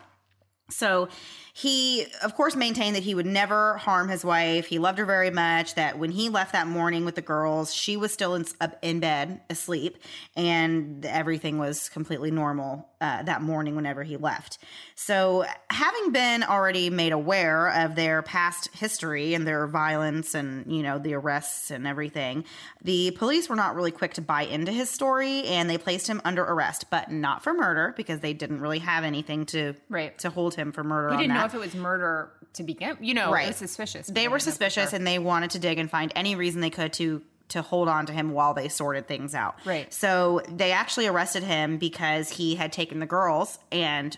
So 0.71 1.09
he, 1.53 2.07
of 2.23 2.35
course, 2.35 2.57
maintained 2.57 2.97
that 2.97 3.03
he 3.03 3.15
would 3.15 3.27
never 3.27 3.77
harm 3.77 4.09
his 4.09 4.25
wife. 4.25 4.67
He 4.67 4.79
loved 4.79 4.99
her 4.99 5.05
very 5.05 5.31
much. 5.31 5.75
That 5.75 5.99
when 5.99 6.11
he 6.11 6.31
left 6.31 6.53
that 6.53 6.67
morning 6.67 7.05
with 7.05 7.17
the 7.17 7.23
girls, 7.23 7.73
she 7.73 7.97
was 7.97 8.13
still 8.13 8.35
in, 8.35 8.47
up 8.61 8.79
in 8.81 8.99
bed 8.99 9.43
asleep, 9.51 9.99
and 10.35 11.05
everything 11.05 11.59
was 11.59 11.91
completely 11.91 12.31
normal 12.31 12.89
uh, 13.01 13.23
that 13.25 13.43
morning 13.43 13.77
whenever 13.77 14.03
he 14.03 14.17
left. 14.17 14.59
So, 14.95 15.45
having 15.69 16.13
been 16.13 16.43
already 16.43 16.89
made 16.89 17.13
aware 17.13 17.69
of 17.69 17.95
their 17.95 18.23
past 18.23 18.71
history 18.75 19.35
and 19.35 19.47
their 19.47 19.67
violence 19.67 20.35
and, 20.35 20.75
you 20.75 20.83
know, 20.83 20.99
the 20.99 21.13
arrests 21.13 21.71
and 21.71 21.87
everything, 21.87 22.45
the 22.83 23.11
police 23.13 23.51
were 23.51 23.57
not 23.57 23.77
really 23.77 23.91
quick 23.91 24.15
to 24.15 24.23
buy 24.23 24.43
into 24.43 24.73
his 24.73 24.89
story 24.89 25.45
and 25.45 25.69
they 25.69 25.77
placed 25.77 26.09
him 26.09 26.23
under 26.25 26.43
arrest, 26.43 26.87
but 26.91 27.13
not 27.13 27.45
for 27.45 27.53
murder 27.53 27.93
because 27.97 28.21
they 28.21 28.33
didn't 28.33 28.61
really 28.61 28.79
have 28.79 29.05
anything 29.05 29.45
to 29.47 29.75
Right. 29.91 30.17
to 30.19 30.31
hold 30.31 30.54
him 30.55 30.73
for 30.73 30.85
murder. 30.85 31.09
He 31.11 31.15
on 31.15 31.21
didn't 31.23 31.35
know 31.35 31.45
if 31.45 31.55
it 31.55 31.59
was 31.61 31.75
murder 31.75 32.31
to 32.55 32.63
begin. 32.63 32.97
You 33.01 33.15
know, 33.15 33.33
Right. 33.33 33.45
it 33.45 33.49
was 33.49 33.57
suspicious. 33.57 34.07
They 34.07 34.29
were 34.29 34.39
suspicious 34.39 34.93
and 34.93 35.07
they 35.07 35.19
wanted 35.19 35.51
to 35.51 35.59
dig 35.59 35.79
and 35.79 35.91
find 35.91 36.13
any 36.15 36.35
reason 36.37 36.61
they 36.61 36.71
could 36.71 36.93
to 36.95 37.23
to 37.49 37.61
hold 37.61 37.89
on 37.89 38.07
to 38.07 38.13
him 38.13 38.33
while 38.33 38.55
they 38.55 38.69
sorted 38.69 39.07
things 39.07 39.35
out. 39.35 39.55
Right. 39.67 39.93
So 39.93 40.41
they 40.49 40.73
actually 40.73 41.09
arrested 41.09 41.43
him 41.43 41.77
because 41.77 42.31
he 42.31 42.55
had 42.55 42.73
taken 42.73 43.01
the 43.01 43.07
girls 43.07 43.59
and 43.71 44.17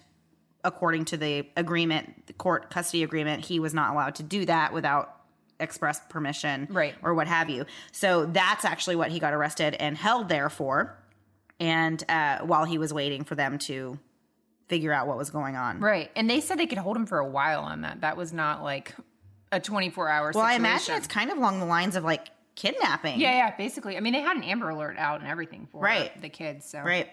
according 0.63 1.07
to 1.07 1.17
the 1.17 1.47
agreement, 1.57 2.27
the 2.29 2.33
court 2.33 2.71
custody 2.71 3.03
agreement, 3.03 3.45
he 3.45 3.59
was 3.59 3.75
not 3.75 3.93
allowed 3.93 4.15
to 4.17 4.23
do 4.23 4.45
that 4.47 4.73
without 4.73 5.13
express 5.59 6.01
permission 6.09 6.69
Right. 6.71 6.95
or 7.03 7.15
what 7.15 7.27
have 7.27 7.51
you. 7.51 7.67
So 7.91 8.27
that's 8.27 8.65
actually 8.65 8.95
what 8.97 9.11
he 9.11 9.19
got 9.19 9.33
arrested 9.35 9.75
and 9.75 9.97
held 9.97 10.29
there 10.29 10.49
for. 10.49 10.97
And 11.59 12.03
uh, 12.09 12.41
while 12.41 12.65
he 12.65 12.79
was 12.79 12.93
waiting 12.93 13.25
for 13.25 13.35
them 13.35 13.59
to 13.61 13.99
figure 14.69 14.93
out 14.93 15.07
what 15.07 15.17
was 15.17 15.31
going 15.31 15.57
on. 15.57 15.81
right. 15.81 16.11
And 16.17 16.29
they 16.29 16.41
said 16.41 16.59
they 16.59 16.67
could 16.67 16.79
hold 16.79 16.97
him 16.97 17.07
for 17.07 17.19
a 17.19 17.27
while 17.27 17.61
on 17.61 17.83
that. 17.83 18.01
That 18.01 18.17
was 18.17 18.33
not 18.33 18.63
like 18.63 18.95
a 19.53 19.61
24 19.61 20.09
hour 20.09 20.33
Well, 20.35 20.45
I 20.45 20.55
imagine 20.55 20.97
it's 20.97 21.07
kind 21.07 21.31
of 21.31 21.39
along 21.39 21.61
the 21.61 21.67
lines 21.67 21.95
of 21.97 22.03
like 22.05 22.29
kidnapping. 22.57 23.21
Yeah, 23.21 23.33
yeah, 23.33 23.57
basically. 23.57 23.97
I 23.97 24.01
mean, 24.01 24.13
they 24.13 24.21
had 24.23 24.37
an 24.37 24.43
Amber 24.43 24.71
Alert 24.71 24.97
out 24.99 25.21
and 25.21 25.29
everything 25.29 25.69
for 25.71 25.81
Right. 25.81 26.21
the 26.21 26.29
kids. 26.29 26.67
So 26.69 26.81
Right. 26.81 27.09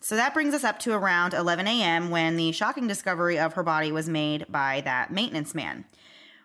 So 0.00 0.16
that 0.16 0.34
brings 0.34 0.52
us 0.54 0.64
up 0.64 0.78
to 0.80 0.92
around 0.92 1.32
11 1.32 1.66
a.m. 1.66 2.10
when 2.10 2.36
the 2.36 2.52
shocking 2.52 2.86
discovery 2.86 3.38
of 3.38 3.54
her 3.54 3.62
body 3.62 3.90
was 3.90 4.06
made 4.08 4.44
by 4.50 4.82
that 4.84 5.10
maintenance 5.10 5.54
man. 5.54 5.86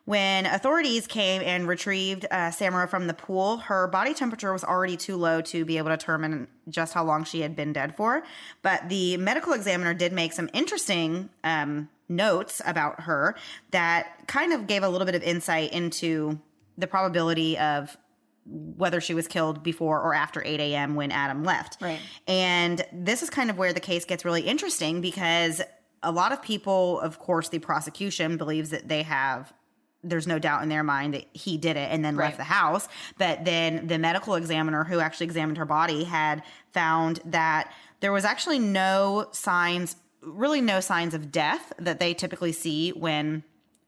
When 0.09 0.47
authorities 0.47 1.05
came 1.05 1.43
and 1.43 1.67
retrieved 1.67 2.25
uh, 2.31 2.49
Samara 2.49 2.87
from 2.87 3.05
the 3.05 3.13
pool, 3.13 3.57
her 3.57 3.85
body 3.85 4.15
temperature 4.15 4.51
was 4.51 4.63
already 4.63 4.97
too 4.97 5.15
low 5.15 5.39
to 5.41 5.65
be 5.65 5.77
able 5.77 5.89
to 5.91 5.97
determine 5.97 6.47
just 6.67 6.95
how 6.95 7.03
long 7.03 7.25
she 7.25 7.41
had 7.41 7.55
been 7.55 7.73
dead 7.73 7.95
for. 7.95 8.23
But 8.63 8.89
the 8.89 9.17
medical 9.17 9.53
examiner 9.53 9.93
did 9.93 10.11
make 10.11 10.33
some 10.33 10.49
interesting 10.51 11.29
um, 11.43 11.89
notes 12.07 12.59
about 12.65 13.01
her 13.01 13.35
that 13.69 14.25
kind 14.25 14.51
of 14.51 14.65
gave 14.65 14.81
a 14.81 14.89
little 14.89 15.05
bit 15.05 15.13
of 15.13 15.21
insight 15.21 15.73
into 15.73 16.39
the 16.75 16.87
probability 16.87 17.59
of 17.59 17.95
whether 18.47 18.99
she 18.99 19.13
was 19.13 19.27
killed 19.27 19.61
before 19.61 20.01
or 20.01 20.15
after 20.15 20.41
8 20.43 20.59
a.m. 20.59 20.95
when 20.95 21.11
Adam 21.11 21.43
left. 21.43 21.77
Right. 21.79 21.99
And 22.27 22.83
this 22.91 23.21
is 23.21 23.29
kind 23.29 23.51
of 23.51 23.59
where 23.59 23.73
the 23.73 23.79
case 23.79 24.05
gets 24.05 24.25
really 24.25 24.41
interesting 24.41 25.01
because 25.01 25.61
a 26.01 26.11
lot 26.11 26.31
of 26.31 26.41
people, 26.41 26.99
of 27.01 27.19
course, 27.19 27.49
the 27.49 27.59
prosecution 27.59 28.37
believes 28.37 28.71
that 28.71 28.87
they 28.87 29.03
have. 29.03 29.53
There's 30.03 30.27
no 30.27 30.39
doubt 30.39 30.63
in 30.63 30.69
their 30.69 30.83
mind 30.83 31.13
that 31.13 31.25
he 31.33 31.57
did 31.57 31.75
it 31.75 31.91
and 31.91 32.03
then 32.05 32.15
Right. 32.15 32.25
left 32.27 32.37
the 32.37 32.43
house. 32.45 32.87
But 33.17 33.45
then 33.45 33.87
the 33.87 33.97
medical 33.99 34.35
examiner 34.35 34.83
who 34.85 34.99
actually 34.99 35.25
examined 35.25 35.57
her 35.57 35.65
body 35.65 36.05
had 36.05 36.41
found 36.71 37.19
that 37.25 37.71
there 37.99 38.11
was 38.11 38.23
actually 38.23 38.59
no 38.59 39.27
signs, 39.31 39.97
really 40.21 40.61
no 40.61 40.79
signs 40.79 41.13
of 41.13 41.31
death 41.31 41.73
that 41.77 41.99
they 41.99 42.13
typically 42.13 42.51
see 42.53 42.91
when 42.91 43.43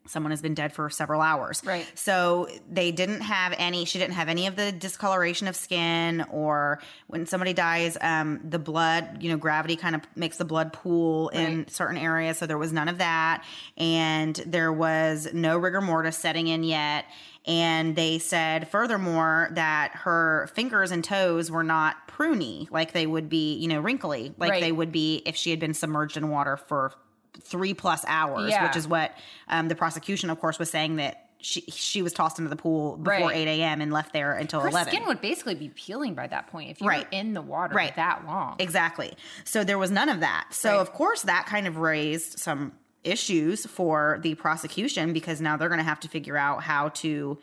someone 0.08 0.32
has 0.32 0.42
been 0.42 0.54
dead 0.54 0.74
for 0.74 0.90
several 0.90 1.22
hours. 1.22 1.62
Right. 1.66 1.86
So 1.96 2.48
they 2.70 2.92
didn't 2.92 3.22
have 3.22 3.54
any, 3.58 3.86
she 3.86 4.00
didn't 4.00 4.16
have 4.16 4.30
any 4.30 4.48
of 4.48 4.56
the 4.56 4.72
discoloration 4.72 5.48
of 5.48 5.56
skin 5.56 6.26
or 6.32 6.80
when 7.08 7.26
somebody 7.26 7.54
dies, 7.54 7.98
um, 8.02 8.42
the 8.44 8.60
blood, 8.60 9.22
you 9.22 9.30
know, 9.30 9.38
gravity 9.38 9.76
kind 9.76 9.96
of 9.96 10.02
makes 10.16 10.38
the 10.38 10.46
blood 10.46 10.74
pool 10.74 11.30
in 11.30 11.58
Right. 11.60 11.72
certain 11.72 11.98
areas. 11.98 12.38
So 12.38 12.48
there 12.48 12.58
was 12.58 12.74
none 12.74 12.88
of 12.90 12.98
that. 12.98 13.44
And 13.78 14.36
there 14.46 14.74
was 14.74 15.30
no 15.34 15.58
rigor 15.58 15.82
mortis 15.82 16.18
setting 16.18 16.48
in 16.48 16.64
yet. 16.64 17.06
And 17.46 17.96
they 17.96 18.20
said 18.20 18.68
furthermore 18.70 19.50
that 19.54 19.92
her 19.96 20.48
fingers 20.54 20.92
and 20.92 21.04
toes 21.04 21.50
were 21.50 21.64
not 21.64 22.08
pruny 22.08 22.70
like 22.70 22.92
they 22.94 23.08
would 23.08 23.30
be, 23.30 23.56
you 23.56 23.68
know, 23.68 23.80
wrinkly 23.80 24.34
like 24.38 24.52
Right. 24.52 24.62
they 24.62 24.72
would 24.72 24.92
be 24.92 25.24
if 25.26 25.36
she 25.36 25.50
had 25.50 25.60
been 25.60 25.74
submerged 25.74 26.18
in 26.18 26.30
water 26.30 26.56
for 26.58 26.94
three 27.40 27.74
plus 27.74 28.04
hours, 28.08 28.52
Yeah. 28.52 28.66
which 28.68 28.76
is 28.76 28.88
what 28.88 29.14
um, 29.48 29.68
the 29.68 29.76
prosecution, 29.76 30.30
of 30.30 30.40
course, 30.40 30.60
was 30.60 30.70
saying 30.70 30.98
that 30.98 31.28
she 31.44 31.62
she 31.62 32.04
was 32.04 32.14
tossed 32.14 32.38
into 32.38 32.50
the 32.50 32.56
pool 32.56 32.98
before 32.98 33.30
Right. 33.30 33.36
eight 33.36 33.48
a.m. 33.62 33.82
and 33.82 33.92
left 33.92 34.14
there 34.14 34.34
until 34.34 34.60
her 34.60 34.68
eleven. 34.68 34.94
skin 34.94 35.08
would 35.08 35.22
basically 35.22 35.56
be 35.56 35.70
peeling 35.70 36.14
by 36.14 36.28
that 36.28 36.48
point 36.48 36.70
if 36.70 36.80
you 36.82 36.88
Right. 36.88 37.06
were 37.06 37.18
in 37.18 37.34
the 37.34 37.42
water 37.42 37.74
Right. 37.74 37.96
that 37.96 38.26
long. 38.28 38.58
Exactly. 38.60 39.14
So 39.44 39.64
there 39.64 39.80
was 39.80 39.90
none 39.90 40.08
of 40.10 40.20
that. 40.20 40.48
So 40.52 40.74
Right. 40.74 40.80
of 40.82 40.94
course 40.94 41.24
that 41.24 41.48
kind 41.48 41.66
of 41.66 41.78
raised 41.78 42.38
some 42.38 42.74
issues 43.04 43.66
for 43.66 44.20
the 44.22 44.36
prosecution 44.36 45.14
because 45.14 45.42
now 45.42 45.58
they're 45.58 45.70
going 45.70 45.80
to 45.80 45.84
have 45.84 46.00
to 46.02 46.08
figure 46.08 46.38
out 46.38 46.62
how 46.62 46.90
to 46.90 47.40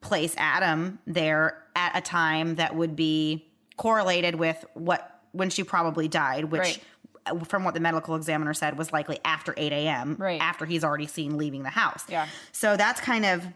place 0.00 0.34
Adam 0.36 0.98
there 1.06 1.62
at 1.76 1.96
a 1.96 2.00
time 2.00 2.56
that 2.56 2.74
would 2.74 2.96
be 2.96 3.46
correlated 3.76 4.34
with 4.34 4.64
what 4.74 5.20
when 5.30 5.50
she 5.50 5.62
probably 5.62 6.08
died, 6.08 6.46
which. 6.46 6.80
From 7.46 7.64
what 7.64 7.74
the 7.74 7.80
medical 7.80 8.14
examiner 8.14 8.54
said 8.54 8.78
was 8.78 8.92
likely 8.92 9.18
after 9.24 9.54
8 9.56 9.72
a.m. 9.72 10.16
Right. 10.18 10.40
after 10.40 10.64
he's 10.64 10.84
already 10.84 11.06
seen 11.06 11.36
leaving 11.36 11.62
the 11.62 11.70
house. 11.70 12.04
Yeah. 12.08 12.26
So 12.52 12.76
that's 12.76 13.00
kind 13.00 13.24
of 13.24 13.46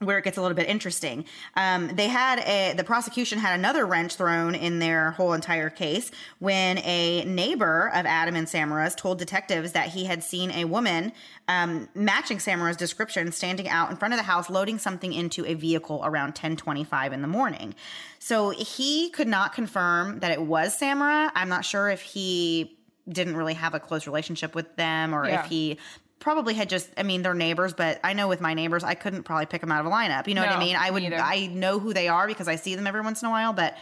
where 0.00 0.18
it 0.18 0.24
gets 0.24 0.36
a 0.36 0.42
little 0.42 0.54
bit 0.54 0.68
interesting. 0.68 1.24
Um, 1.54 1.88
they 1.88 2.08
had 2.08 2.40
a, 2.40 2.74
the 2.76 2.84
prosecution 2.84 3.38
had 3.38 3.58
another 3.58 3.86
wrench 3.86 4.16
thrown 4.16 4.54
in 4.54 4.78
their 4.78 5.12
whole 5.12 5.32
entire 5.32 5.70
case 5.70 6.10
when 6.38 6.78
a 6.78 7.24
neighbor 7.24 7.90
of 7.94 8.04
Adam 8.04 8.36
and 8.36 8.46
Samara's 8.46 8.94
told 8.94 9.18
detectives 9.18 9.72
that 9.72 9.88
he 9.88 10.04
had 10.04 10.22
seen 10.22 10.50
a 10.50 10.66
woman 10.66 11.12
um, 11.48 11.88
matching 11.94 12.38
Samara's 12.38 12.76
description 12.76 13.32
standing 13.32 13.68
out 13.68 13.90
in 13.90 13.96
front 13.96 14.12
of 14.12 14.18
the 14.18 14.24
house 14.24 14.50
loading 14.50 14.78
something 14.78 15.14
into 15.14 15.46
a 15.46 15.54
vehicle 15.54 16.02
around 16.04 16.28
1025 16.28 17.14
in 17.14 17.22
the 17.22 17.28
morning. 17.28 17.74
So 18.18 18.50
he 18.50 19.08
could 19.10 19.28
not 19.28 19.54
confirm 19.54 20.18
that 20.20 20.30
it 20.30 20.42
was 20.42 20.76
Samara. 20.78 21.32
I'm 21.34 21.48
not 21.48 21.64
sure 21.64 21.88
if 21.88 22.02
he 22.02 22.76
didn't 23.08 23.36
really 23.36 23.54
have 23.54 23.74
a 23.74 23.80
close 23.80 24.06
relationship 24.06 24.54
with 24.54 24.74
them 24.76 25.14
or 25.14 25.26
Yeah. 25.26 25.44
if 25.44 25.46
he 25.50 25.78
probably 26.18 26.54
had 26.54 26.68
just 26.68 26.88
i 26.96 27.02
mean 27.02 27.22
they're 27.22 27.34
neighbors 27.34 27.72
but 27.74 28.00
i 28.02 28.14
know 28.14 28.26
with 28.26 28.40
my 28.40 28.54
neighbors 28.54 28.82
i 28.82 28.94
couldn't 28.94 29.24
probably 29.24 29.44
pick 29.46 29.60
them 29.60 29.70
out 29.70 29.80
of 29.80 29.86
a 29.86 29.90
lineup 29.94 30.26
you 30.26 30.34
know 30.34 30.40
what 30.40 30.50
i 30.50 30.58
mean 30.58 30.74
i 30.74 30.90
would 30.90 31.02
either. 31.02 31.16
i 31.20 31.46
know 31.48 31.78
who 31.78 31.92
they 31.92 32.08
are 32.08 32.26
because 32.26 32.48
i 32.48 32.56
see 32.56 32.74
them 32.74 32.86
every 32.86 33.02
once 33.02 33.20
in 33.22 33.28
a 33.28 33.30
while 33.30 33.52
but 33.52 33.76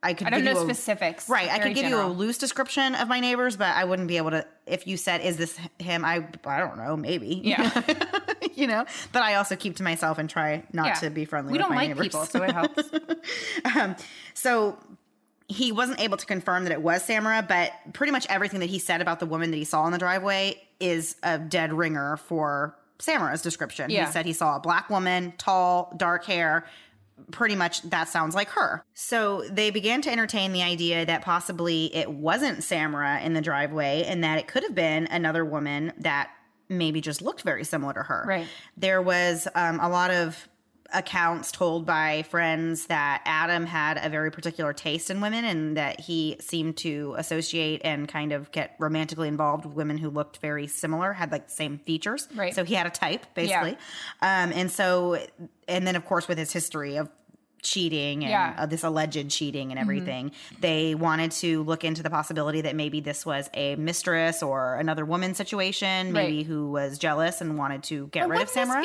i 0.00 0.14
could 0.14 0.28
I 0.28 0.30
don't 0.30 0.44
give 0.44 0.54
know 0.54 0.60
you 0.62 0.70
a, 0.70 0.74
specifics. 0.74 1.28
right 1.28 1.48
i 1.50 1.58
could 1.58 1.74
give 1.74 1.86
you 1.86 2.00
a 2.00 2.06
loose 2.06 2.38
description 2.38 2.94
of 2.94 3.08
my 3.08 3.18
neighbors 3.18 3.56
but 3.56 3.74
i 3.74 3.84
wouldn't 3.84 4.06
be 4.06 4.18
able 4.18 4.30
to 4.30 4.46
if 4.66 4.86
you 4.86 4.96
said 4.96 5.20
is 5.22 5.36
this 5.36 5.58
him 5.80 6.04
i 6.04 6.24
i 6.46 6.58
don't 6.60 6.76
know 6.78 6.96
maybe 6.96 7.26
Yeah. 7.44 7.82
you 8.54 8.68
know 8.68 8.84
but 9.12 9.22
i 9.22 9.34
also 9.34 9.56
keep 9.56 9.74
to 9.76 9.82
myself 9.82 10.18
and 10.18 10.30
try 10.30 10.62
not 10.72 10.86
Yeah. 10.86 10.94
to 10.94 11.10
be 11.10 11.24
friendly 11.24 11.52
We 11.52 11.58
with 11.58 11.66
don't 11.66 11.74
my 11.74 11.86
like 11.86 11.88
neighbors 11.88 12.06
people, 12.06 12.26
so 12.26 12.42
it 12.44 12.52
helps. 12.52 12.82
Um, 13.76 13.96
so 14.34 14.78
he 15.48 15.72
wasn't 15.72 16.00
able 16.00 16.16
to 16.16 16.26
confirm 16.26 16.64
that 16.64 16.72
it 16.72 16.82
was 16.82 17.04
Samara, 17.04 17.44
but 17.46 17.72
pretty 17.92 18.10
much 18.10 18.26
everything 18.28 18.60
that 18.60 18.70
he 18.70 18.78
said 18.78 19.00
about 19.00 19.20
the 19.20 19.26
woman 19.26 19.50
that 19.50 19.56
he 19.56 19.64
saw 19.64 19.84
in 19.86 19.92
the 19.92 19.98
driveway 19.98 20.60
is 20.80 21.16
a 21.22 21.38
dead 21.38 21.72
ringer 21.72 22.16
for 22.16 22.76
Samara's 22.98 23.42
description. 23.42 23.90
Yeah. 23.90 24.06
He 24.06 24.12
said 24.12 24.24
he 24.24 24.32
saw 24.32 24.56
a 24.56 24.60
black 24.60 24.88
woman, 24.88 25.34
tall, 25.36 25.92
dark 25.96 26.24
hair. 26.24 26.66
Pretty 27.30 27.54
much 27.54 27.82
that 27.90 28.08
sounds 28.08 28.34
like 28.34 28.48
her. 28.50 28.84
So 28.94 29.44
they 29.48 29.70
began 29.70 30.02
to 30.02 30.10
entertain 30.10 30.52
the 30.52 30.62
idea 30.62 31.06
that 31.06 31.22
possibly 31.22 31.94
it 31.94 32.10
wasn't 32.10 32.64
Samara 32.64 33.20
in 33.20 33.34
the 33.34 33.40
driveway 33.40 34.02
and 34.04 34.24
that 34.24 34.38
it 34.38 34.48
could 34.48 34.64
have 34.64 34.74
been 34.74 35.06
another 35.06 35.44
woman 35.44 35.92
that 35.98 36.30
maybe 36.68 37.00
just 37.00 37.22
looked 37.22 37.42
very 37.42 37.62
similar 37.62 37.92
to 37.92 38.02
her. 38.02 38.24
Right. 38.26 38.48
There 38.76 39.00
was 39.00 39.46
um, 39.54 39.78
a 39.78 39.88
lot 39.88 40.10
of 40.10 40.48
accounts 40.94 41.52
told 41.52 41.84
by 41.84 42.22
friends 42.22 42.86
that 42.86 43.20
Adam 43.26 43.66
had 43.66 43.98
a 44.02 44.08
very 44.08 44.30
particular 44.30 44.72
taste 44.72 45.10
in 45.10 45.20
women 45.20 45.44
and 45.44 45.76
that 45.76 46.00
he 46.00 46.36
seemed 46.40 46.76
to 46.78 47.14
associate 47.18 47.80
and 47.84 48.08
kind 48.08 48.32
of 48.32 48.50
get 48.52 48.74
romantically 48.78 49.28
involved 49.28 49.64
with 49.66 49.74
women 49.74 49.98
who 49.98 50.08
looked 50.08 50.38
very 50.38 50.66
similar, 50.66 51.12
had 51.12 51.32
like 51.32 51.46
the 51.46 51.52
same 51.52 51.78
features. 51.78 52.28
Right. 52.34 52.54
So 52.54 52.64
he 52.64 52.74
had 52.74 52.86
a 52.86 52.90
type, 52.90 53.26
basically. 53.34 53.72
Um, 54.22 54.52
and 54.54 54.70
so, 54.70 55.18
and 55.68 55.86
then 55.86 55.96
of 55.96 56.04
course, 56.06 56.28
with 56.28 56.38
his 56.38 56.52
history 56.52 56.96
of 56.96 57.10
cheating 57.62 58.22
and 58.24 58.30
Yeah. 58.30 58.54
uh, 58.58 58.66
this 58.66 58.84
alleged 58.84 59.30
cheating 59.30 59.70
and 59.70 59.80
everything. 59.80 60.32
They 60.60 60.94
wanted 60.94 61.30
to 61.32 61.62
look 61.62 61.82
into 61.82 62.02
the 62.02 62.10
possibility 62.10 62.60
that 62.60 62.76
maybe 62.76 63.00
this 63.00 63.24
was 63.24 63.48
a 63.54 63.74
mistress 63.76 64.42
or 64.42 64.74
another 64.74 65.06
woman 65.06 65.32
situation, 65.34 66.12
maybe 66.12 66.36
Right. 66.38 66.46
who 66.46 66.70
was 66.70 66.98
jealous 66.98 67.40
and 67.40 67.56
wanted 67.56 67.82
to 67.84 68.08
get 68.08 68.28
rid 68.28 68.42
of 68.42 68.50
Samara. 68.50 68.84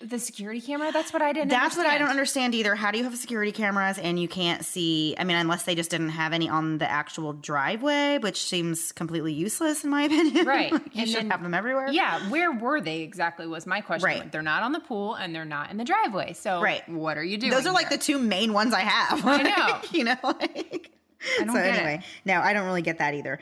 The 0.00 0.18
security 0.18 0.60
camera? 0.60 0.92
That's 0.92 1.12
what 1.12 1.22
I 1.22 1.32
didn't. 1.32 1.48
That's 1.50 1.76
what 1.76 1.86
I 1.86 1.98
don't 1.98 2.08
understand. 2.08 2.16
understand 2.52 2.54
either. 2.54 2.74
How 2.74 2.90
do 2.90 2.98
you 2.98 3.04
have 3.04 3.16
security 3.16 3.52
cameras 3.52 3.98
and 3.98 4.18
you 4.18 4.28
can't 4.28 4.64
see? 4.64 5.14
I 5.18 5.24
mean, 5.24 5.36
unless 5.36 5.62
they 5.64 5.74
just 5.74 5.90
didn't 5.90 6.10
have 6.10 6.32
any 6.32 6.48
on 6.48 6.78
the 6.78 6.90
actual 6.90 7.32
driveway, 7.32 8.18
which 8.18 8.44
seems 8.44 8.92
completely 8.92 9.32
useless 9.32 9.84
in 9.84 9.90
my 9.90 10.02
opinion. 10.04 10.46
Right. 10.46 10.72
You 10.72 10.80
And 10.96 11.08
should 11.08 11.16
then- 11.20 11.30
have 11.30 11.42
them 11.42 11.54
everywhere. 11.54 11.88
Yeah, 11.90 12.28
where 12.30 12.52
were 12.52 12.80
they 12.80 13.00
exactly? 13.00 13.46
Was 13.46 13.66
my 13.66 13.80
question. 13.80 14.04
Right. 14.06 14.18
Like, 14.20 14.32
they're 14.32 14.42
not 14.42 14.62
on 14.62 14.72
the 14.72 14.80
pool 14.80 15.14
and 15.14 15.34
they're 15.34 15.44
not 15.44 15.70
in 15.70 15.76
the 15.76 15.84
driveway. 15.84 16.32
So, 16.34 16.60
Right. 16.60 16.86
what 16.88 17.16
are 17.18 17.24
you 17.24 17.38
doing? 17.38 17.52
Those 17.52 17.66
are 17.66 17.72
like 17.72 17.88
here? 17.88 17.98
the 17.98 18.04
two 18.04 18.18
main 18.18 18.52
ones 18.52 18.74
I 18.74 18.80
have. 18.80 19.24
I 19.26 19.42
know. 19.42 19.80
you 19.98 20.04
know, 20.04 20.16
like. 20.22 20.90
I 21.40 21.44
don't 21.44 21.54
so 21.56 21.60
anyway, 21.60 21.94
it. 22.02 22.04
no, 22.28 22.40
I 22.40 22.52
don't 22.52 22.66
really 22.66 22.82
get 22.82 22.98
that 22.98 23.14
either. 23.14 23.38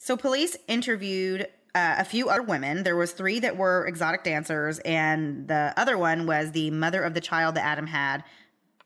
So 0.00 0.16
police 0.16 0.56
interviewed 0.68 1.46
uh, 1.74 1.96
a 1.98 2.04
few 2.04 2.28
other 2.28 2.42
women. 2.42 2.82
There 2.82 2.96
was 2.96 3.12
three 3.12 3.40
that 3.40 3.56
were 3.56 3.86
exotic 3.86 4.24
dancers, 4.24 4.78
and 4.80 5.48
the 5.48 5.72
other 5.76 5.96
one 5.96 6.26
was 6.26 6.52
the 6.52 6.70
mother 6.70 7.02
of 7.02 7.14
the 7.14 7.20
child 7.20 7.54
that 7.54 7.64
Adam 7.64 7.86
had 7.86 8.24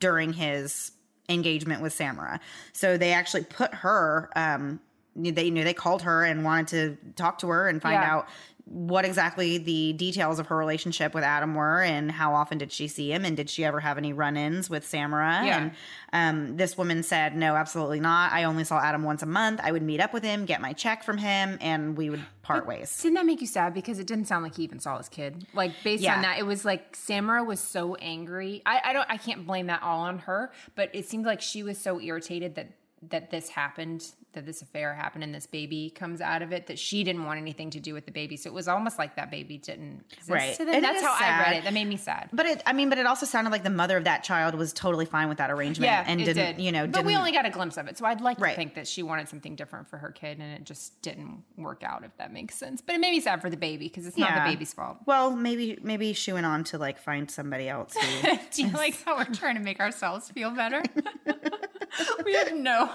during 0.00 0.32
his 0.32 0.92
engagement 1.28 1.82
with 1.82 1.92
Samara. 1.92 2.38
So 2.72 2.96
they 2.96 3.12
actually 3.12 3.44
put 3.44 3.74
her. 3.74 4.30
Um, 4.36 4.80
they 5.16 5.50
knew 5.50 5.64
they 5.64 5.72
called 5.74 6.02
her 6.02 6.24
and 6.24 6.44
wanted 6.44 6.68
to 6.68 7.12
talk 7.14 7.38
to 7.38 7.48
her 7.48 7.68
and 7.68 7.80
find 7.80 7.94
Yeah. 7.94 8.12
out 8.14 8.28
what 8.68 9.04
exactly 9.04 9.58
the 9.58 9.92
details 9.92 10.40
of 10.40 10.48
her 10.48 10.56
relationship 10.56 11.14
with 11.14 11.22
Adam 11.22 11.54
were 11.54 11.82
and 11.82 12.10
how 12.10 12.34
often 12.34 12.58
did 12.58 12.72
she 12.72 12.88
see 12.88 13.12
him 13.12 13.24
and 13.24 13.36
did 13.36 13.48
she 13.48 13.64
ever 13.64 13.78
have 13.78 13.96
any 13.96 14.12
run-ins 14.12 14.68
with 14.68 14.84
Samara 14.84 15.42
Yeah. 15.44 15.58
and 15.58 15.70
um, 16.12 16.56
this 16.56 16.76
woman 16.76 17.04
said 17.04 17.36
no 17.36 17.54
absolutely 17.54 18.00
not 18.00 18.32
I 18.32 18.42
only 18.42 18.64
saw 18.64 18.80
Adam 18.80 19.04
once 19.04 19.22
a 19.22 19.26
month 19.26 19.60
I 19.62 19.70
would 19.70 19.82
meet 19.82 20.00
up 20.00 20.12
with 20.12 20.24
him 20.24 20.46
get 20.46 20.60
my 20.60 20.72
check 20.72 21.04
from 21.04 21.16
him 21.18 21.58
and 21.60 21.96
we 21.96 22.10
would 22.10 22.24
part 22.42 22.66
ways 22.66 23.00
Didn't 23.00 23.14
that 23.14 23.26
make 23.26 23.40
you 23.40 23.46
sad? 23.46 23.72
Because 23.72 24.00
it 24.00 24.06
didn't 24.08 24.24
sound 24.26 24.42
like 24.42 24.56
he 24.56 24.64
even 24.64 24.80
saw 24.80 24.98
his 24.98 25.08
kid. 25.08 25.46
Like 25.54 25.70
based 25.84 26.02
Yeah. 26.02 26.16
on 26.16 26.22
that, 26.22 26.38
it 26.40 26.46
was 26.46 26.64
like 26.64 26.96
Samara 26.96 27.44
was 27.44 27.60
so 27.60 27.94
angry. 27.96 28.62
I, 28.66 28.80
I 28.86 28.92
don't 28.92 29.06
I 29.08 29.16
can't 29.16 29.46
blame 29.46 29.66
that 29.68 29.82
all 29.84 30.00
on 30.00 30.18
her, 30.20 30.50
but 30.74 30.90
it 30.92 31.08
seemed 31.08 31.24
like 31.24 31.40
she 31.40 31.62
was 31.62 31.78
so 31.78 32.00
irritated 32.00 32.56
that 32.56 32.70
that 33.10 33.30
this 33.30 33.50
happened, 33.50 34.04
that 34.36 34.46
this 34.46 34.62
affair 34.62 34.94
happened 34.94 35.24
and 35.24 35.34
this 35.34 35.46
baby 35.46 35.90
comes 35.90 36.20
out 36.20 36.40
of 36.42 36.52
it 36.52 36.68
that 36.68 36.78
she 36.78 37.02
didn't 37.02 37.24
want 37.24 37.40
anything 37.40 37.70
to 37.70 37.80
do 37.80 37.92
with 37.92 38.06
the 38.06 38.12
baby. 38.12 38.36
So 38.36 38.48
it 38.48 38.54
was 38.54 38.68
almost 38.68 38.98
like 38.98 39.16
that 39.16 39.30
baby 39.30 39.58
didn't 39.58 40.04
exist 40.12 40.30
Right. 40.30 40.56
to 40.56 40.64
them. 40.64 40.74
And 40.76 40.84
That's 40.84 40.98
is 40.98 41.04
how 41.04 41.16
I 41.18 41.40
read 41.42 41.56
it. 41.56 41.64
That 41.64 41.72
made 41.74 41.88
me 41.88 41.96
sad. 41.96 42.28
but 42.32 42.46
it 42.46 42.62
I 42.64 42.72
mean 42.72 42.88
but 42.88 42.98
it 42.98 43.06
also 43.06 43.26
sounded 43.26 43.50
like 43.50 43.64
the 43.64 43.70
mother 43.70 43.96
of 43.96 44.04
that 44.04 44.22
child 44.22 44.54
was 44.54 44.72
totally 44.72 45.04
fine 45.06 45.28
with 45.28 45.38
that 45.38 45.50
arrangement 45.50 45.90
Yeah, 45.90 46.04
and 46.06 46.20
it 46.20 46.24
didn't 46.24 46.56
did. 46.56 46.62
you 46.64 46.70
know 46.72 46.86
but 46.86 47.04
we 47.04 47.16
only 47.16 47.32
got 47.32 47.44
a 47.46 47.50
glimpse 47.50 47.76
of 47.76 47.88
it, 47.88 47.98
so 47.98 48.06
I'd 48.06 48.20
like 48.20 48.38
Right. 48.40 48.50
to 48.50 48.56
think 48.56 48.74
that 48.74 48.86
she 48.86 49.02
wanted 49.02 49.28
something 49.28 49.56
different 49.56 49.88
for 49.88 49.98
her 49.98 50.10
kid, 50.12 50.38
and 50.38 50.52
it 50.52 50.64
just 50.64 51.00
didn't 51.02 51.42
work 51.56 51.82
out. 51.82 52.04
If 52.04 52.16
that 52.18 52.32
makes 52.32 52.54
sense, 52.54 52.80
but 52.80 52.94
it 52.94 53.00
made 53.00 53.10
me 53.10 53.20
sad 53.20 53.40
for 53.42 53.50
the 53.50 53.56
baby 53.56 53.86
because 53.88 54.06
it's 54.06 54.16
not 54.18 54.34
the 54.34 54.50
baby's 54.50 54.72
fault. 54.72 54.98
well 55.06 55.34
maybe 55.34 55.78
maybe 55.82 56.12
she 56.12 56.32
went 56.32 56.46
on 56.46 56.62
to 56.64 56.78
like 56.78 56.98
find 56.98 57.30
somebody 57.30 57.68
else 57.68 57.94
who 57.96 58.36
Do 58.52 58.62
you 58.62 58.70
like 58.72 59.02
how 59.04 59.16
we're 59.16 59.24
trying 59.24 59.54
to 59.56 59.60
make 59.62 59.80
ourselves 59.80 60.30
feel 60.30 60.50
better? 60.50 60.82
we 62.24 62.34
have 62.34 62.54
no, 62.54 62.90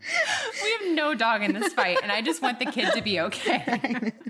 we 0.62 0.70
have 0.72 0.96
no 0.96 1.14
dog 1.14 1.42
in 1.42 1.52
this 1.52 1.72
fight, 1.72 1.98
and 2.02 2.10
I 2.10 2.22
just 2.22 2.42
want 2.42 2.58
the 2.58 2.66
kid 2.66 2.92
to 2.94 3.02
be 3.02 3.20
okay. 3.20 4.12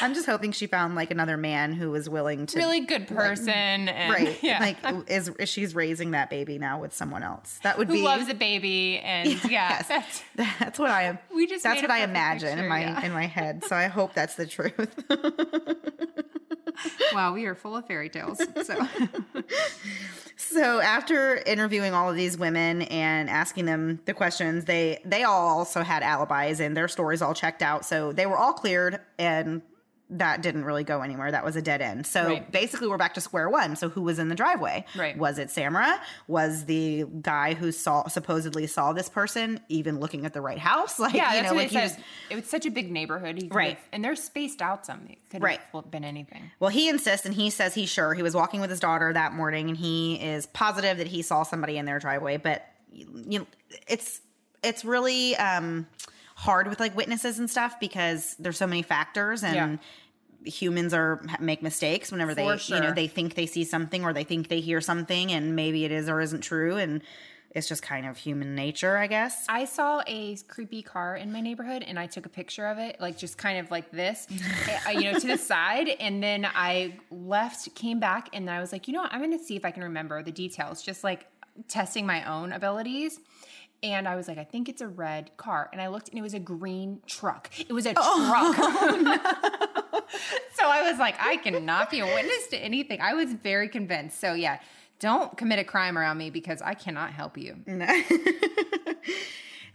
I'm 0.00 0.14
just 0.14 0.26
hoping 0.26 0.52
she 0.52 0.66
found 0.66 0.94
like 0.94 1.10
another 1.10 1.36
man 1.36 1.72
who 1.72 1.90
was 1.90 2.08
willing 2.08 2.46
to 2.46 2.58
Really 2.58 2.80
good 2.80 3.06
person, 3.08 3.50
and 3.88 4.12
right. 4.12 4.38
yeah, 4.42 4.58
like 4.60 4.76
is, 5.08 5.28
is 5.38 5.48
she's 5.48 5.74
raising 5.74 6.12
that 6.12 6.30
baby 6.30 6.58
now 6.58 6.80
with 6.80 6.94
someone 6.94 7.22
else. 7.22 7.60
That 7.62 7.78
would 7.78 7.88
be 7.88 7.94
who 7.94 8.00
be 8.00 8.04
loves 8.04 8.28
a 8.28 8.34
baby, 8.34 8.98
and 8.98 9.28
yeah, 9.50 9.70
Yes. 9.72 9.88
that's 9.88 10.22
that's 10.58 10.78
what 10.78 10.90
i 10.90 11.02
am. 11.04 11.18
We 11.34 11.46
just 11.46 11.62
that's 11.62 11.82
what 11.82 11.90
I 11.90 12.02
imagine 12.02 12.58
in 12.58 12.68
my 12.68 12.80
yeah. 12.80 13.04
in 13.06 13.12
my 13.12 13.26
head. 13.26 13.64
So 13.64 13.76
i 13.76 13.86
hope 13.86 14.14
that's 14.14 14.34
the 14.34 14.46
truth. 14.46 14.94
Wow, 17.12 17.34
we 17.34 17.44
are 17.44 17.54
full 17.54 17.76
of 17.76 17.86
fairy 17.86 18.08
tales. 18.08 18.40
So. 18.64 18.88
So 20.36 20.80
after 20.80 21.36
interviewing 21.46 21.94
all 21.94 22.10
of 22.10 22.16
these 22.16 22.36
women 22.36 22.82
and 22.82 23.30
asking 23.30 23.66
them 23.66 24.00
the 24.06 24.14
questions 24.14 24.64
they 24.64 25.00
they 25.04 25.22
all 25.22 25.46
also 25.58 25.82
had 25.82 26.02
alibis 26.02 26.60
and 26.60 26.76
their 26.76 26.88
stories 26.88 27.22
all 27.22 27.34
checked 27.34 27.62
out. 27.62 27.84
So 27.84 28.12
they 28.12 28.26
were 28.26 28.36
all 28.36 28.52
cleared 28.52 29.00
and 29.18 29.51
that 30.18 30.42
didn't 30.42 30.64
really 30.64 30.84
go 30.84 31.00
anywhere. 31.00 31.30
That 31.30 31.44
was 31.44 31.56
a 31.56 31.62
dead 31.62 31.80
end. 31.80 32.06
So 32.06 32.26
Right. 32.26 32.52
basically, 32.52 32.86
we're 32.88 32.98
back 32.98 33.14
to 33.14 33.20
square 33.20 33.48
one. 33.48 33.76
So 33.76 33.88
who 33.88 34.02
was 34.02 34.18
in 34.18 34.28
the 34.28 34.34
driveway? 34.34 34.84
Right. 34.94 35.16
Was 35.16 35.38
it 35.38 35.50
Samara? 35.50 36.00
Was 36.28 36.66
the 36.66 37.04
guy 37.22 37.54
who 37.54 37.72
saw 37.72 38.06
supposedly 38.08 38.66
saw 38.66 38.92
this 38.92 39.08
person 39.08 39.58
even 39.68 40.00
looking 40.00 40.26
at 40.26 40.32
the 40.34 40.40
right 40.40 40.58
house? 40.58 40.98
Like 41.02 41.14
yeah, 41.14 41.34
you 41.36 41.42
know, 41.42 41.54
like 41.54 41.68
he 41.70 41.76
said. 41.76 41.82
was 41.84 41.96
It 42.30 42.34
was 42.36 42.44
such 42.46 42.66
a 42.66 42.70
big 42.70 42.90
neighborhood, 42.92 43.48
Right. 43.50 43.78
And 43.92 44.04
they're 44.04 44.14
spaced 44.16 44.60
out 44.62 44.84
some. 44.86 45.06
It 45.08 45.18
could 45.30 45.42
Right. 45.42 45.60
have 45.72 45.90
been 45.90 46.04
anything. 46.04 46.50
Well, 46.60 46.70
he 46.70 46.88
insists 46.88 47.24
and 47.26 47.34
he 47.34 47.50
says 47.50 47.74
he's 47.74 47.88
sure. 47.90 48.14
He 48.14 48.22
was 48.22 48.34
walking 48.34 48.60
with 48.60 48.70
his 48.70 48.80
daughter 48.80 49.12
that 49.12 49.32
morning 49.32 49.68
and 49.68 49.76
he 49.76 50.16
is 50.16 50.46
positive 50.46 50.98
that 50.98 51.06
he 51.08 51.22
saw 51.22 51.42
somebody 51.42 51.78
in 51.78 51.86
their 51.86 51.98
driveway, 51.98 52.36
but 52.36 52.66
you 52.92 53.38
know, 53.40 53.46
it's 53.88 54.20
it's 54.62 54.84
really 54.84 55.34
um 55.36 55.86
hard 56.34 56.66
with 56.68 56.80
like 56.80 56.96
witnesses 56.96 57.38
and 57.38 57.48
stuff 57.48 57.78
because 57.78 58.34
there's 58.38 58.56
so 58.56 58.66
many 58.66 58.82
factors 58.82 59.42
and 59.44 59.54
Yeah. 59.54 59.76
Humans 60.44 60.92
are 60.94 61.20
make 61.40 61.62
mistakes 61.62 62.10
whenever 62.10 62.34
they 62.34 62.56
For 62.58 62.74
you 62.74 62.80
know 62.80 62.92
they 62.92 63.06
think 63.06 63.34
they 63.34 63.46
see 63.46 63.64
something 63.64 64.04
or 64.04 64.12
they 64.12 64.24
think 64.24 64.48
they 64.48 64.60
hear 64.60 64.80
something 64.80 65.32
and 65.32 65.56
maybe 65.56 65.84
it 65.84 65.92
is 65.92 66.08
or 66.08 66.20
isn't 66.20 66.40
true 66.40 66.76
and 66.76 67.02
it's 67.54 67.68
just 67.68 67.82
kind 67.82 68.06
of 68.06 68.16
human 68.16 68.54
nature, 68.54 68.96
I 68.96 69.06
guess. 69.06 69.44
I 69.48 69.66
saw 69.66 70.02
a 70.06 70.36
creepy 70.48 70.82
car 70.82 71.16
in 71.16 71.32
my 71.32 71.40
neighborhood 71.40 71.84
and 71.86 71.98
I 71.98 72.06
took 72.06 72.24
a 72.24 72.28
picture 72.28 72.66
of 72.66 72.78
it, 72.78 72.98
like 72.98 73.18
just 73.18 73.36
kind 73.36 73.58
of 73.58 73.70
like 73.70 73.90
this, 73.90 74.26
uh, 74.86 74.90
you 74.90 75.12
know, 75.12 75.18
to 75.18 75.26
the 75.26 75.36
side. 75.36 75.88
And 76.00 76.22
then 76.22 76.46
I 76.46 76.94
left, 77.10 77.74
came 77.74 78.00
back, 78.00 78.30
and 78.32 78.48
I 78.48 78.60
was 78.60 78.72
like, 78.72 78.88
you 78.88 78.94
know 78.94 79.02
what? 79.02 79.12
I'm 79.12 79.20
going 79.20 79.38
to 79.38 79.44
see 79.44 79.56
if 79.56 79.64
I 79.64 79.70
can 79.70 79.82
remember 79.82 80.22
the 80.22 80.32
details, 80.32 80.82
just 80.82 81.04
like 81.04 81.26
testing 81.68 82.06
my 82.06 82.24
own 82.24 82.52
abilities. 82.52 83.20
And 83.82 84.06
I 84.06 84.14
was 84.14 84.28
like, 84.28 84.38
I 84.38 84.44
think 84.44 84.68
it's 84.68 84.80
a 84.80 84.86
red 84.86 85.36
car. 85.36 85.68
And 85.72 85.82
I 85.82 85.88
looked 85.88 86.08
and 86.08 86.18
it 86.18 86.22
was 86.22 86.34
a 86.34 86.38
green 86.38 87.00
truck. 87.06 87.50
It 87.58 87.72
was 87.72 87.84
a 87.84 87.94
truck. 87.94 88.56
so 90.54 90.64
I 90.64 90.88
was 90.90 90.98
like, 90.98 91.14
I 91.18 91.36
cannot 91.36 91.90
be 91.90 92.00
a 92.00 92.06
witness 92.06 92.48
to 92.48 92.56
anything. 92.56 93.00
I 93.00 93.14
was 93.14 93.32
very 93.32 93.68
convinced. 93.68 94.20
So 94.20 94.34
yeah, 94.34 94.58
don't 95.00 95.36
commit 95.36 95.58
a 95.58 95.64
crime 95.64 95.98
around 95.98 96.18
me 96.18 96.30
because 96.30 96.62
I 96.62 96.74
cannot 96.74 97.12
help 97.12 97.36
you. 97.36 97.56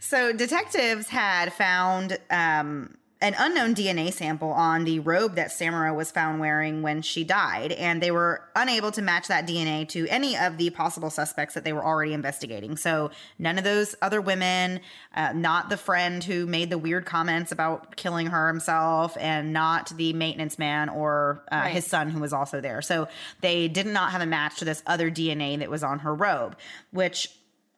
So 0.00 0.32
detectives 0.32 1.08
had 1.08 1.52
found 1.52 2.18
um, 2.30 2.96
an 3.20 3.34
unknown 3.36 3.74
DNA 3.74 4.12
sample 4.12 4.50
on 4.52 4.84
the 4.84 5.00
robe 5.00 5.34
that 5.34 5.50
Samara 5.50 5.92
was 5.92 6.12
found 6.12 6.38
wearing 6.38 6.82
when 6.82 7.02
she 7.02 7.24
died, 7.24 7.72
and 7.72 8.00
they 8.00 8.12
were 8.12 8.42
unable 8.54 8.92
to 8.92 9.02
match 9.02 9.26
that 9.26 9.44
DNA 9.44 9.88
to 9.88 10.06
any 10.06 10.36
of 10.36 10.56
the 10.56 10.70
possible 10.70 11.10
suspects 11.10 11.54
that 11.54 11.64
they 11.64 11.72
were 11.72 11.84
already 11.84 12.12
investigating. 12.12 12.76
So 12.76 13.10
none 13.36 13.58
of 13.58 13.64
those 13.64 13.96
other 14.02 14.20
women, 14.20 14.80
uh, 15.16 15.32
not 15.32 15.68
the 15.68 15.76
friend 15.76 16.22
who 16.22 16.46
made 16.46 16.70
the 16.70 16.78
weird 16.78 17.06
comments 17.06 17.50
about 17.50 17.96
killing 17.96 18.28
her 18.28 18.46
himself, 18.46 19.16
and 19.18 19.52
not 19.52 19.88
the 19.96 20.12
maintenance 20.12 20.56
man 20.56 20.88
or 20.88 21.42
uh, 21.50 21.56
Right. 21.56 21.72
his 21.72 21.86
son 21.86 22.10
who 22.10 22.20
was 22.20 22.32
also 22.32 22.60
there. 22.60 22.80
So 22.82 23.08
they 23.40 23.66
did 23.66 23.86
not 23.86 24.12
have 24.12 24.20
a 24.22 24.26
match 24.26 24.60
to 24.60 24.64
this 24.64 24.80
other 24.86 25.10
DNA 25.10 25.58
that 25.58 25.68
was 25.68 25.82
on 25.82 25.98
her 26.00 26.14
robe, 26.14 26.56
which 26.92 27.30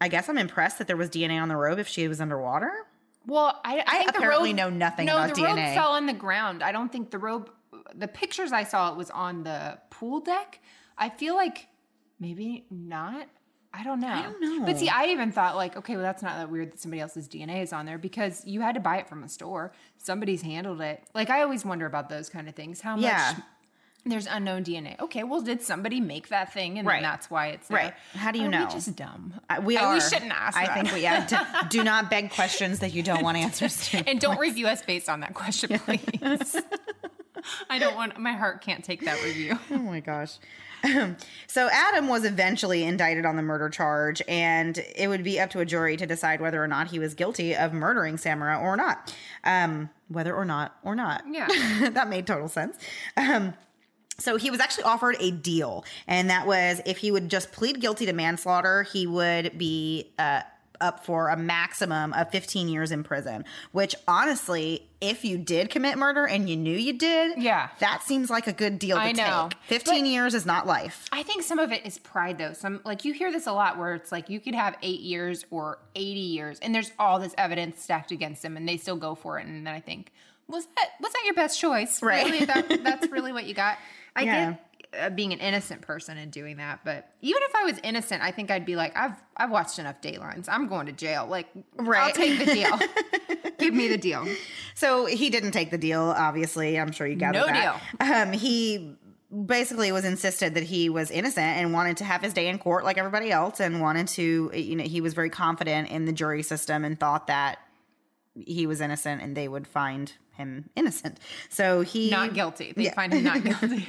I 0.03 0.09
guess 0.09 0.28
I'm 0.28 0.36
impressed 0.36 0.76
that 0.78 0.86
there 0.86 0.99
was 0.99 1.09
DNA 1.09 1.41
on 1.41 1.49
the 1.49 1.57
robe 1.57 1.78
if 1.78 1.88
she 1.88 2.09
was 2.09 2.20
underwater. 2.20 2.70
Well, 3.27 3.61
I, 3.64 3.79
I, 3.79 3.85
I 3.87 4.07
apparently 4.09 4.51
robe, 4.51 4.57
know 4.57 4.71
nothing 4.71 5.07
no, 5.07 5.16
about 5.16 5.35
the 5.35 5.41
DNA. 5.43 5.66
robe 5.66 5.75
fell 5.75 5.91
on 5.93 6.07
the 6.07 6.12
ground. 6.12 6.62
I 6.62 6.73
don't 6.73 6.91
think 6.91 7.11
the 7.11 7.18
robe. 7.18 7.51
The 7.95 8.09
pictures 8.09 8.53
I 8.53 8.64
saw 8.64 8.91
it 8.93 8.97
was 8.97 9.11
on 9.11 9.43
the 9.43 9.79
pool 9.91 10.21
deck. 10.21 10.61
I 10.97 11.09
feel 11.09 11.35
like 11.35 11.68
maybe 12.18 12.64
not. 12.71 13.27
I 13.73 13.85
don't 13.85 14.01
know. 14.01 14.09
I 14.09 14.23
don't 14.23 14.41
know. 14.41 14.66
But 14.66 14.79
see, 14.79 14.89
I 14.89 15.07
even 15.07 15.31
thought 15.31 15.55
like, 15.55 15.77
okay, 15.77 15.95
well, 15.95 16.03
that's 16.03 16.23
not 16.23 16.37
that 16.39 16.51
weird 16.51 16.73
that 16.73 16.81
somebody 16.81 17.01
else's 17.01 17.29
DNA 17.29 17.62
is 17.62 17.73
on 17.73 17.87
there 17.87 17.99
because 17.99 18.45
you 18.45 18.61
had 18.62 18.75
to 18.75 18.81
buy 18.81 18.99
it 18.99 19.09
from 19.09 19.23
a 19.23 19.29
store. 19.29 19.73
Somebody's 19.97 20.43
handled 20.43 20.81
it. 20.81 21.05
Like 21.14 21.31
I 21.31 21.43
always 21.43 21.64
wonder 21.64 21.87
about 21.87 22.09
those 22.09 22.29
kind 22.29 22.49
of 22.49 22.55
things. 22.57 22.81
How 22.81 22.97
Yeah. 22.97 23.35
much 23.37 23.45
there's 24.07 24.27
unknown 24.27 24.65
DNA. 24.65 24.99
Okay, 25.01 25.25
well, 25.25 25.41
did 25.43 25.61
somebody 25.63 26.01
make 26.01 26.29
that 26.29 26.53
thing 26.53 26.79
and 26.79 26.87
Right. 26.89 27.03
that's 27.03 27.31
why 27.31 27.49
it's 27.49 27.69
there? 27.69 27.77
Right. 27.79 27.95
How 28.15 28.33
do 28.33 28.39
you 28.39 28.47
Are 28.47 28.51
know? 28.51 28.67
We 28.67 28.73
just 28.73 28.97
dumb. 28.97 29.35
Uh, 29.49 29.61
We 29.63 29.77
are. 29.77 29.95
We 29.95 30.01
shouldn't 30.01 30.33
ask. 30.33 30.57
I 30.57 30.67
that. 30.67 30.75
think 30.75 30.93
we 30.95 31.03
yeah, 31.03 31.27
d- 31.27 31.69
do 31.69 31.85
not 31.93 32.09
beg 32.11 32.31
questions 32.31 32.79
that 32.81 32.95
you 32.95 33.03
don't 33.03 33.23
want 33.23 33.37
answers 33.37 33.89
to. 33.91 34.03
And 34.09 34.21
don't 34.21 34.39
review 34.39 34.67
us 34.69 34.83
based 34.83 35.09
on 35.09 35.21
that 35.21 35.35
question, 35.35 35.79
please. 35.81 36.57
I 37.71 37.79
don't 37.79 37.95
want 37.97 38.19
my 38.19 38.33
heart 38.33 38.61
can't 38.63 38.85
take 38.85 39.05
that 39.05 39.23
review. 39.23 39.59
Oh 39.71 39.79
my 39.79 40.01
gosh. 40.01 40.39
so 41.47 41.69
Adam 41.71 42.09
was 42.09 42.25
eventually 42.25 42.85
indicted 42.85 43.27
on 43.27 43.37
the 43.37 43.43
murder 43.43 43.69
charge, 43.69 44.23
and 44.27 44.79
it 44.97 45.09
would 45.09 45.23
be 45.23 45.39
up 45.39 45.51
to 45.51 45.61
a 45.61 45.65
jury 45.67 45.95
to 45.99 46.07
decide 46.07 46.41
whether 46.41 46.63
or 46.63 46.67
not 46.69 46.89
he 46.89 46.99
was 46.99 47.13
guilty 47.15 47.55
of 47.55 47.75
murdering 47.75 48.17
Samara 48.17 48.59
or 48.59 48.77
not. 48.79 49.15
Um, 49.45 49.91
whether 50.09 50.35
or 50.35 50.47
not 50.47 50.77
or 50.83 50.95
not. 50.95 51.23
Yeah. 51.31 51.47
that 51.91 52.09
made 52.09 52.27
total 52.27 52.49
sense. 52.49 52.79
Um, 53.17 53.53
So 54.21 54.37
he 54.37 54.51
was 54.51 54.61
actually 54.61 54.85
offered 54.85 55.16
a 55.18 55.31
deal, 55.33 55.85
and 56.07 56.31
that 56.31 56.47
was 56.47 56.81
if 56.87 56.99
he 56.99 57.11
would 57.11 57.29
just 57.29 57.51
plead 57.53 57.81
guilty 57.81 58.07
to 58.07 58.12
manslaughter, 58.12 58.85
he 58.85 59.07
would 59.07 59.59
be 59.59 60.12
uh, 60.18 60.43
up 60.81 61.05
for 61.05 61.29
a 61.29 61.37
maximum 61.37 62.12
of 62.14 62.31
15 62.31 62.68
years 62.68 62.91
in 62.91 63.03
prison. 63.03 63.45
Which 63.73 63.95
honestly, 64.09 64.89
if 65.01 65.25
you 65.25 65.37
did 65.37 65.68
commit 65.68 65.99
murder 65.99 66.27
and 66.27 66.49
you 66.49 66.57
knew 66.57 66.77
you 66.77 66.95
did, 66.95 67.43
Yeah. 67.43 67.68
that 67.81 68.03
seems 68.03 68.31
like 68.31 68.47
a 68.47 68.53
good 68.53 68.79
deal 68.79 68.97
to 68.97 69.03
I 69.03 69.12
know. 69.12 69.49
take. 69.51 69.59
15 69.68 70.07
years 70.07 70.35
is 70.35 70.47
not 70.47 70.66
life. 70.66 71.07
I 71.12 71.23
think 71.23 71.43
some 71.43 71.59
of 71.59 71.71
it 71.73 71.85
is 71.85 71.99
pride, 71.99 72.39
though. 72.39 72.53
Some 72.55 72.81
like 72.85 73.05
you 73.05 73.12
hear 73.12 73.31
this 73.33 73.47
a 73.47 73.53
lot, 73.53 73.79
where 73.79 73.95
it's 73.95 74.11
like 74.12 74.31
you 74.31 74.41
could 74.41 74.55
have 74.55 74.77
eight 74.83 75.01
years 75.01 75.45
or 75.51 75.79
eighty 75.95 76.21
years, 76.21 76.59
and 76.61 76.75
there's 76.75 76.93
all 76.99 77.18
this 77.18 77.35
evidence 77.37 77.83
stacked 77.83 78.11
against 78.12 78.43
them, 78.43 78.57
and 78.57 78.66
they 78.68 78.77
still 78.77 78.97
go 78.97 79.14
for 79.14 79.39
it. 79.39 79.47
And 79.47 79.66
then 79.66 79.75
I 79.75 79.81
think, 79.81 80.12
was 80.49 80.64
that 80.77 80.89
was 81.01 81.12
that 81.12 81.23
your 81.25 81.35
best 81.35 81.59
choice? 81.61 82.03
Right. 82.03 82.25
Really? 82.25 82.45
That, 82.47 82.83
that's 82.85 83.07
really 83.11 83.33
what 83.33 83.45
you 83.47 83.55
got. 83.55 83.77
I 84.17 84.23
Yeah. 84.23 84.51
get 84.51 84.67
uh, 85.01 85.09
being 85.11 85.33
an 85.33 85.39
innocent 85.39 85.83
person 85.83 86.19
and 86.19 86.33
doing 86.33 86.57
that, 86.57 86.81
but 86.85 87.13
even 87.21 87.41
if 87.45 87.55
I 87.55 87.65
was 87.65 87.79
innocent, 87.85 88.23
I 88.25 88.33
think 88.33 88.51
I'd 88.51 88.67
be 88.67 88.75
like, 88.75 88.97
I've 88.97 89.15
I've 89.37 89.51
watched 89.51 89.79
enough 89.79 90.01
Datelines. 90.01 90.49
I'm 90.49 90.67
going 90.67 90.87
to 90.87 90.93
jail. 90.93 91.27
Like, 91.31 91.47
I'll 91.79 91.85
Right. 91.85 92.13
take 92.15 92.39
the 92.39 92.47
deal. 92.47 92.79
Give 93.59 93.73
me 93.73 93.87
the 93.89 93.97
deal. 93.99 94.27
So 94.75 95.07
he 95.07 95.31
didn't 95.31 95.53
take 95.53 95.71
the 95.71 95.79
deal, 95.79 96.03
obviously. 96.03 96.79
I'm 96.79 96.91
sure 96.93 97.07
you 97.07 97.15
gathered 97.15 97.39
No 97.39 97.47
that. 97.47 98.27
Um, 98.27 98.33
he 98.33 98.97
basically 99.47 99.93
was 99.93 100.05
insisted 100.05 100.55
that 100.55 100.65
he 100.65 100.89
was 100.89 101.11
innocent 101.13 101.47
and 101.47 101.73
wanted 101.73 101.99
to 101.99 102.05
have 102.05 102.21
his 102.21 102.33
day 102.33 102.49
in 102.49 102.59
court 102.59 102.85
like 102.85 102.99
everybody 102.99 103.31
else 103.31 103.61
and 103.61 103.81
wanted 103.81 104.09
to, 104.09 104.51
you 104.55 104.75
know, 104.75 104.83
he 104.83 105.01
was 105.01 105.15
very 105.15 105.31
confident 105.31 105.89
in 105.89 106.05
the 106.05 106.13
jury 106.13 106.43
system 106.43 106.85
and 106.85 106.99
thought 106.99 107.29
that 107.29 107.59
he 108.35 108.66
was 108.66 108.81
innocent 108.81 109.22
and 109.22 109.37
they 109.37 109.49
would 109.49 109.66
find 109.66 110.12
him 110.37 110.70
innocent. 110.76 111.18
So 111.49 111.83
he 111.83 112.11
Not 112.11 112.35
guilty. 112.35 112.72
They 112.74 112.85
Yeah. 112.85 112.95
find 112.95 113.12
him 113.12 113.24
not 113.24 113.43
guilty. 113.61 113.87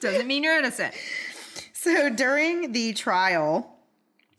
Doesn't 0.00 0.26
mean 0.26 0.44
you're 0.44 0.58
innocent. 0.58 0.94
So 1.72 2.10
during 2.10 2.72
the 2.72 2.92
trial, 2.92 3.76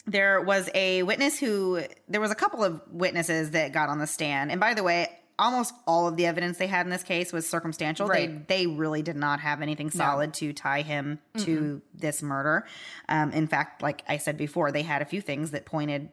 there 0.05 0.41
was 0.41 0.69
a 0.73 1.03
witness 1.03 1.39
who 1.39 1.81
there 2.07 2.21
was 2.21 2.31
a 2.31 2.35
couple 2.35 2.63
of 2.63 2.81
witnesses 2.91 3.51
that 3.51 3.71
got 3.73 3.89
on 3.89 3.99
the 3.99 4.07
stand. 4.07 4.51
And 4.51 4.59
by 4.59 4.73
the 4.73 4.83
way, 4.83 5.07
almost 5.39 5.73
all 5.87 6.07
of 6.07 6.17
the 6.17 6.25
evidence 6.27 6.57
they 6.57 6.67
had 6.67 6.85
in 6.85 6.91
this 6.91 7.03
case 7.03 7.33
was 7.33 7.47
circumstantial. 7.47 8.07
Right. 8.07 8.47
They 8.47 8.65
they 8.65 8.67
really 8.67 9.01
did 9.01 9.15
not 9.15 9.39
have 9.39 9.61
anything 9.61 9.89
solid 9.89 10.33
to 10.35 10.53
tie 10.53 10.81
him 10.83 11.19
to 11.39 11.81
this 11.93 12.21
murder. 12.21 12.65
Um, 13.09 13.31
in 13.31 13.47
fact, 13.47 13.81
like 13.81 14.03
I 14.07 14.17
said 14.17 14.37
before, 14.37 14.71
they 14.71 14.83
had 14.83 15.01
a 15.01 15.05
few 15.05 15.21
things 15.21 15.51
that 15.51 15.65
pointed 15.65 16.09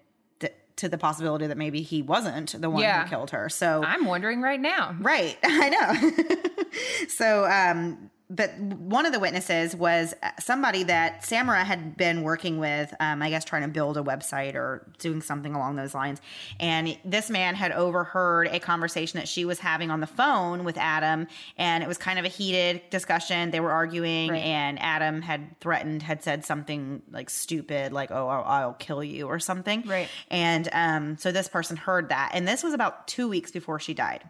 to 0.79 0.89
the 0.89 0.99
possibility 0.99 1.47
that 1.47 1.57
maybe 1.59 1.83
he 1.83 2.03
wasn't 2.03 2.61
the 2.61 2.70
one 2.70 2.83
Yeah. 2.83 3.05
who 3.05 3.09
killed 3.11 3.31
her. 3.31 3.49
So 3.49 3.83
I'm 3.85 4.05
wondering 4.07 4.41
right 4.41 4.61
now. 4.61 4.97
Right, 5.01 5.37
I 5.45 5.68
know. 5.68 6.64
so, 7.09 7.45
um, 7.47 8.11
but 8.31 8.59
one 8.59 9.07
of 9.07 9.12
the 9.12 9.18
witnesses 9.20 9.74
was 9.74 10.12
somebody 10.39 10.83
that 10.85 11.24
Samara 11.24 11.64
had 11.64 11.97
been 11.97 12.22
working 12.22 12.59
with, 12.59 12.93
um, 13.01 13.22
I 13.22 13.31
guess, 13.31 13.43
trying 13.45 13.62
to 13.62 13.68
build 13.68 13.97
a 13.97 14.03
website 14.03 14.55
or 14.55 14.87
doing 14.99 15.22
something 15.22 15.55
along 15.55 15.76
those 15.76 15.95
lines. 15.95 16.20
And 16.61 16.99
this 17.07 17.31
man 17.31 17.55
had 17.55 17.72
overheard 17.72 18.49
a 18.49 18.61
conversation 18.61 19.18
that 19.18 19.29
she 19.29 19.47
was 19.47 19.59
having 19.61 19.91
on 19.91 20.01
the 20.01 20.07
phone 20.07 20.64
with 20.64 20.76
Adam, 20.76 21.26
and 21.57 21.83
it 21.83 21.87
was 21.87 21.97
kind 21.97 22.18
of 22.18 22.26
a 22.26 22.29
heated 22.29 22.83
discussion. 22.91 23.51
They 23.51 23.61
were 23.61 23.72
arguing, 23.72 24.31
Right. 24.31 24.43
and 24.45 24.79
Adam 24.79 25.22
had 25.22 25.59
threatened, 25.61 26.03
had 26.03 26.22
said 26.22 26.45
something 26.45 27.03
like 27.11 27.31
stupid, 27.31 27.93
like, 27.95 28.11
"Oh, 28.11 28.29
I'll, 28.29 28.45
I'll 28.45 28.72
kill 28.74 29.03
you" 29.03 29.26
or 29.26 29.39
something. 29.39 29.83
Right. 29.87 30.09
And 30.31 30.68
um, 30.72 31.16
so 31.16 31.33
this 31.33 31.49
person 31.49 31.79
heard 31.79 32.11
that, 32.11 32.33
and 32.35 32.47
this 32.47 32.62
was 32.62 32.74
about 32.74 33.09
two 33.09 33.26
weeks 33.29 33.51
before 33.51 33.81
she 33.81 33.95
died. 33.95 34.29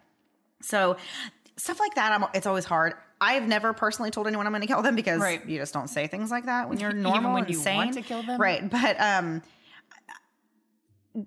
So 0.61 0.97
stuff 1.59 1.79
like 1.81 1.95
that, 1.97 2.13
I'm, 2.13 2.25
it's 2.35 2.47
always 2.47 2.65
hard. 2.65 2.95
I've 3.21 3.47
never 3.47 3.73
personally 3.73 4.11
told 4.11 4.27
anyone 4.27 4.47
I'm 4.47 4.53
going 4.53 4.61
to 4.63 4.67
kill 4.69 4.81
them 4.83 4.95
because 4.95 5.21
Right. 5.21 5.45
you 5.47 5.59
just 5.59 5.75
don't 5.75 5.89
say 5.89 6.07
things 6.07 6.31
like 6.31 6.47
that 6.47 6.69
when 6.69 6.79
you're 6.81 6.93
normal 6.93 7.35
when 7.35 7.45
and 7.45 7.53
you 7.53 7.59
sane. 7.61 7.77
want 7.77 7.95
to 7.95 8.03
kill 8.03 8.23
them? 8.23 8.41
right? 8.41 8.69
But 8.71 9.01
um, 9.01 9.43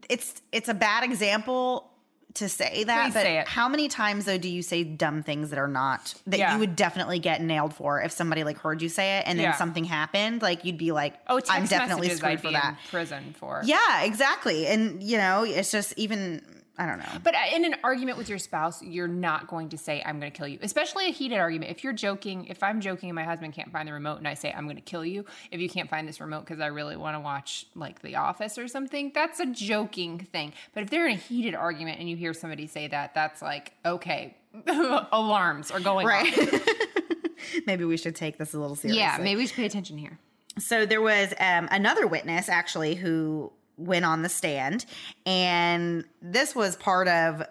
it's 0.09 0.41
it's 0.51 0.69
a 0.69 0.73
bad 0.73 1.03
example 1.03 1.87
to 2.35 2.47
say 2.47 2.85
that. 2.85 3.05
Please 3.07 3.13
but 3.13 3.23
say 3.23 3.43
how 3.45 3.67
many 3.67 3.89
times 3.89 4.23
though 4.23 4.37
do 4.37 4.47
you 4.47 4.61
say 4.61 4.85
dumb 4.85 5.21
things 5.21 5.49
that 5.49 5.59
are 5.59 5.67
not 5.67 6.13
that 6.27 6.39
Yeah. 6.39 6.53
you 6.53 6.59
would 6.59 6.77
definitely 6.77 7.19
get 7.19 7.41
nailed 7.41 7.73
for 7.73 8.01
if 8.01 8.13
somebody 8.13 8.45
like 8.45 8.57
heard 8.57 8.81
you 8.81 8.87
say 8.87 9.17
it 9.17 9.23
and 9.27 9.37
then 9.37 9.45
Yeah. 9.47 9.51
something 9.55 9.83
happened? 9.83 10.41
Like 10.41 10.63
you'd 10.63 10.77
be 10.77 10.93
like, 10.93 11.15
Oh, 11.27 11.41
I'm 11.49 11.65
definitely 11.65 12.07
screwed 12.09 12.31
I'd 12.31 12.41
for 12.41 12.51
that. 12.51 12.77
in 12.81 12.89
prison 12.89 13.35
for. 13.37 13.61
Yeah, 13.65 14.03
exactly. 14.03 14.65
And 14.67 15.03
you 15.03 15.17
know, 15.17 15.43
it's 15.43 15.71
just 15.71 15.93
even 15.97 16.41
I 16.81 16.87
don't 16.87 16.97
know. 16.97 17.19
But 17.23 17.35
uh, 17.35 17.55
in 17.55 17.63
an 17.63 17.75
argument 17.83 18.17
with 18.17 18.27
your 18.27 18.39
spouse, 18.39 18.81
you're 18.81 19.07
not 19.07 19.45
going 19.47 19.69
to 19.69 19.77
say, 19.77 20.01
I'm 20.03 20.19
going 20.19 20.31
to 20.31 20.35
kill 20.35 20.47
you. 20.47 20.57
Especially 20.63 21.05
a 21.05 21.11
heated 21.11 21.37
argument. 21.37 21.69
If 21.69 21.83
you're 21.83 21.93
joking, 21.93 22.45
if 22.47 22.63
I'm 22.63 22.81
joking 22.81 23.09
and 23.09 23.15
my 23.15 23.23
husband 23.23 23.53
can't 23.53 23.71
find 23.71 23.87
the 23.87 23.93
remote 23.93 24.17
and 24.17 24.27
I 24.27 24.33
say, 24.33 24.51
I'm 24.51 24.63
going 24.63 24.77
to 24.77 24.81
kill 24.81 25.05
you, 25.05 25.23
if 25.51 25.59
you 25.59 25.69
can't 25.69 25.91
find 25.91 26.07
this 26.07 26.19
remote 26.19 26.39
because 26.41 26.59
I 26.59 26.67
really 26.67 26.97
want 26.97 27.15
to 27.15 27.19
watch 27.19 27.67
like 27.75 28.01
The 28.01 28.15
Office 28.15 28.57
or 28.57 28.67
something, 28.67 29.11
that's 29.13 29.39
a 29.39 29.45
joking 29.45 30.17
thing. 30.31 30.53
But 30.73 30.81
if 30.81 30.89
they're 30.89 31.05
in 31.07 31.13
a 31.17 31.19
heated 31.19 31.53
argument 31.53 31.99
and 31.99 32.09
you 32.09 32.15
hear 32.15 32.33
somebody 32.33 32.65
say 32.65 32.87
that, 32.87 33.13
that's 33.13 33.43
like, 33.43 33.73
okay, 33.85 34.35
alarms 35.11 35.69
are 35.69 35.79
going 35.79 36.07
Right. 36.07 36.35
off. 36.35 36.67
maybe 37.67 37.85
we 37.85 37.97
should 37.97 38.15
take 38.15 38.37
this 38.39 38.53
a 38.55 38.59
little 38.59 38.75
seriously. 38.75 38.99
Yeah, 39.01 39.17
maybe 39.21 39.41
we 39.41 39.45
should 39.47 39.55
pay 39.57 39.65
attention 39.65 39.99
here. 39.99 40.17
So 40.57 40.85
there 40.85 41.01
was 41.01 41.33
um, 41.39 41.67
another 41.71 42.07
witness 42.07 42.49
actually 42.49 42.95
who 42.95 43.51
went 43.85 44.05
on 44.05 44.21
the 44.21 44.29
stand, 44.29 44.85
and 45.25 46.05
this 46.21 46.55
was 46.55 46.75
part 46.75 47.07
of. 47.07 47.43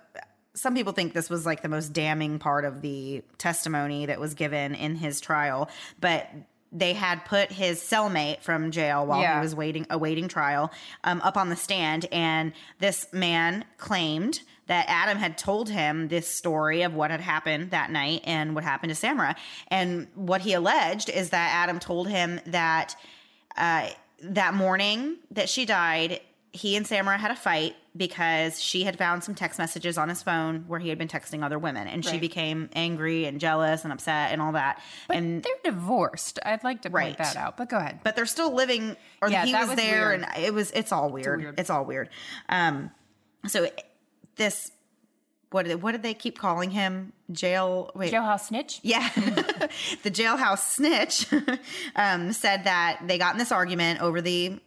Some 0.54 0.74
people 0.74 0.92
think 0.92 1.14
this 1.14 1.30
was 1.30 1.46
like 1.46 1.62
the 1.62 1.68
most 1.68 1.92
damning 1.92 2.38
part 2.38 2.64
of 2.64 2.82
the 2.82 3.22
testimony 3.38 4.06
that 4.06 4.18
was 4.20 4.34
given 4.34 4.74
in 4.74 4.96
his 4.96 5.20
trial, 5.20 5.70
but 6.00 6.28
they 6.72 6.92
had 6.92 7.24
put 7.24 7.50
his 7.50 7.80
cellmate 7.80 8.40
from 8.42 8.70
jail 8.70 9.04
while 9.06 9.20
Yeah. 9.20 9.34
he 9.36 9.40
was 9.40 9.54
waiting 9.54 9.86
awaiting 9.90 10.28
trial 10.28 10.70
um, 11.04 11.20
up 11.22 11.36
on 11.36 11.48
the 11.50 11.56
stand, 11.56 12.06
and 12.12 12.52
this 12.78 13.06
man 13.12 13.64
claimed 13.76 14.42
that 14.66 14.84
Adam 14.88 15.18
had 15.18 15.36
told 15.38 15.68
him 15.68 16.08
this 16.08 16.28
story 16.28 16.82
of 16.82 16.94
what 16.94 17.10
had 17.10 17.20
happened 17.20 17.70
that 17.72 17.90
night 17.90 18.20
and 18.24 18.54
what 18.54 18.62
happened 18.62 18.90
to 18.90 18.94
Samara, 18.94 19.34
and 19.68 20.08
what 20.14 20.42
he 20.42 20.52
alleged 20.52 21.08
is 21.10 21.30
that 21.30 21.50
Adam 21.54 21.78
told 21.80 22.08
him 22.08 22.40
that 22.46 22.94
uh, 23.56 23.88
that 24.22 24.54
morning 24.54 25.16
that 25.30 25.48
she 25.48 25.64
died, 25.64 26.20
he 26.52 26.76
and 26.76 26.86
Samara 26.86 27.16
had 27.16 27.30
a 27.30 27.36
fight 27.36 27.76
because 27.96 28.60
she 28.60 28.84
had 28.84 28.96
found 28.98 29.22
some 29.24 29.34
text 29.34 29.58
messages 29.58 29.96
on 29.98 30.08
his 30.08 30.22
phone 30.22 30.64
where 30.68 30.78
he 30.80 30.88
had 30.88 30.98
been 30.98 31.08
texting 31.08 31.44
other 31.44 31.58
women, 31.58 31.86
and 31.88 32.04
she 32.04 32.18
became 32.18 32.68
angry 32.74 33.24
and 33.24 33.40
jealous 33.40 33.82
and 33.84 33.92
upset 33.92 34.32
and 34.32 34.40
all 34.42 34.52
that. 34.52 34.80
and 35.08 35.42
They're 35.42 35.72
divorced. 35.72 36.38
I'd 36.44 36.62
like 36.64 36.82
to 36.82 36.88
point 36.90 36.94
Right. 36.94 37.18
that 37.18 37.36
out, 37.36 37.56
but 37.56 37.68
go 37.68 37.78
ahead. 37.78 38.00
but 38.04 38.14
they're 38.16 38.26
still 38.26 38.52
living, 38.54 38.96
or 39.22 39.28
Yeah, 39.30 39.44
he 39.44 39.54
was, 39.54 39.68
was 39.68 39.76
there, 39.76 40.08
weird. 40.08 40.22
and 40.22 40.44
it 40.44 40.54
was 40.54 40.70
it's 40.72 40.92
all 40.92 41.10
weird. 41.10 41.40
weird. 41.40 41.58
It's 41.60 41.70
all 41.70 41.84
weird. 41.84 42.08
Um, 42.48 42.90
so 43.46 43.68
this. 44.36 44.70
What 45.50 45.66
did, 45.66 45.82
what 45.82 45.92
did 45.92 46.02
they 46.02 46.14
keep 46.14 46.38
calling 46.38 46.70
him? 46.70 47.12
Jail. 47.32 47.90
Wait, 47.94 48.12
Jailhouse 48.12 48.46
snitch? 48.46 48.78
yeah. 48.82 49.08
the 50.04 50.10
jailhouse 50.10 50.60
snitch 50.60 51.26
um, 51.96 52.32
said 52.32 52.64
that 52.64 53.00
they 53.06 53.18
got 53.18 53.34
in 53.34 53.38
this 53.38 53.50
argument 53.52 54.00
over 54.00 54.20
the 54.20 54.60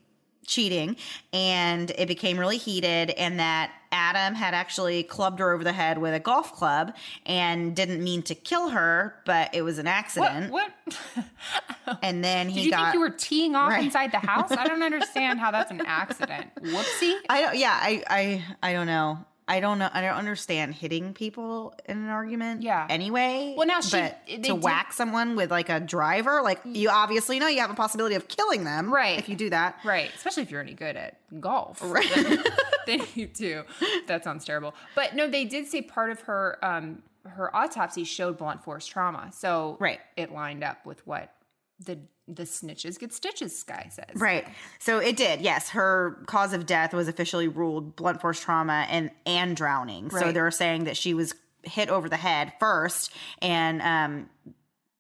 cheating 0.46 0.98
and 1.32 1.90
it 1.92 2.06
became 2.10 2.38
really 2.38 2.58
heated 2.58 3.12
and 3.12 3.40
that 3.40 3.72
Adam 3.94 4.36
had 4.36 4.54
actually 4.54 5.04
clubbed 5.04 5.40
her 5.40 5.54
over 5.54 5.64
the 5.64 5.72
head 5.72 5.98
with 6.00 6.14
a 6.14 6.20
golf 6.20 6.52
club 6.54 6.94
and 7.26 7.74
didn't 7.78 8.04
mean 8.04 8.22
to 8.24 8.36
kill 8.36 8.68
her, 8.70 9.16
but 9.26 9.56
it 9.56 9.62
was 9.62 9.78
an 9.78 9.86
What? 9.86 9.92
accident. 9.94 10.52
what? 10.52 10.70
And 12.02 12.24
then 12.24 12.50
he 12.50 12.56
Did 12.56 12.66
you 12.66 12.72
got 12.72 12.82
think 12.86 12.94
you 12.96 13.00
were 13.02 13.10
teeing 13.10 13.56
off 13.56 13.70
Right. 13.70 13.84
inside 13.86 14.12
the 14.12 14.20
house? 14.20 14.52
I 14.52 14.68
don't 14.68 14.84
understand 14.84 15.40
how 15.40 15.52
that's 15.52 15.70
an 15.72 15.82
accident. 15.86 16.48
Whoopsie. 16.62 17.16
I 17.30 17.42
don't 17.42 17.56
yeah, 17.58 17.78
I 17.82 18.04
I 18.10 18.44
I 18.62 18.74
don't 18.74 18.88
know. 18.88 19.20
I 19.48 19.60
don't 19.60 19.78
know. 19.80 19.90
I 19.94 20.02
don't 20.02 20.16
understand 20.16 20.74
hitting 20.74 21.14
people 21.14 21.74
in 21.86 21.98
an 21.98 22.10
argument. 22.10 22.62
Yeah. 22.62 22.88
Anyway. 22.90 23.54
Well, 23.58 23.68
now 23.68 23.82
she- 23.82 23.98
but 24.00 24.26
to 24.28 24.38
did- 24.38 24.64
whack 24.64 24.94
someone 24.94 25.36
with 25.36 25.52
like 25.52 25.70
a 25.70 25.80
driver, 25.80 26.42
like 26.42 26.62
you 26.66 26.90
obviously 26.90 27.40
know 27.40 27.48
you 27.48 27.60
have 27.60 27.70
a 27.70 27.74
possibility 27.76 28.16
of 28.16 28.28
killing 28.28 28.64
them, 28.64 28.94
Right. 28.94 29.20
If 29.20 29.28
you 29.28 29.36
do 29.36 29.50
that, 29.50 29.80
Right. 29.84 30.10
Especially 30.16 30.44
if 30.44 30.52
you're 30.52 30.62
any 30.62 30.74
good 30.74 30.96
at 30.96 31.18
golf. 31.42 31.82
Right. 31.84 32.08
then 32.86 33.02
you 33.16 33.28
do. 33.28 33.64
That 34.08 34.24
sounds 34.24 34.46
terrible. 34.46 34.74
But 34.96 35.16
no, 35.16 35.30
they 35.30 35.46
did 35.46 35.68
say 35.68 35.82
part 35.82 36.12
of 36.12 36.22
her 36.22 36.58
um 36.64 37.04
her 37.26 37.56
autopsy 37.56 38.04
showed 38.04 38.38
blunt 38.38 38.64
force 38.64 38.86
trauma. 38.86 39.30
So 39.34 39.78
Right. 39.80 40.00
it 40.18 40.32
lined 40.34 40.64
up 40.64 40.86
with 40.86 41.06
what 41.08 41.34
the 41.80 42.00
the 42.28 42.44
snitches 42.44 43.00
get 43.00 43.14
stitches 43.14 43.58
Sky 43.58 43.90
says. 43.92 44.16
Right. 44.16 44.46
So 44.80 45.00
it 45.00 45.18
did. 45.18 45.42
Yes, 45.42 45.70
her 45.70 46.24
cause 46.26 46.54
of 46.54 46.66
death 46.66 46.94
was 46.94 47.08
officially 47.08 47.48
ruled 47.48 47.96
blunt 47.96 48.22
force 48.22 48.40
trauma 48.40 48.86
and 48.90 49.12
and 49.26 49.56
drowning. 49.56 50.10
So 50.10 50.32
they're 50.32 50.52
saying 50.52 50.86
that 50.86 50.98
she 50.98 51.14
was 51.14 51.34
hit 51.64 51.90
over 51.90 52.10
the 52.10 52.18
head 52.18 52.54
first 52.60 53.12
and 53.42 53.82
um 53.82 54.30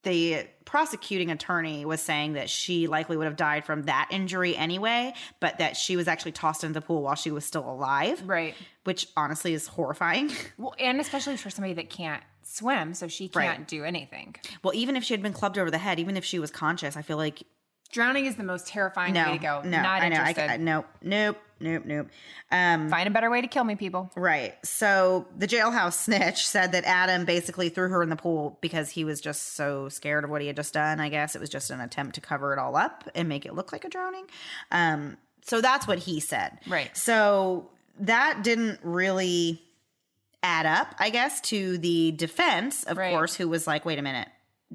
the 0.03 0.45
prosecuting 0.65 1.31
attorney 1.31 1.85
was 1.85 2.01
saying 2.01 2.33
that 2.33 2.49
she 2.49 2.87
likely 2.87 3.15
would 3.15 3.25
have 3.25 3.37
died 3.37 3.63
from 3.63 3.83
that 3.83 4.09
injury 4.11 4.55
anyway, 4.55 5.13
but 5.39 5.57
that 5.59 5.77
she 5.77 5.95
was 5.95 6.07
actually 6.07 6.33
tossed 6.33 6.63
into 6.63 6.73
the 6.73 6.85
pool 6.85 7.03
while 7.03 7.15
she 7.15 7.31
was 7.31 7.45
still 7.45 7.69
alive. 7.69 8.21
Right. 8.25 8.53
Which 8.83 9.07
honestly 9.15 9.53
is 9.53 9.67
horrifying. 9.67 10.29
Well, 10.57 10.75
and 10.79 10.99
especially 10.99 11.37
for 11.37 11.49
somebody 11.49 11.73
that 11.75 11.89
can't 11.89 12.21
swim, 12.45 12.93
so 12.93 13.07
she 13.07 13.27
can't 13.29 13.59
Right. 13.59 13.67
do 13.67 13.83
anything. 13.83 14.35
well, 14.63 14.73
even 14.75 14.95
if 14.95 15.03
she 15.03 15.13
had 15.13 15.21
been 15.21 15.33
clubbed 15.33 15.57
over 15.57 15.71
the 15.71 15.77
head, 15.77 15.99
even 15.99 16.17
if 16.17 16.25
she 16.25 16.39
was 16.39 16.51
conscious, 16.51 16.95
I 16.97 17.01
feel 17.01 17.17
like 17.17 17.43
Drowning 17.91 18.25
is 18.25 18.37
the 18.37 18.43
most 18.43 18.65
terrifying 18.65 19.13
no, 19.13 19.25
way 19.27 19.31
to 19.33 19.37
go. 19.37 19.61
no, 19.63 19.79
Not 19.79 20.01
I 20.01 20.09
know, 20.09 20.15
I, 20.15 20.29
interested. 20.29 20.49
I, 20.53 20.57
nope, 20.57 20.87
nope, 21.03 21.37
nope, 21.59 21.83
nope. 21.85 22.07
Um, 22.51 22.89
Find 22.89 23.07
a 23.07 23.11
better 23.11 23.29
way 23.29 23.39
to 23.41 23.47
kill 23.47 23.63
me, 23.63 23.75
people. 23.75 24.09
Right. 24.15 24.55
So 24.65 25.27
the 25.37 25.47
jailhouse 25.47 25.93
snitch 25.93 26.47
said 26.47 26.71
that 26.71 26.85
Adam 26.85 27.23
basically 27.25 27.69
threw 27.69 27.89
her 27.89 28.01
in 28.01 28.09
the 28.09 28.15
pool 28.15 28.57
because 28.61 28.89
he 28.89 29.03
was 29.05 29.21
just 29.21 29.53
so 29.53 29.89
scared 29.89 30.23
of 30.23 30.31
what 30.31 30.41
he 30.41 30.47
had 30.47 30.55
just 30.55 30.73
done. 30.73 30.99
I 30.99 31.09
guess 31.09 31.35
it 31.35 31.39
was 31.39 31.51
just 31.51 31.69
an 31.69 31.81
attempt 31.81 32.15
to 32.15 32.21
cover 32.21 32.51
it 32.51 32.57
all 32.57 32.75
up 32.75 33.07
and 33.13 33.29
make 33.29 33.45
it 33.45 33.53
look 33.53 33.71
like 33.71 33.85
a 33.85 33.89
drowning. 33.89 34.25
Um, 34.71 35.17
so 35.45 35.61
that's 35.61 35.87
what 35.87 35.99
he 35.99 36.19
said. 36.19 36.57
Right. 36.65 36.97
So 36.97 37.69
that 37.99 38.43
didn't 38.43 38.79
really 38.81 39.61
add 40.43 40.65
up, 40.65 40.93
I 40.99 41.09
guess, 41.09 41.41
to 41.41 41.77
the 41.79 42.11
defense, 42.11 42.83
of 42.83 42.97
Right. 42.97 43.11
course, 43.11 43.33
who 43.35 43.47
was 43.47 43.65
like, 43.65 43.85
wait 43.85 43.97
a 43.97 44.01
minute. 44.01 44.27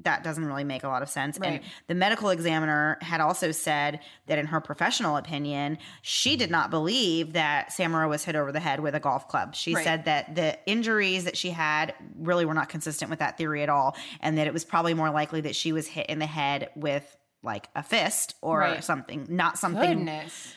That 0.03 0.23
doesn't 0.23 0.45
really 0.45 0.63
make 0.63 0.83
a 0.83 0.87
lot 0.87 1.01
of 1.01 1.09
sense. 1.09 1.37
Right. 1.37 1.55
And 1.55 1.61
the 1.87 1.93
medical 1.95 2.29
examiner 2.29 2.97
had 3.01 3.19
also 3.19 3.51
said 3.51 3.99
that, 4.27 4.39
in 4.39 4.45
her 4.45 4.61
professional 4.61 5.17
opinion, 5.17 5.77
she 6.01 6.37
did 6.37 6.49
not 6.49 6.69
believe 6.71 7.33
that 7.33 7.73
Samara 7.73 8.07
was 8.07 8.23
hit 8.23 8.37
over 8.37 8.53
the 8.53 8.61
head 8.61 8.79
with 8.79 8.95
a 8.95 9.01
golf 9.01 9.27
club. 9.27 9.55
She 9.55 9.75
Right. 9.75 9.83
said 9.83 10.05
that 10.05 10.35
the 10.35 10.57
injuries 10.65 11.25
that 11.25 11.35
she 11.35 11.49
had 11.49 11.93
really 12.17 12.45
were 12.45 12.53
not 12.53 12.69
consistent 12.69 13.09
with 13.09 13.19
that 13.19 13.37
theory 13.37 13.61
at 13.61 13.67
all, 13.67 13.93
and 14.21 14.37
that 14.37 14.47
it 14.47 14.53
was 14.53 14.63
probably 14.63 14.93
more 14.93 15.09
likely 15.09 15.41
that 15.41 15.55
she 15.55 15.73
was 15.73 15.85
hit 15.85 16.05
in 16.07 16.19
the 16.19 16.25
head 16.25 16.69
with 16.77 17.17
like 17.43 17.67
a 17.75 17.83
fist 17.83 18.35
or 18.41 18.59
Right. 18.59 18.83
something, 18.83 19.25
not 19.29 19.57
something. 19.59 19.97
Goodness. 20.05 20.53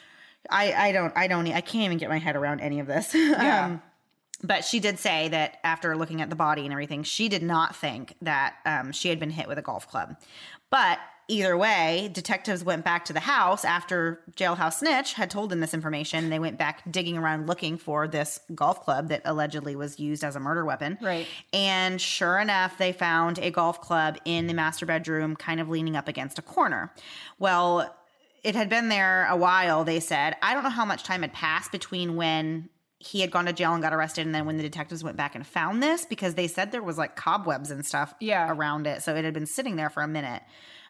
I 0.51 0.73
I 0.73 0.93
don't 0.93 1.13
I 1.17 1.27
don't 1.27 1.49
I 1.49 1.61
can't 1.63 1.85
even 1.85 1.99
get 1.99 2.09
my 2.09 2.19
head 2.19 2.37
around 2.37 2.61
any 2.61 2.79
of 2.79 2.87
this. 2.87 3.13
Yeah. 3.15 3.65
um, 3.67 3.83
but 4.43 4.65
she 4.65 4.81
did 4.81 4.99
say 4.99 5.29
that 5.29 5.59
after 5.65 5.97
looking 5.97 6.21
at 6.21 6.31
the 6.31 6.37
body 6.37 6.63
and 6.63 6.73
everything, 6.73 7.03
she 7.03 7.29
did 7.29 7.43
not 7.43 7.77
think 7.77 8.15
that 8.23 8.57
um, 8.67 8.93
she 8.93 9.09
had 9.09 9.21
been 9.21 9.31
hit 9.31 9.49
with 9.49 9.59
a 9.59 9.63
golf 9.63 9.89
club. 9.89 10.17
But 10.71 10.99
either 11.29 11.57
way, 11.57 12.11
detectives 12.13 12.65
went 12.65 12.85
back 12.85 13.05
to 13.05 13.13
the 13.13 13.21
house 13.21 13.65
after 13.65 14.21
Jailhouse 14.37 14.75
Snitch 14.75 15.13
had 15.15 15.31
told 15.31 15.51
them 15.51 15.61
this 15.61 15.75
information. 15.75 16.31
They 16.31 16.39
went 16.39 16.59
back 16.59 16.83
digging 16.91 17.17
around 17.17 17.47
looking 17.47 17.77
for 17.77 18.09
this 18.09 18.41
golf 18.55 18.83
club 18.83 19.09
that 19.09 19.23
allegedly 19.25 19.77
was 19.77 20.01
used 20.01 20.25
as 20.25 20.35
a 20.35 20.41
murder 20.41 20.65
weapon. 20.65 20.99
Right. 21.01 21.27
And 21.53 22.01
sure 22.01 22.39
enough, 22.39 22.79
they 22.79 22.93
found 22.93 23.39
a 23.39 23.51
golf 23.51 23.81
club 23.81 24.19
in 24.25 24.47
the 24.47 24.55
master 24.55 24.87
bedroom, 24.87 25.37
kind 25.37 25.61
of 25.61 25.69
leaning 25.69 25.97
up 25.97 26.09
against 26.09 26.39
a 26.39 26.43
corner. 26.43 26.93
Well, 27.39 27.95
it 28.43 28.57
had 28.57 28.69
been 28.69 28.89
there 28.89 29.27
a 29.27 29.37
while, 29.37 29.85
they 29.85 30.01
said. 30.01 30.37
I 30.43 30.53
don't 30.53 30.65
know 30.65 30.71
how 30.71 30.85
much 30.85 31.05
time 31.05 31.23
had 31.23 31.33
passed 31.33 31.71
between 31.71 32.17
when 32.17 32.69
he 33.05 33.21
had 33.21 33.31
gone 33.31 33.47
to 33.47 33.53
jail 33.53 33.73
and 33.75 33.83
got 33.83 33.93
arrested 33.93 34.25
and 34.27 34.35
then 34.35 34.47
when 34.47 34.57
the 34.57 34.63
detectives 34.63 35.03
went 35.03 35.17
back 35.17 35.35
and 35.35 35.45
found 35.47 35.83
this 35.83 36.05
because 36.05 36.35
they 36.37 36.47
said 36.47 36.71
there 36.71 36.83
was 36.83 36.97
like 36.99 37.17
cobwebs 37.17 37.71
and 37.71 37.85
stuff 37.85 38.15
Yeah. 38.21 38.51
around 38.53 38.87
it. 38.87 39.03
So 39.03 39.17
it 39.17 39.25
had 39.25 39.35
been 39.35 39.47
sitting 39.47 39.75
there 39.77 39.91
for 39.91 40.03
a 40.03 40.09
minute. 40.09 40.43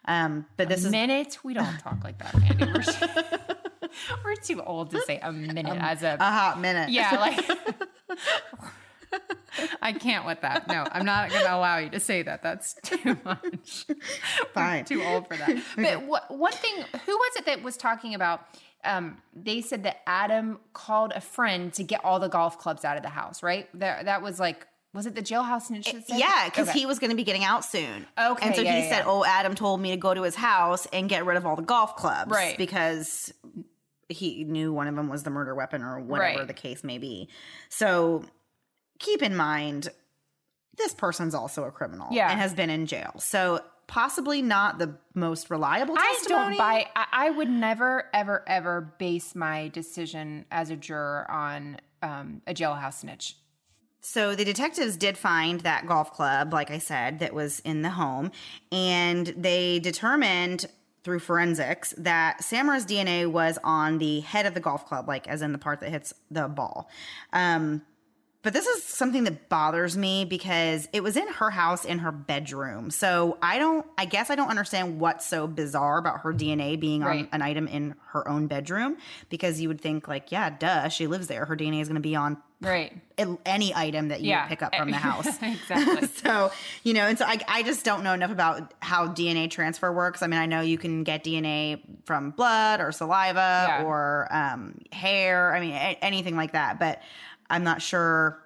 Um, 0.05 0.45
but 0.57 0.67
this 0.69 0.83
is 0.85 0.91
minute? 0.91 1.39
We 1.43 1.53
don't 1.53 1.77
talk 1.79 2.03
like 2.03 2.19
that, 2.19 2.37
Mandy. 2.39 2.65
We're 2.65 2.81
too, 2.83 3.87
we're 4.25 4.35
too 4.35 4.61
old 4.61 4.91
to 4.91 5.01
say 5.01 5.19
a 5.23 5.31
minute 5.31 5.77
as 5.79 6.03
a 6.03 6.17
a 6.19 6.23
hot 6.23 6.59
minute. 6.59 6.89
yeah. 6.89 7.17
Like 7.19 8.19
I 9.81 9.93
can't 9.93 10.25
with 10.25 10.41
that. 10.41 10.67
No, 10.67 10.85
I'm 10.91 11.05
not 11.05 11.29
going 11.29 11.43
to 11.45 11.55
allow 11.55 11.77
you 11.77 11.89
to 11.91 11.99
say 11.99 12.23
that. 12.23 12.41
That's 12.41 12.73
too 12.83 13.15
much. 13.23 13.85
Fine. 14.53 14.85
too 14.85 15.03
old 15.03 15.27
for 15.27 15.37
that. 15.37 15.55
But 15.75 16.03
what, 16.07 16.35
one 16.35 16.51
thing, 16.53 16.75
who 17.05 17.11
was 17.15 17.35
it 17.37 17.45
that 17.45 17.61
was 17.61 17.77
talking 17.77 18.15
about? 18.15 18.41
Um, 18.85 19.21
they 19.35 19.61
said 19.61 19.83
that 19.83 20.01
Adam 20.07 20.59
called 20.73 21.13
a 21.15 21.21
friend 21.21 21.71
to 21.73 21.83
get 21.83 22.03
all 22.03 22.19
the 22.19 22.27
golf 22.27 22.57
clubs 22.59 22.83
out 22.83 22.97
of 22.97 23.03
the 23.03 23.09
house. 23.09 23.41
Right? 23.43 23.67
That 23.79 24.05
that 24.05 24.21
was 24.21 24.39
like, 24.39 24.67
was 24.93 25.05
it 25.05 25.15
the 25.15 25.21
jailhouse 25.21 25.63
snitch? 25.63 25.93
Yeah, 26.09 26.45
because 26.49 26.69
Okay. 26.69 26.79
he 26.79 26.85
was 26.85 26.99
going 26.99 27.09
to 27.09 27.15
be 27.15 27.23
getting 27.23 27.43
out 27.43 27.65
soon. 27.65 28.05
Okay, 28.19 28.45
And 28.45 28.55
so 28.55 28.61
yeah, 28.61 28.75
he 28.77 28.83
yeah, 28.83 28.89
said. 28.97 29.03
Oh, 29.07 29.23
Adam 29.25 29.55
told 29.55 29.81
me 29.81 29.91
to 29.91 29.97
go 29.97 30.13
to 30.13 30.21
his 30.23 30.35
house 30.35 30.85
and 30.93 31.09
get 31.09 31.25
rid 31.25 31.37
of 31.37 31.45
all 31.45 31.55
the 31.55 31.61
golf 31.63 31.95
clubs. 31.95 32.31
Right. 32.31 32.57
Because 32.57 33.33
he 34.09 34.43
knew 34.43 34.71
one 34.71 34.87
of 34.87 34.95
them 34.95 35.07
was 35.09 35.23
the 35.23 35.29
murder 35.31 35.55
weapon 35.55 35.81
or 35.81 35.99
whatever 35.99 36.39
Right. 36.39 36.47
the 36.47 36.53
case 36.53 36.83
may 36.83 36.97
be. 36.99 37.29
So 37.69 38.23
keep 38.99 39.23
in 39.23 39.35
mind, 39.35 39.89
this 40.77 40.93
person's 40.93 41.33
also 41.33 41.63
a 41.63 41.71
criminal 41.71 42.07
Yeah. 42.11 42.29
and 42.29 42.39
has 42.39 42.53
been 42.53 42.69
in 42.69 42.85
jail. 42.85 43.13
So 43.17 43.61
possibly 43.93 44.41
not 44.41 44.79
the 44.79 44.95
most 45.13 45.51
reliable 45.51 45.95
testimony. 45.95 46.41
I 46.41 46.49
don't 46.49 46.57
buy. 46.57 46.87
I, 46.95 47.05
I 47.11 47.29
would 47.29 47.47
never, 47.47 48.09
ever, 48.11 48.43
ever 48.47 48.95
base 48.97 49.35
my 49.35 49.67
decision 49.67 50.45
as 50.49 50.71
a 50.71 50.75
juror 50.75 51.29
on 51.29 51.77
um, 52.01 52.41
a 52.47 52.55
jailhouse 52.55 53.01
snitch. 53.01 53.37
So 54.01 54.33
the 54.33 54.43
detectives 54.43 54.97
did 54.97 55.15
find 55.15 55.59
that 55.59 55.85
golf 55.85 56.11
club, 56.11 56.51
like 56.51 56.71
I 56.71 56.79
said, 56.79 57.19
that 57.19 57.35
was 57.35 57.59
in 57.59 57.83
the 57.83 57.91
home, 57.91 58.31
and 58.71 59.27
they 59.27 59.77
determined 59.77 60.65
through 61.03 61.19
forensics 61.19 61.93
that 61.99 62.43
Samara's 62.43 62.87
DNA 62.87 63.31
was 63.31 63.59
on 63.63 63.99
the 63.99 64.21
head 64.21 64.47
of 64.47 64.55
the 64.55 64.59
golf 64.59 64.87
club, 64.87 65.07
like 65.07 65.27
as 65.27 65.43
in 65.43 65.51
the 65.51 65.59
part 65.59 65.81
that 65.81 65.91
hits 65.91 66.15
the 66.31 66.47
ball. 66.47 66.89
Um, 67.31 67.83
but 68.43 68.53
this 68.53 68.67
is 68.67 68.83
something 68.83 69.23
that 69.23 69.49
bothers 69.49 69.97
me 69.97 70.25
because 70.25 70.87
it 70.93 71.01
was 71.01 71.17
in 71.17 71.27
her 71.29 71.49
house 71.49 71.85
in 71.85 71.99
her 71.99 72.11
bedroom. 72.11 72.91
So 72.91 73.37
I 73.41 73.57
don't, 73.57 73.85
I 73.97 74.05
guess 74.05 74.29
I 74.29 74.35
don't 74.35 74.49
understand 74.49 74.99
what's 74.99 75.25
so 75.25 75.47
bizarre 75.47 75.97
about 75.97 76.19
her 76.21 76.33
DNA 76.33 76.79
being 76.79 77.03
on 77.03 77.27
an 77.31 77.41
item 77.41 77.67
in 77.67 77.95
her 78.11 78.27
own 78.27 78.47
bedroom 78.47 78.97
because 79.29 79.59
you 79.61 79.67
would 79.69 79.81
think, 79.81 80.07
like, 80.07 80.31
yeah, 80.31 80.49
duh, 80.51 80.89
she 80.89 81.07
lives 81.07 81.27
there. 81.27 81.45
Her 81.45 81.55
DNA 81.57 81.81
is 81.81 81.87
going 81.87 81.95
to 81.95 82.01
be 82.01 82.15
on 82.15 82.37
Right. 82.61 82.93
any 83.17 83.75
item 83.75 84.07
that 84.07 84.21
you 84.21 84.29
Yeah. 84.29 84.47
pick 84.47 84.61
up 84.61 84.73
from 84.73 84.89
the 84.89 84.95
house. 85.09 85.27
Exactly. 85.41 86.07
so, 86.23 86.49
you 86.83 86.93
know, 86.93 87.07
and 87.07 87.17
so 87.17 87.25
I, 87.25 87.37
I 87.47 87.63
just 87.63 87.83
don't 87.83 88.03
know 88.03 88.13
enough 88.13 88.31
about 88.31 88.73
how 88.79 89.07
DNA 89.07 89.49
transfer 89.51 89.91
works. 89.91 90.21
I 90.21 90.27
mean, 90.27 90.39
I 90.39 90.45
know 90.45 90.61
you 90.61 90.77
can 90.77 91.03
get 91.03 91.25
DNA 91.25 91.81
from 92.05 92.31
blood 92.31 92.79
or 92.79 92.91
saliva 92.93 93.65
Yeah. 93.67 93.83
or 93.83 94.29
um, 94.31 94.79
hair. 94.93 95.53
I 95.53 95.59
mean, 95.59 95.71
a- 95.73 95.97
anything 96.01 96.37
like 96.37 96.53
that. 96.53 96.79
But 96.79 97.01
I'm 97.53 97.63
not 97.63 97.81
sure. 97.81 98.43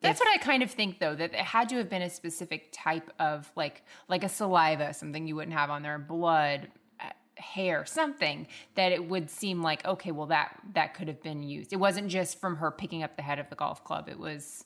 That's 0.00 0.20
what 0.20 0.28
I 0.28 0.38
kind 0.38 0.62
of 0.62 0.70
think, 0.70 0.98
though, 0.98 1.14
that 1.14 1.34
it 1.34 1.40
had 1.40 1.68
to 1.70 1.76
have 1.76 1.90
been 1.90 2.02
a 2.02 2.10
specific 2.10 2.68
type 2.72 3.10
of 3.18 3.50
like, 3.56 3.82
like 4.08 4.24
a 4.24 4.28
saliva, 4.28 4.94
something 4.94 5.26
you 5.26 5.36
wouldn't 5.36 5.56
have 5.56 5.68
on 5.68 5.82
there, 5.82 5.98
blood, 5.98 6.68
uh, 7.00 7.10
hair, 7.36 7.84
something 7.84 8.46
that 8.76 8.92
it 8.92 9.08
would 9.08 9.28
seem 9.30 9.62
like, 9.62 9.84
okay, 9.84 10.12
well, 10.12 10.28
that 10.28 10.58
that 10.74 10.94
could 10.94 11.08
have 11.08 11.22
been 11.22 11.42
used. 11.42 11.72
It 11.72 11.76
wasn't 11.76 12.08
just 12.08 12.40
from 12.40 12.56
her 12.56 12.70
picking 12.70 13.02
up 13.02 13.16
the 13.16 13.22
head 13.22 13.38
of 13.38 13.50
the 13.50 13.56
golf 13.56 13.84
club. 13.84 14.08
It 14.08 14.18
was 14.18 14.64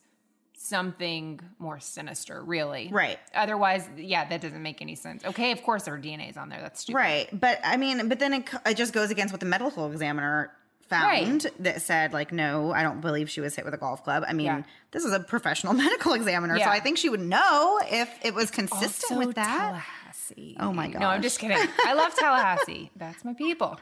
something 0.52 1.40
more 1.58 1.80
sinister, 1.80 2.42
really. 2.44 2.90
Right. 2.92 3.18
Otherwise, 3.34 3.88
yeah, 3.96 4.28
that 4.28 4.42
doesn't 4.42 4.62
make 4.62 4.82
any 4.82 4.94
sense. 4.94 5.24
Okay, 5.24 5.52
of 5.52 5.62
course, 5.62 5.86
her 5.86 5.98
DNA's 5.98 6.36
on 6.36 6.48
there. 6.50 6.60
That's 6.60 6.80
stupid. 6.80 6.98
Right. 6.98 7.28
But 7.32 7.60
I 7.64 7.76
mean, 7.76 8.08
but 8.08 8.18
then 8.18 8.34
it, 8.34 8.50
it 8.66 8.76
just 8.76 8.92
goes 8.92 9.10
against 9.10 9.32
what 9.32 9.40
the 9.40 9.46
medical 9.46 9.90
examiner 9.90 10.52
found 10.90 11.46
that 11.60 11.80
said, 11.80 12.12
like, 12.12 12.32
no, 12.32 12.72
I 12.72 12.82
don't 12.82 13.00
believe 13.00 13.30
she 13.30 13.40
was 13.40 13.56
hit 13.56 13.64
with 13.64 13.72
a 13.72 13.78
golf 13.78 14.04
club. 14.04 14.24
I 14.28 14.32
mean, 14.34 14.46
Yeah. 14.46 14.62
this 14.90 15.04
is 15.04 15.12
a 15.14 15.20
professional 15.20 15.72
medical 15.86 16.12
examiner. 16.12 16.58
So 16.58 16.64
I 16.66 16.80
think 16.80 16.98
she 16.98 17.08
would 17.08 17.20
know 17.20 17.80
if 17.90 18.10
it 18.22 18.34
was 18.34 18.50
consistent 18.50 19.12
Also, 19.18 19.26
with 19.26 19.36
that. 19.36 19.58
Tallahassee. 19.58 20.56
Oh 20.60 20.72
my 20.72 20.88
god 20.88 21.00
No, 21.00 21.06
I'm 21.08 21.22
just 21.22 21.38
kidding. 21.38 21.56
I 21.86 21.94
love 21.94 22.14
Tallahassee. 22.18 22.90
That's 22.96 23.24
my 23.24 23.32
people. 23.32 23.78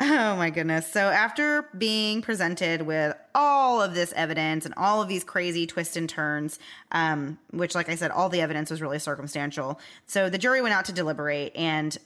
Oh 0.00 0.36
my 0.36 0.50
goodness. 0.50 0.92
So 0.92 1.00
after 1.08 1.68
being 1.78 2.20
presented 2.20 2.82
with 2.82 3.16
all 3.34 3.80
of 3.80 3.94
this 3.94 4.12
evidence 4.14 4.66
and 4.66 4.74
all 4.76 5.00
of 5.00 5.08
these 5.08 5.24
crazy 5.24 5.66
twists 5.66 5.96
and 5.96 6.06
turns, 6.08 6.58
um, 6.90 7.38
which 7.50 7.74
like 7.74 7.88
I 7.88 7.94
said, 7.94 8.10
all 8.10 8.28
the 8.28 8.42
evidence 8.42 8.70
was 8.70 8.82
really 8.82 8.98
circumstantial. 8.98 9.80
So 10.06 10.28
the 10.28 10.38
jury 10.38 10.60
went 10.60 10.74
out 10.74 10.84
to 10.86 10.92
deliberate 10.92 11.56
and 11.56 11.96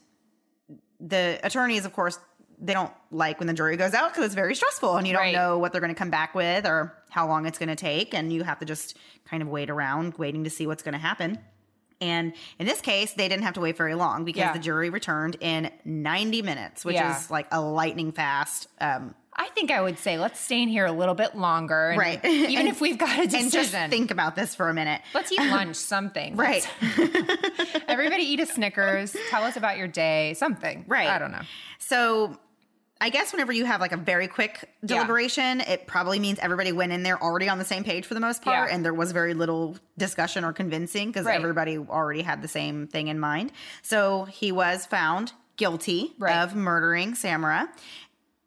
the 1.01 1.41
attorneys, 1.43 1.85
of 1.85 1.93
course, 1.93 2.19
they 2.59 2.73
don't 2.73 2.93
like 3.11 3.39
when 3.39 3.47
the 3.47 3.53
jury 3.55 3.77
goes 3.77 3.93
out 3.95 4.11
because 4.11 4.25
it's 4.25 4.35
very 4.35 4.55
stressful 4.55 4.97
and 4.97 5.07
you 5.07 5.13
don't 5.13 5.23
Right. 5.23 5.35
know 5.35 5.59
what 5.59 5.73
they're 5.73 5.81
going 5.81 5.95
to 5.95 5.99
come 5.99 6.11
back 6.11 6.35
with 6.35 6.67
or 6.67 6.95
how 7.11 7.27
long 7.29 7.47
it's 7.47 7.59
going 7.59 7.69
to 7.69 7.77
take. 7.77 8.15
And 8.15 8.33
you 8.33 8.43
have 8.45 8.59
to 8.61 8.65
just 8.65 8.97
kind 9.25 9.43
of 9.43 9.49
wait 9.49 9.69
around 9.71 10.15
waiting 10.19 10.45
to 10.45 10.51
see 10.51 10.67
what's 10.67 10.83
going 10.83 10.95
to 10.95 10.99
happen. 10.99 11.39
And 12.01 12.35
in 12.59 12.67
this 12.67 12.81
case, 12.81 13.13
they 13.15 13.27
didn't 13.29 13.45
have 13.45 13.55
to 13.55 13.61
wait 13.61 13.77
very 13.77 13.95
long 13.95 14.25
because 14.25 14.41
Yeah. 14.41 14.53
the 14.53 14.59
jury 14.59 14.91
returned 14.91 15.37
in 15.41 15.71
90 15.85 16.43
minutes, 16.43 16.85
which 16.85 16.97
Yeah. 16.97 17.17
is 17.19 17.31
like 17.31 17.47
a 17.51 17.61
lightning 17.61 18.13
fast. 18.13 18.69
Um, 18.81 19.15
I 19.39 19.49
think 19.55 19.71
I 19.71 19.83
would 19.83 19.99
say 19.99 20.19
let's 20.19 20.41
stay 20.41 20.63
in 20.63 20.69
here 20.69 20.87
a 20.87 20.93
little 20.93 21.15
bit 21.15 21.37
longer. 21.37 21.91
and 21.91 21.99
Right. 21.99 22.23
Even 22.25 22.57
And- 22.61 22.69
if 22.69 22.81
we've 22.81 22.97
got 22.99 23.19
a 23.19 23.25
decision. 23.27 23.41
and 23.45 23.53
just 23.53 23.73
think 23.91 24.11
about 24.11 24.35
this 24.35 24.55
for 24.55 24.69
a 24.71 24.75
minute. 24.75 25.03
let's 25.15 25.31
eat 25.33 25.41
lunch, 25.41 25.77
something. 25.77 26.37
Right. 26.47 26.67
Everybody 27.89 28.23
eat 28.25 28.41
a 28.41 28.47
Snickers. 28.47 29.17
Tell 29.31 29.45
us 29.45 29.57
about 29.57 29.77
your 29.79 29.89
day, 29.89 30.35
something. 30.35 30.85
Right. 30.87 31.09
I 31.09 31.19
don't 31.19 31.33
know. 31.33 31.43
So 31.79 32.39
I 33.01 33.11
guess 33.11 33.33
whenever 33.33 33.53
you 33.53 33.67
have 33.67 33.81
like 33.83 33.93
a 33.93 33.97
very 33.99 34.27
quick 34.27 34.71
deliberation, 34.85 35.61
it 35.61 35.87
probably 35.87 36.19
means 36.19 36.39
everybody 36.39 36.73
went 36.73 36.93
in 36.93 37.03
there 37.03 37.23
already 37.23 37.49
on 37.49 37.59
the 37.59 37.65
same 37.65 37.85
page 37.85 38.07
for 38.07 38.15
the 38.15 38.21
most 38.21 38.41
part, 38.43 38.69
Yeah. 38.71 38.75
and 38.75 38.85
there 38.85 38.95
was 38.95 39.13
very 39.13 39.35
little 39.35 39.77
discussion 39.99 40.45
or 40.45 40.53
convincing 40.55 41.09
because 41.09 41.27
Right. 41.27 41.39
everybody 41.39 41.77
already 41.77 42.23
had 42.23 42.41
the 42.41 42.49
same 42.49 42.87
thing 42.87 43.09
in 43.09 43.21
mind. 43.21 43.53
So 43.83 44.25
he 44.25 44.51
was 44.51 44.87
found 44.87 45.33
guilty 45.57 46.15
Right. 46.19 46.37
of 46.43 46.55
murdering 46.55 47.15
Samara. 47.15 47.69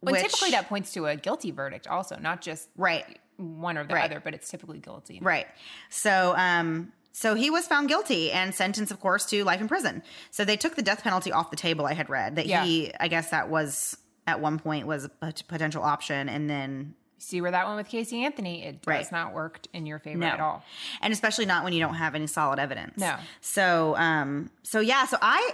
When 0.01 0.13
which- 0.13 0.23
typically 0.23 0.51
that 0.51 0.67
points 0.67 0.93
to 0.93 1.05
a 1.05 1.15
guilty 1.15 1.51
verdict, 1.51 1.85
also, 1.87 2.17
not 2.17 2.41
just 2.41 2.69
right, 2.75 3.19
one 3.37 3.77
or 3.77 3.83
the 3.83 3.93
Right. 3.93 4.05
other, 4.05 4.19
but 4.19 4.33
it's 4.33 4.49
typically 4.49 4.79
guilty. 4.79 5.19
Right. 5.21 5.47
So, 5.89 6.33
um, 6.37 6.91
so 7.11 7.35
he 7.35 7.49
was 7.51 7.67
found 7.67 7.87
guilty 7.87 8.31
and 8.31 8.55
sentenced, 8.55 8.91
of 8.91 8.99
course, 8.99 9.25
to 9.27 9.43
life 9.43 9.61
in 9.61 9.67
prison. 9.67 10.01
So 10.31 10.43
they 10.43 10.57
took 10.57 10.75
the 10.75 10.81
death 10.81 11.03
penalty 11.03 11.31
off 11.31 11.51
the 11.51 11.55
table. 11.57 11.85
I 11.85 11.93
had 11.93 12.09
read 12.09 12.35
that 12.37 12.47
Yeah. 12.47 12.63
he, 12.63 12.91
I 12.99 13.07
guess 13.09 13.29
that 13.29 13.49
was 13.49 13.95
at 14.29 14.39
one 14.39 14.59
point 14.59 14.87
was 14.87 15.09
a 15.21 15.33
potential 15.47 15.83
option, 15.83 16.29
and 16.29 16.49
then 16.49 16.95
See 17.21 17.41
where 17.41 17.51
that 17.51 17.65
went 17.65 17.77
with 17.77 17.89
Casey 17.89 18.23
Anthony? 18.23 18.63
It 18.63 18.81
does 18.81 18.87
Right. 18.87 19.11
not 19.11 19.33
work 19.33 19.59
in 19.73 19.85
your 19.85 19.99
favor 19.99 20.19
no, 20.19 20.27
at 20.27 20.39
all. 20.39 20.63
and 21.01 21.11
especially 21.11 21.45
not 21.45 21.65
when 21.65 21.73
you 21.73 21.81
don't 21.81 21.95
have 21.95 22.15
any 22.15 22.27
solid 22.27 22.59
evidence. 22.59 22.97
No. 22.97 23.17
So, 23.41 23.95
um, 23.97 24.49
so 24.63 24.79
yeah, 24.79 25.05
so 25.05 25.17
I 25.21 25.51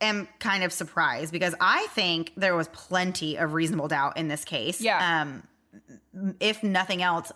am 0.00 0.28
kind 0.38 0.62
of 0.62 0.72
surprised 0.72 1.32
because 1.32 1.52
I 1.60 1.88
think 1.90 2.32
there 2.36 2.54
was 2.54 2.68
plenty 2.68 3.36
of 3.38 3.54
reasonable 3.54 3.88
doubt 3.88 4.16
in 4.16 4.28
this 4.28 4.44
case. 4.44 4.80
Yeah. 4.80 5.22
Um, 5.22 5.42
if 6.38 6.62
nothing 6.62 7.02
else, 7.02 7.32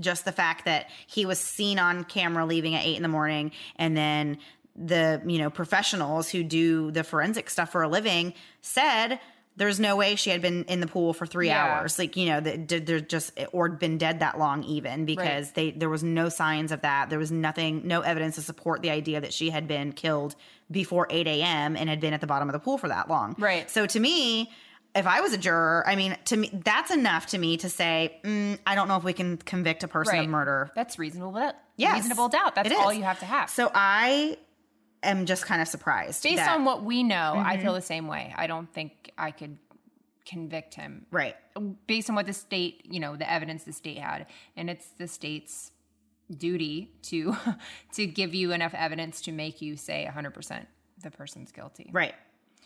just 0.00 0.24
the 0.24 0.32
fact 0.32 0.64
that 0.64 0.88
he 1.06 1.26
was 1.26 1.38
seen 1.38 1.78
on 1.78 2.02
camera 2.04 2.46
leaving 2.46 2.74
at 2.74 2.84
eight 2.86 2.96
in 2.96 3.02
the 3.02 3.08
morning 3.10 3.52
and 3.76 3.94
then 3.94 4.38
the 4.74 5.22
you 5.26 5.38
know 5.38 5.50
professionals 5.50 6.28
who 6.30 6.42
do 6.42 6.90
the 6.90 7.02
forensic 7.04 7.48
stuff 7.50 7.72
for 7.72 7.82
a 7.82 7.88
living 7.88 8.32
said 8.62 9.18
there's 9.56 9.80
no 9.80 9.96
way 9.96 10.14
she 10.16 10.30
had 10.30 10.42
been 10.42 10.64
in 10.64 10.80
the 10.80 10.86
pool 10.86 11.12
for 11.14 11.26
three 11.26 11.48
Yeah. 11.48 11.64
hours 11.64 11.98
like 11.98 12.16
you 12.16 12.26
know 12.26 12.40
that 12.40 12.66
did 12.66 12.86
they're 12.86 13.00
just 13.00 13.32
or 13.52 13.68
been 13.70 13.98
dead 13.98 14.20
that 14.20 14.38
long 14.38 14.62
even 14.64 15.04
because 15.06 15.52
they 15.52 15.70
there 15.70 15.88
was 15.88 16.02
no 16.04 16.28
signs 16.28 16.72
of 16.72 16.82
that 16.82 17.08
there 17.10 17.18
was 17.18 17.32
nothing 17.32 17.82
no 17.86 18.00
evidence 18.02 18.34
to 18.36 18.42
support 18.42 18.82
the 18.82 18.90
idea 18.90 19.20
that 19.20 19.32
she 19.32 19.50
had 19.50 19.66
been 19.66 19.92
killed 19.92 20.36
before 20.70 21.06
8 21.10 21.26
a.m 21.26 21.76
and 21.76 21.88
had 21.88 22.00
been 22.00 22.12
at 22.12 22.20
the 22.20 22.26
bottom 22.26 22.48
of 22.48 22.52
the 22.52 22.58
pool 22.58 22.78
for 22.78 22.88
that 22.88 23.08
long 23.08 23.34
Right. 23.38 23.70
so 23.70 23.86
to 23.86 23.98
me, 24.00 24.50
if 24.94 25.06
I 25.06 25.20
was 25.20 25.34
a 25.34 25.36
juror, 25.38 25.84
I 25.86 25.94
mean, 25.94 26.16
to 26.24 26.38
me, 26.38 26.50
that's 26.64 26.90
enough 26.90 27.26
to 27.26 27.38
me 27.38 27.58
to 27.58 27.68
say, 27.68 28.18
mm, 28.24 28.58
I 28.66 28.74
don't 28.74 28.88
know 28.88 28.96
if 28.96 29.04
we 29.04 29.12
can 29.12 29.36
convict 29.36 29.84
a 29.84 29.88
person 29.88 30.14
Right. 30.14 30.24
of 30.24 30.30
murder. 30.30 30.70
That's 30.74 30.98
reasonable. 30.98 31.32
That, 31.32 31.62
Yes, 31.76 31.96
reasonable 31.96 32.30
doubt. 32.30 32.54
That's 32.54 32.72
all 32.72 32.90
you 32.94 33.02
have 33.02 33.18
to 33.20 33.26
have. 33.26 33.50
So 33.50 33.70
I 33.74 34.38
am 35.08 35.26
just 35.26 35.44
kind 35.46 35.60
of 35.62 35.68
surprised. 35.68 36.22
Based 36.22 36.36
that- 36.36 36.54
on 36.56 36.64
what 36.64 36.84
we 36.84 37.02
know, 37.02 37.34
I 37.36 37.54
Mm-hmm. 37.54 37.62
feel 37.62 37.74
the 37.74 37.80
same 37.82 38.06
way. 38.08 38.32
I 38.36 38.46
don't 38.46 38.72
think 38.72 39.10
I 39.18 39.30
could 39.30 39.58
convict 40.24 40.74
him 40.74 41.06
right, 41.12 41.36
based 41.86 42.10
on 42.10 42.16
what 42.16 42.26
the 42.26 42.32
state, 42.32 42.84
you 42.90 42.98
know, 43.00 43.14
the 43.16 43.30
evidence 43.30 43.62
the 43.64 43.72
state 43.72 43.98
had, 43.98 44.26
and 44.56 44.68
it's 44.68 44.88
the 44.98 45.06
state's 45.06 45.70
duty 46.36 46.90
to 47.02 47.36
to 47.92 48.06
give 48.06 48.34
you 48.34 48.52
enough 48.52 48.74
evidence 48.74 49.20
to 49.22 49.32
make 49.32 49.62
you 49.62 49.76
say 49.76 50.08
100% 50.12 50.66
the 51.02 51.10
person's 51.10 51.52
guilty. 51.52 51.88
right, 51.92 52.14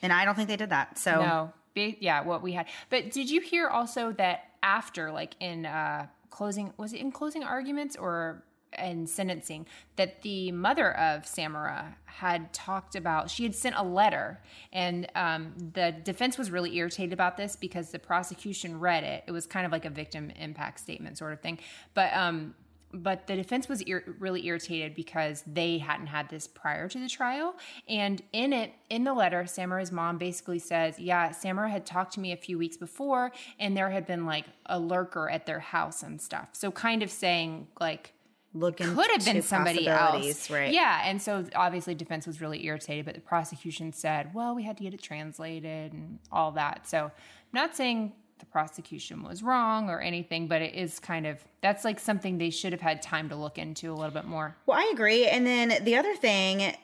and 0.03 0.12
I 0.12 0.24
don't 0.24 0.34
think 0.34 0.49
they 0.49 0.57
did 0.57 0.70
that. 0.70 0.99
So 0.99 1.11
No, 1.20 1.53
ba- 1.74 1.97
yeah, 2.01 2.22
what 2.22 2.43
we 2.43 2.53
had. 2.53 2.66
But 2.88 3.11
did 3.11 3.28
you 3.28 3.41
hear 3.43 3.68
also 3.68 4.12
that 4.12 4.45
after, 4.62 5.11
like 5.12 5.34
in 5.41 5.66
uh, 5.66 6.07
closing, 6.30 6.72
was 6.78 6.93
it 6.95 7.01
in 7.01 7.12
closing 7.12 7.43
arguments 7.45 7.97
or 7.97 8.43
in 8.79 9.07
sentencing, 9.07 9.66
that 9.97 10.23
the 10.23 10.53
mother 10.53 10.97
of 10.97 11.27
Samara 11.27 11.97
had 12.05 12.53
talked 12.53 12.95
about, 12.95 13.31
she 13.31 13.43
had 13.43 13.55
sent 13.55 13.75
a 13.77 13.83
letter, 13.83 14.41
and 14.73 15.09
um, 15.14 15.55
the 15.73 15.95
defense 16.05 16.39
was 16.39 16.51
really 16.51 16.77
irritated 16.77 17.12
about 17.12 17.37
this 17.37 17.57
because 17.57 17.91
the 17.91 17.99
prosecution 17.99 18.79
read 18.79 19.05
it. 19.05 19.25
It 19.27 19.33
was 19.33 19.47
kind 19.47 19.66
of 19.66 19.73
like 19.73 19.85
a 19.85 19.91
victim 19.91 20.31
impact 20.31 20.81
statement 20.81 21.18
sort 21.18 21.33
of 21.33 21.41
thing, 21.41 21.59
but 21.95 22.12
um, 22.14 22.55
but 22.93 23.27
the 23.27 23.37
defense 23.37 23.68
was 23.68 23.83
ir- 23.83 24.16
really 24.18 24.47
irritated 24.47 24.95
because 24.95 25.45
they 25.47 25.79
hadn't 25.79 26.09
had 26.09 26.29
this 26.29 26.49
prior 26.49 26.89
to 26.89 26.99
the 26.99 27.09
trial. 27.09 27.55
And 27.89 28.23
in 28.33 28.53
it, 28.53 28.73
in 28.89 29.05
the 29.05 29.14
letter, 29.14 29.47
Samara's 29.47 29.93
mom 29.93 30.18
basically 30.18 30.59
says, 30.59 30.99
Yeah, 30.99 31.31
Samara 31.31 31.71
had 31.71 31.87
talked 31.87 32.14
to 32.14 32.21
me 32.21 32.33
a 32.33 32.37
few 32.37 32.59
weeks 32.59 32.77
before, 32.77 33.33
and 33.59 33.77
there 33.77 33.91
had 33.91 34.07
been 34.07 34.27
like 34.27 34.47
a 34.66 34.79
lurker 34.79 35.31
at 35.31 35.47
their 35.47 35.61
house 35.61 36.03
and 36.03 36.21
stuff. 36.21 36.51
So, 36.53 36.71
kind 36.71 37.03
of 37.03 37.11
saying, 37.11 37.68
like, 37.81 38.14
look 38.53 38.79
could 38.79 39.11
have 39.11 39.25
been 39.25 39.43
somebody 39.43 39.87
else. 39.87 40.51
right? 40.51 40.73
Yeah. 40.73 41.03
And 41.05 41.23
so 41.23 41.45
obviously 41.55 41.95
defense 41.95 42.27
was 42.27 42.41
really 42.41 42.65
irritated, 42.65 43.05
but 43.05 43.15
the 43.15 43.21
prosecution 43.21 43.93
said, 43.93 44.35
well, 44.35 44.55
we 44.55 44.63
had 44.65 44.77
to 44.79 44.83
get 44.83 44.95
it 44.95 45.03
translated 45.03 45.93
and 45.93 46.19
all 46.33 46.51
that. 46.53 46.89
So 46.89 47.05
I'm 47.05 47.13
not 47.53 47.77
saying 47.77 48.13
the 48.41 48.47
prosecution 48.47 49.23
was 49.23 49.43
wrong 49.43 49.89
or 49.89 50.01
anything, 50.01 50.49
but 50.49 50.63
it 50.63 50.75
is 50.75 50.99
kind 50.99 51.27
of 51.27 51.39
that's 51.61 51.85
like 51.85 52.01
something 52.01 52.39
they 52.39 52.51
should 52.51 52.73
have 52.73 52.81
had 52.81 53.03
time 53.03 53.29
to 53.29 53.37
look 53.37 53.59
into 53.59 53.93
a 53.93 53.95
little 53.95 54.11
bit 54.11 54.25
more. 54.25 54.57
Well, 54.67 54.79
I 54.79 54.91
agree. 54.93 55.27
And 55.27 55.47
then 55.47 55.85
the 55.85 55.97
other 55.97 56.17
thing 56.17 56.75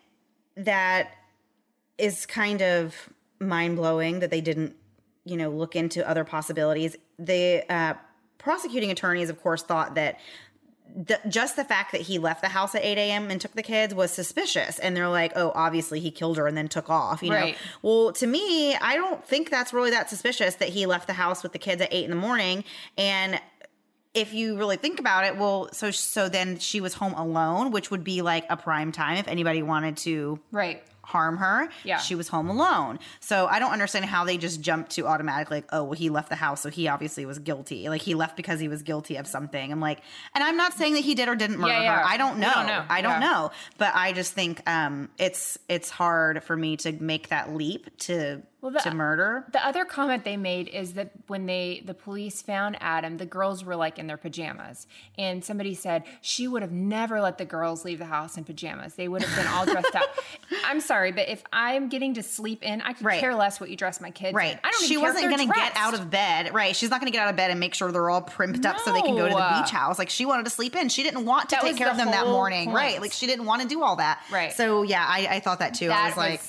that 0.57 1.11
is 1.99 2.27
kind 2.27 2.63
of 2.63 3.09
mind 3.41 3.77
blowing 3.77 4.21
that 4.21 4.31
they 4.31 4.41
didn't, 4.41 4.77
you 5.25 5.37
know, 5.37 5.51
look 5.51 5.75
into 5.75 6.07
other 6.09 6.25
possibilities. 6.25 6.97
The 7.19 7.65
uh, 7.69 7.95
prosecuting 8.39 8.91
attorneys, 8.91 9.31
of 9.31 9.43
course, 9.43 9.63
thought 9.63 9.95
that 9.97 10.21
the, 10.97 11.21
just 11.29 11.57
the 11.57 11.65
fact 11.65 11.93
that 11.93 12.01
he 12.01 12.19
left 12.19 12.41
the 12.41 12.49
house 12.49 12.75
at 12.75 12.83
8 12.83 12.97
a.m. 12.97 13.31
and 13.31 13.39
took 13.39 13.53
the 13.53 13.63
kids 13.63 13.95
was 13.95 14.11
suspicious. 14.11 14.79
And 14.79 14.97
they're 14.97 15.09
like, 15.09 15.33
oh, 15.37 15.53
obviously 15.55 16.01
he 16.01 16.11
killed 16.11 16.39
her 16.39 16.47
and 16.47 16.57
then 16.57 16.69
took 16.69 16.89
off, 16.89 17.23
you 17.23 17.31
know? 17.31 17.53
Well, 17.83 18.13
to 18.15 18.27
me, 18.27 18.75
I 18.75 18.97
don't 18.97 19.23
think 19.23 19.51
that's 19.51 19.75
really 19.75 19.91
that 19.91 20.09
suspicious 20.09 20.55
that 20.57 20.71
he 20.71 20.87
left 20.87 21.07
the 21.07 21.13
house 21.13 21.43
with 21.43 21.53
the 21.53 21.59
kids 21.59 21.83
at 21.83 21.93
8 21.93 22.05
in 22.05 22.11
the 22.11 22.17
morning. 22.17 22.65
And 22.97 23.39
if 24.15 24.33
you 24.33 24.57
really 24.57 24.79
think 24.79 24.99
about 24.99 25.25
it, 25.27 25.37
well, 25.37 25.69
so 25.73 25.91
so 25.91 26.31
then 26.31 26.59
she 26.59 26.81
was 26.81 26.95
home 26.95 27.13
alone, 27.13 27.71
which 27.71 27.91
would 27.91 28.03
be 28.03 28.23
like 28.23 28.47
a 28.49 28.57
prime 28.57 28.91
time 28.91 29.19
if 29.19 29.29
anybody 29.29 29.63
wanted 29.63 29.99
to 29.99 30.41
Right. 30.51 30.83
Harm 31.07 31.37
her. 31.39 31.69
Yeah. 31.85 31.99
She 31.99 32.15
was 32.15 32.29
home 32.29 32.49
alone. 32.51 32.99
So 33.21 33.47
I 33.47 33.59
don't 33.61 33.71
understand 33.73 34.05
how 34.07 34.25
they 34.25 34.37
just 34.39 34.61
jumped 34.61 34.91
to 34.93 35.07
automatically 35.07 35.59
like, 35.59 35.67
oh, 35.73 35.85
well, 35.85 35.93
he 35.93 36.11
left 36.11 36.29
the 36.29 36.35
house, 36.37 36.61
so 36.61 36.69
he 36.69 36.89
obviously 36.89 37.25
was 37.25 37.39
guilty. 37.39 37.89
Like 37.89 38.03
he 38.03 38.15
left 38.15 38.37
because 38.37 38.59
he 38.61 38.69
was 38.69 38.83
guilty 38.83 39.17
of 39.17 39.27
something. 39.27 39.71
I'm 39.73 39.81
like, 39.81 40.01
and 40.35 40.43
I'm 40.43 40.57
not 40.57 40.73
saying 40.75 40.95
that 40.95 41.05
he 41.05 41.15
did 41.15 41.29
or 41.29 41.37
didn't 41.37 41.59
murder 41.59 41.73
Yeah, 41.75 41.83
yeah. 41.83 41.99
her. 42.01 42.05
I 42.05 42.17
don't 42.17 42.39
know. 42.39 42.53
don't 42.53 42.67
know. 42.67 42.85
I 42.91 43.01
don't 43.03 43.21
Yeah. 43.23 43.29
know. 43.31 43.51
But 43.79 43.95
I 43.95 44.13
just 44.13 44.33
think 44.33 44.69
um 44.69 45.09
it's 45.19 45.59
it's 45.69 45.91
hard 45.91 46.43
for 46.43 46.57
me 46.57 46.77
to 46.79 46.93
make 46.93 47.29
that 47.29 47.55
leap 47.55 47.97
to 47.99 48.43
Well, 48.67 48.73
the- 48.83 48.91
to 48.91 48.95
murder. 48.97 49.45
The 49.53 49.65
other 49.65 49.85
comment 49.85 50.25
they 50.25 50.37
made 50.37 50.67
is 50.69 50.95
that 50.95 51.11
when 51.29 51.47
they 51.47 51.83
the 51.85 51.95
police 51.95 52.43
found 52.43 52.77
Adam, 52.81 53.17
the 53.17 53.27
girls 53.27 53.65
were 53.65 53.77
like 53.77 53.99
in 53.99 54.09
their 54.09 54.17
pajamas, 54.17 54.87
and 55.17 55.45
somebody 55.45 55.75
said 55.75 56.03
she 56.21 56.49
would 56.49 56.63
have 56.63 56.73
never 56.73 57.21
let 57.21 57.39
the 57.39 57.45
girls 57.45 57.85
leave 57.85 57.99
the 58.01 58.07
house 58.07 58.37
in 58.37 58.43
pajamas. 58.43 58.95
They 58.95 59.07
would 59.07 59.23
have 59.23 59.37
been 59.37 59.47
all 59.53 59.65
dressed 59.67 59.95
up. 59.95 60.09
I'm 60.65 60.81
sorry, 60.81 61.13
but 61.13 61.29
if 61.29 61.45
I'm 61.53 61.89
getting 61.89 62.15
to 62.15 62.23
sleep 62.25 62.65
in, 62.65 62.81
I 62.83 62.93
could 62.93 63.07
Right. 63.07 63.21
care 63.21 63.35
less 63.37 63.61
what 63.61 63.71
you 63.71 63.77
dress 63.77 64.01
my 64.01 64.11
kids. 64.11 64.35
Right. 64.35 64.55
In. 64.55 64.59
I 64.65 64.71
don't 64.73 64.85
she 64.85 64.97
wasn't 64.97 65.31
going 65.31 65.47
to 65.49 65.55
get 65.55 65.73
out 65.77 65.95
of 65.95 66.11
bed. 66.11 66.53
Right. 66.53 66.75
She's 66.75 66.91
not 66.91 67.01
going 67.01 67.13
to 67.13 67.17
get 67.17 67.23
out 67.25 67.31
of 67.31 67.37
bed 67.37 67.53
and 67.53 67.61
make 67.61 67.75
sure 67.75 67.93
they're 67.93 68.11
all 68.11 68.23
primped 68.23 68.65
up 68.67 68.81
so 68.81 68.93
they 68.93 69.03
can 69.03 69.15
go 69.17 69.29
to 69.29 69.35
the 69.35 69.61
beach 69.63 69.71
house. 69.71 69.97
Like 69.99 70.11
she 70.11 70.27
wanted 70.27 70.45
to 70.47 70.51
sleep 70.51 70.75
in. 70.75 70.89
She 70.89 71.05
didn't 71.05 71.25
want 71.25 71.51
to 71.51 71.55
That 71.57 71.63
take 71.63 71.73
was 71.73 71.79
care 71.79 71.89
of 71.91 71.97
them 71.97 72.11
that 72.11 72.27
morning. 72.27 72.65
point. 72.67 72.77
Right. 72.77 73.01
Like 73.01 73.13
she 73.13 73.27
didn't 73.27 73.45
want 73.45 73.63
to 73.63 73.69
do 73.69 73.83
all 73.83 73.97
that. 73.97 74.21
Right. 74.33 74.53
So 74.53 74.83
yeah, 74.83 75.05
I, 75.09 75.29
I 75.37 75.41
thought 75.41 75.61
that 75.61 75.75
too. 75.75 75.87
I 75.87 75.89
That 75.89 76.07
was 76.09 76.17
like, 76.17 76.41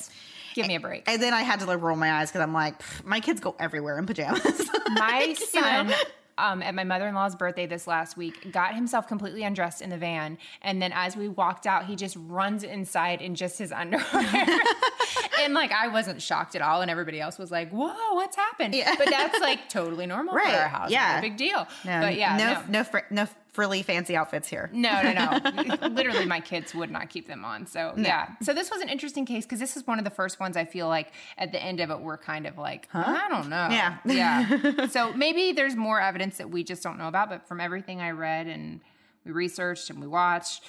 give 0.58 0.68
me 0.68 0.76
a 0.76 0.80
break. 0.80 1.04
and 1.10 1.22
then 1.22 1.34
I 1.34 1.42
had 1.44 1.60
to 1.62 1.66
like 1.66 1.82
roll 1.82 1.96
my 1.96 2.12
eyes 2.12 2.30
because 2.30 2.42
I'm 2.42 2.54
like, 2.54 2.76
my 3.06 3.20
kids 3.20 3.40
go 3.40 3.56
everywhere 3.60 3.98
in 3.98 4.06
pajamas. 4.06 4.70
my 4.96 5.34
son 5.34 5.94
um, 6.40 6.62
at 6.62 6.76
my 6.76 6.84
mother-in-law's 6.84 7.36
birthday 7.36 7.66
this 7.66 7.88
last 7.88 8.16
week 8.16 8.52
got 8.52 8.76
himself 8.76 9.08
completely 9.08 9.44
undressed 9.44 9.82
in 9.82 9.90
the 9.90 9.98
van 9.98 10.38
and 10.62 10.80
then 10.82 10.92
as 10.94 11.18
we 11.18 11.28
walked 11.28 11.66
out 11.66 11.86
he 11.86 11.96
just 11.96 12.16
runs 12.28 12.64
inside 12.64 13.22
in 13.22 13.34
just 13.34 13.58
his 13.58 13.72
underwear 13.72 14.06
and 15.42 15.54
like 15.56 15.72
i 15.72 15.88
wasn't 15.88 16.22
shocked 16.22 16.56
at 16.56 16.62
all 16.62 16.82
and 16.82 16.92
everybody 16.92 17.20
else 17.20 17.40
was 17.40 17.50
like 17.52 17.72
whoa 17.72 18.14
what's 18.14 18.36
happened 18.36 18.76
Yeah. 18.76 18.94
but 19.00 19.10
that's 19.10 19.40
like 19.40 19.68
totally 19.68 20.06
normal 20.06 20.36
Right. 20.36 20.54
for 20.54 20.60
our 20.62 20.68
house 20.68 20.92
Yeah. 20.92 21.14
Not 21.14 21.18
a 21.18 21.22
big 21.22 21.38
deal 21.38 21.68
No, 21.86 22.02
but 22.02 22.16
yeah 22.16 22.38
no, 22.38 22.54
no. 22.54 22.64
no, 22.70 22.84
fr- 22.84 23.00
no 23.10 23.28
frilly 23.58 23.82
fancy 23.82 24.16
outfits 24.16 24.48
here. 24.48 24.70
No, 24.72 25.02
no, 25.02 25.14
no. 25.14 25.88
Literally, 25.88 26.28
my 26.28 26.40
kids 26.40 26.76
would 26.76 26.92
not 26.92 27.10
keep 27.10 27.28
them 27.28 27.44
on. 27.44 27.66
So, 27.66 27.92
yeah. 27.98 28.36
So, 28.44 28.54
this 28.54 28.70
was 28.70 28.82
an 28.82 28.88
interesting 28.88 29.26
case 29.26 29.46
because 29.46 29.60
this 29.60 29.76
is 29.76 29.88
one 29.88 29.98
of 29.98 30.06
the 30.06 30.12
first 30.12 30.40
ones 30.40 30.56
I 30.56 30.64
feel 30.64 30.88
like 30.88 31.12
at 31.40 31.52
the 31.52 31.60
end 31.62 31.80
of 31.80 31.90
it, 31.90 32.00
we're 32.00 32.20
kind 32.20 32.46
of 32.46 32.60
like, 32.60 32.88
I 32.94 33.28
don't 33.30 33.50
know. 33.50 33.68
Yeah. 33.72 33.98
Yeah. 34.06 34.86
so, 34.92 35.12
maybe 35.14 35.54
there's 35.54 35.76
more 35.76 36.00
evidence 36.00 36.38
that 36.38 36.52
we 36.52 36.64
just 36.64 36.84
don't 36.84 37.00
know 37.00 37.08
about. 37.08 37.30
But 37.30 37.48
from 37.48 37.60
everything 37.60 38.00
I 38.00 38.12
read 38.12 38.46
and 38.46 38.80
we 39.26 39.32
researched 39.32 39.90
and 39.90 40.00
we 40.00 40.06
watched, 40.06 40.64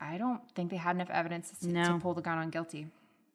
I 0.00 0.18
don't 0.18 0.40
think 0.56 0.72
they 0.72 0.78
had 0.78 0.96
enough 0.96 1.10
evidence 1.10 1.52
to, 1.60 1.68
No. 1.68 1.84
to 1.84 1.98
pull 2.00 2.14
the 2.14 2.22
gun 2.22 2.38
on 2.38 2.50
guilty. 2.50 2.88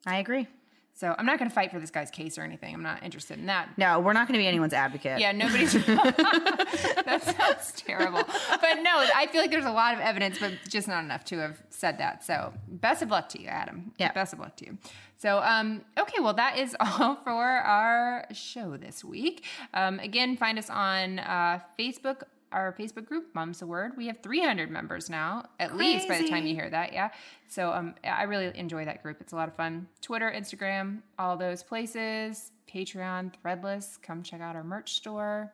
I 0.04 0.18
agree. 0.18 0.48
So 0.94 1.14
I'm 1.18 1.26
not 1.26 1.38
going 1.38 1.48
to 1.48 1.54
fight 1.54 1.70
for 1.70 1.80
this 1.80 1.90
guy's 1.90 2.10
case 2.10 2.36
or 2.36 2.42
anything. 2.42 2.74
I'm 2.74 2.82
not 2.82 3.02
interested 3.02 3.38
in 3.38 3.46
that. 3.46 3.70
No, 3.78 3.98
we're 3.98 4.12
not 4.12 4.28
going 4.28 4.34
to 4.34 4.42
be 4.42 4.46
anyone's 4.46 4.74
advocate. 4.74 5.20
Yeah, 5.20 5.32
nobody's. 5.32 5.72
that 5.86 7.22
sounds 7.22 7.72
terrible. 7.72 8.22
But 8.22 8.82
no, 8.82 9.04
I 9.14 9.26
feel 9.32 9.40
like 9.40 9.50
there's 9.50 9.64
a 9.64 9.72
lot 9.72 9.94
of 9.94 10.00
evidence, 10.00 10.38
but 10.38 10.52
just 10.68 10.88
not 10.88 11.02
enough 11.02 11.24
to 11.26 11.38
have 11.38 11.62
said 11.70 11.98
that. 11.98 12.24
So 12.24 12.52
best 12.68 13.02
of 13.02 13.10
luck 13.10 13.28
to 13.30 13.40
you, 13.40 13.48
Adam. 13.48 13.92
Yeah. 13.98 14.12
Best 14.12 14.32
of 14.32 14.38
luck 14.38 14.56
to 14.56 14.66
you. 14.66 14.78
So, 15.22 15.38
um, 15.38 15.82
okay, 15.96 16.18
well, 16.20 16.34
that 16.34 16.58
is 16.58 16.76
all 16.80 17.14
for 17.14 17.30
our 17.32 18.26
show 18.32 18.76
this 18.76 19.04
week. 19.04 19.44
Um, 19.72 20.00
again, 20.00 20.36
find 20.36 20.58
us 20.58 20.68
on 20.68 21.20
uh, 21.20 21.60
Facebook, 21.78 22.22
our 22.52 22.74
Facebook 22.78 23.06
group, 23.06 23.34
Mom's 23.34 23.62
a 23.62 23.66
Word. 23.66 23.92
We 23.96 24.06
have 24.06 24.18
300 24.22 24.70
members 24.70 25.08
now, 25.10 25.46
at 25.58 25.76
least 25.76 26.08
by 26.08 26.18
the 26.18 26.28
time 26.28 26.46
you 26.46 26.54
hear 26.54 26.68
that. 26.70 26.92
Yeah. 26.92 27.10
So, 27.48 27.72
um, 27.72 27.94
I 28.04 28.24
really 28.24 28.50
enjoy 28.54 28.84
that 28.84 29.02
group. 29.02 29.18
It's 29.20 29.32
a 29.32 29.36
lot 29.36 29.48
of 29.48 29.54
fun. 29.56 29.88
Twitter, 30.00 30.30
Instagram, 30.34 31.00
all 31.18 31.36
those 31.36 31.62
places, 31.62 32.50
Patreon, 32.72 33.32
Threadless. 33.44 34.00
Come 34.02 34.22
check 34.22 34.40
out 34.40 34.56
our 34.56 34.64
merch 34.64 34.94
store. 34.94 35.52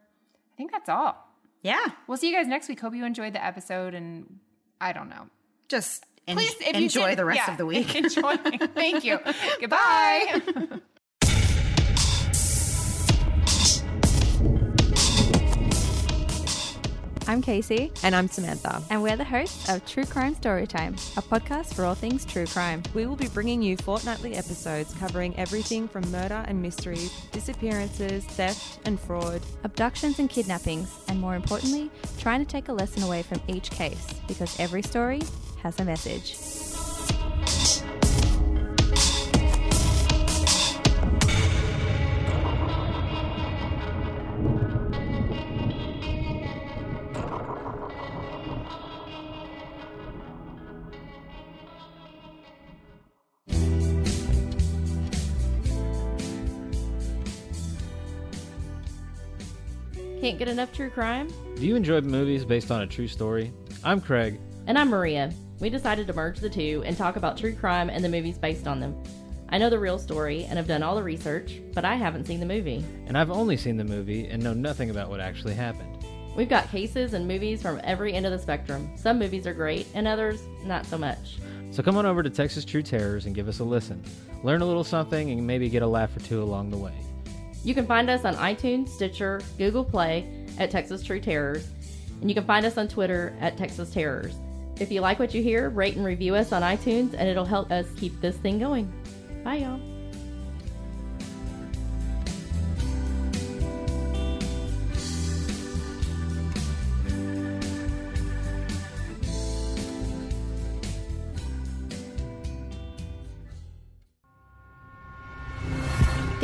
I 0.53 0.57
think 0.57 0.73
that's 0.73 0.89
all. 0.89 1.29
Yeah. 1.63 1.85
We'll 2.07 2.19
see 2.19 2.31
you 2.31 2.37
guys 2.37 2.47
next 2.47 2.69
week. 2.69 2.81
Hope 2.81 2.95
you 2.95 3.05
enjoyed 3.05 3.33
the 3.33 3.45
episode, 3.45 3.95
and 3.95 4.39
I 4.81 4.93
don't 4.93 5.09
know. 5.09 5.29
Just 5.69 6.05
Please, 6.27 6.55
if 6.61 6.77
you 6.77 6.83
enjoy 6.85 7.11
did- 7.11 7.19
the 7.19 7.25
rest 7.25 7.41
yeah, 7.47 7.53
of 7.53 7.59
the 7.59 7.67
week. 7.67 7.95
enjoy. 7.97 8.37
Thank 8.37 9.05
you. 9.05 9.19
Goodbye. 9.61 10.41
I'm 17.29 17.43
Casey, 17.43 17.93
And 18.03 18.17
I'm 18.17 18.27
Samantha. 18.27 18.83
and 18.89 19.03
we're 19.03 19.17
the 19.17 19.23
hosts 19.25 19.69
of 19.69 19.85
True 19.85 20.07
Crime 20.07 20.35
Storytime, 20.35 20.95
a 21.19 21.21
podcast 21.21 21.75
for 21.75 21.85
all 21.85 21.95
things 21.95 22.25
true 22.25 22.47
crime. 22.47 22.83
We 22.95 23.05
will 23.05 23.17
be 23.17 23.29
bringing 23.29 23.61
you 23.61 23.77
fortnightly 23.77 24.35
episodes 24.35 24.95
covering 24.95 25.37
everything 25.37 25.89
from 25.89 26.11
murder 26.11 26.43
and 26.49 26.63
mysteries, 26.63 27.13
disappearances, 27.31 28.25
theft 28.25 28.81
and 28.87 28.99
fraud. 28.99 29.43
Abductions 29.65 30.19
and 30.21 30.31
kidnappings, 30.31 30.91
and 31.09 31.21
more 31.21 31.37
importantly, 31.37 31.91
trying 32.19 32.41
to 32.43 32.51
take 32.51 32.69
a 32.69 32.73
lesson 32.73 33.03
away 33.03 33.23
from 33.23 33.43
each 33.47 33.71
case 33.71 34.15
because 34.27 34.59
every 34.59 34.81
story 34.81 35.21
has 35.63 35.79
a 35.81 35.85
message. 35.85 36.35
Can't 60.29 60.39
get 60.39 60.49
enough 60.49 60.75
true 60.75 60.91
crime? 60.91 61.33
Do 61.57 61.67
you 61.67 61.75
enjoy 61.75 62.03
movies 62.03 62.45
based 62.45 62.71
on 62.71 62.83
a 62.83 62.87
true 62.87 63.09
story? 63.09 63.51
I'm 63.83 63.99
Craig. 63.99 64.39
And 64.67 64.77
I'm 64.77 64.91
Maria. 64.91 65.33
We 65.59 65.71
decided 65.71 66.07
to 66.07 66.13
merge 66.13 66.39
the 66.39 66.51
two 66.51 66.83
and 66.85 66.95
talk 66.95 67.17
about 67.17 67.39
true 67.39 67.55
crime 67.55 67.89
and 67.89 68.05
the 68.05 68.11
movies 68.11 68.37
based 68.37 68.67
on 68.67 68.79
them. 68.79 69.03
I 69.49 69.57
know 69.57 69.71
the 69.71 69.79
real 69.79 69.99
story 69.99 70.45
and 70.45 70.59
have 70.59 70.67
done 70.67 70.83
all 70.83 70.97
the 70.97 71.03
research, 71.03 71.63
but 71.73 71.87
I 71.87 71.95
haven't 71.95 72.27
seen 72.27 72.41
the 72.41 72.45
movie. 72.45 72.85
And 73.07 73.17
I've 73.17 73.31
only 73.31 73.57
seen 73.57 73.79
the 73.79 73.85
movie 73.85 74.29
and 74.29 74.43
know 74.43 74.53
nothing 74.53 74.91
about 74.91 75.09
what 75.09 75.21
actually 75.21 75.55
happened. 75.55 76.05
We've 76.37 76.47
got 76.47 76.71
cases 76.71 77.15
and 77.15 77.27
movies 77.27 77.63
from 77.63 77.81
every 77.83 78.13
end 78.13 78.27
of 78.27 78.33
the 78.33 78.39
spectrum. 78.39 78.91
Some 78.99 79.19
movies 79.19 79.47
are 79.47 79.55
great, 79.55 79.87
and 79.95 80.07
others, 80.07 80.43
not 80.63 80.85
so 80.85 80.99
much. 80.99 81.39
So 81.71 81.83
come 81.83 81.97
on 81.97 82.05
over 82.05 82.23
to 82.23 82.29
Texas 82.29 82.67
True 82.67 82.83
Terrors 82.83 83.25
and 83.25 83.35
give 83.35 83.49
us 83.49 83.61
a 83.61 83.65
listen. 83.65 84.05
Learn 84.43 84.61
a 84.61 84.67
little 84.67 84.85
something 84.85 85.31
and 85.31 85.47
maybe 85.47 85.71
get 85.71 85.81
a 85.81 85.87
laugh 85.87 86.15
or 86.15 86.21
two 86.21 86.43
along 86.43 86.69
the 86.69 86.77
way. 86.77 86.93
You 87.65 87.75
can 87.75 87.87
find 87.87 88.09
us 88.09 88.25
on 88.25 88.35
iTunes, 88.37 88.89
Stitcher, 88.89 89.41
Google 89.59 89.85
Play 89.85 90.47
at 90.59 90.71
Texas 90.71 91.03
True 91.03 91.21
Terrors, 91.21 91.69
and 92.21 92.31
you 92.31 92.35
can 92.35 92.45
find 92.45 92.65
us 92.65 92.79
on 92.79 92.89
Twitter 92.89 93.37
at 93.41 93.57
Texas 93.57 93.91
Terrors. 93.91 94.35
If 94.81 94.93
you 94.93 95.01
like 95.01 95.19
what 95.19 95.35
you 95.35 95.43
hear, 95.43 95.71
rate 95.71 95.97
and 95.97 96.05
review 96.05 96.35
us 96.35 96.53
on 96.53 96.63
iTunes, 96.63 97.15
and 97.15 97.29
it'll 97.29 97.45
help 97.45 97.71
us 97.71 97.87
keep 97.97 98.21
this 98.21 98.37
thing 98.37 98.59
going. 98.59 98.91
Bye, 99.45 99.57
y'all. 99.57 99.98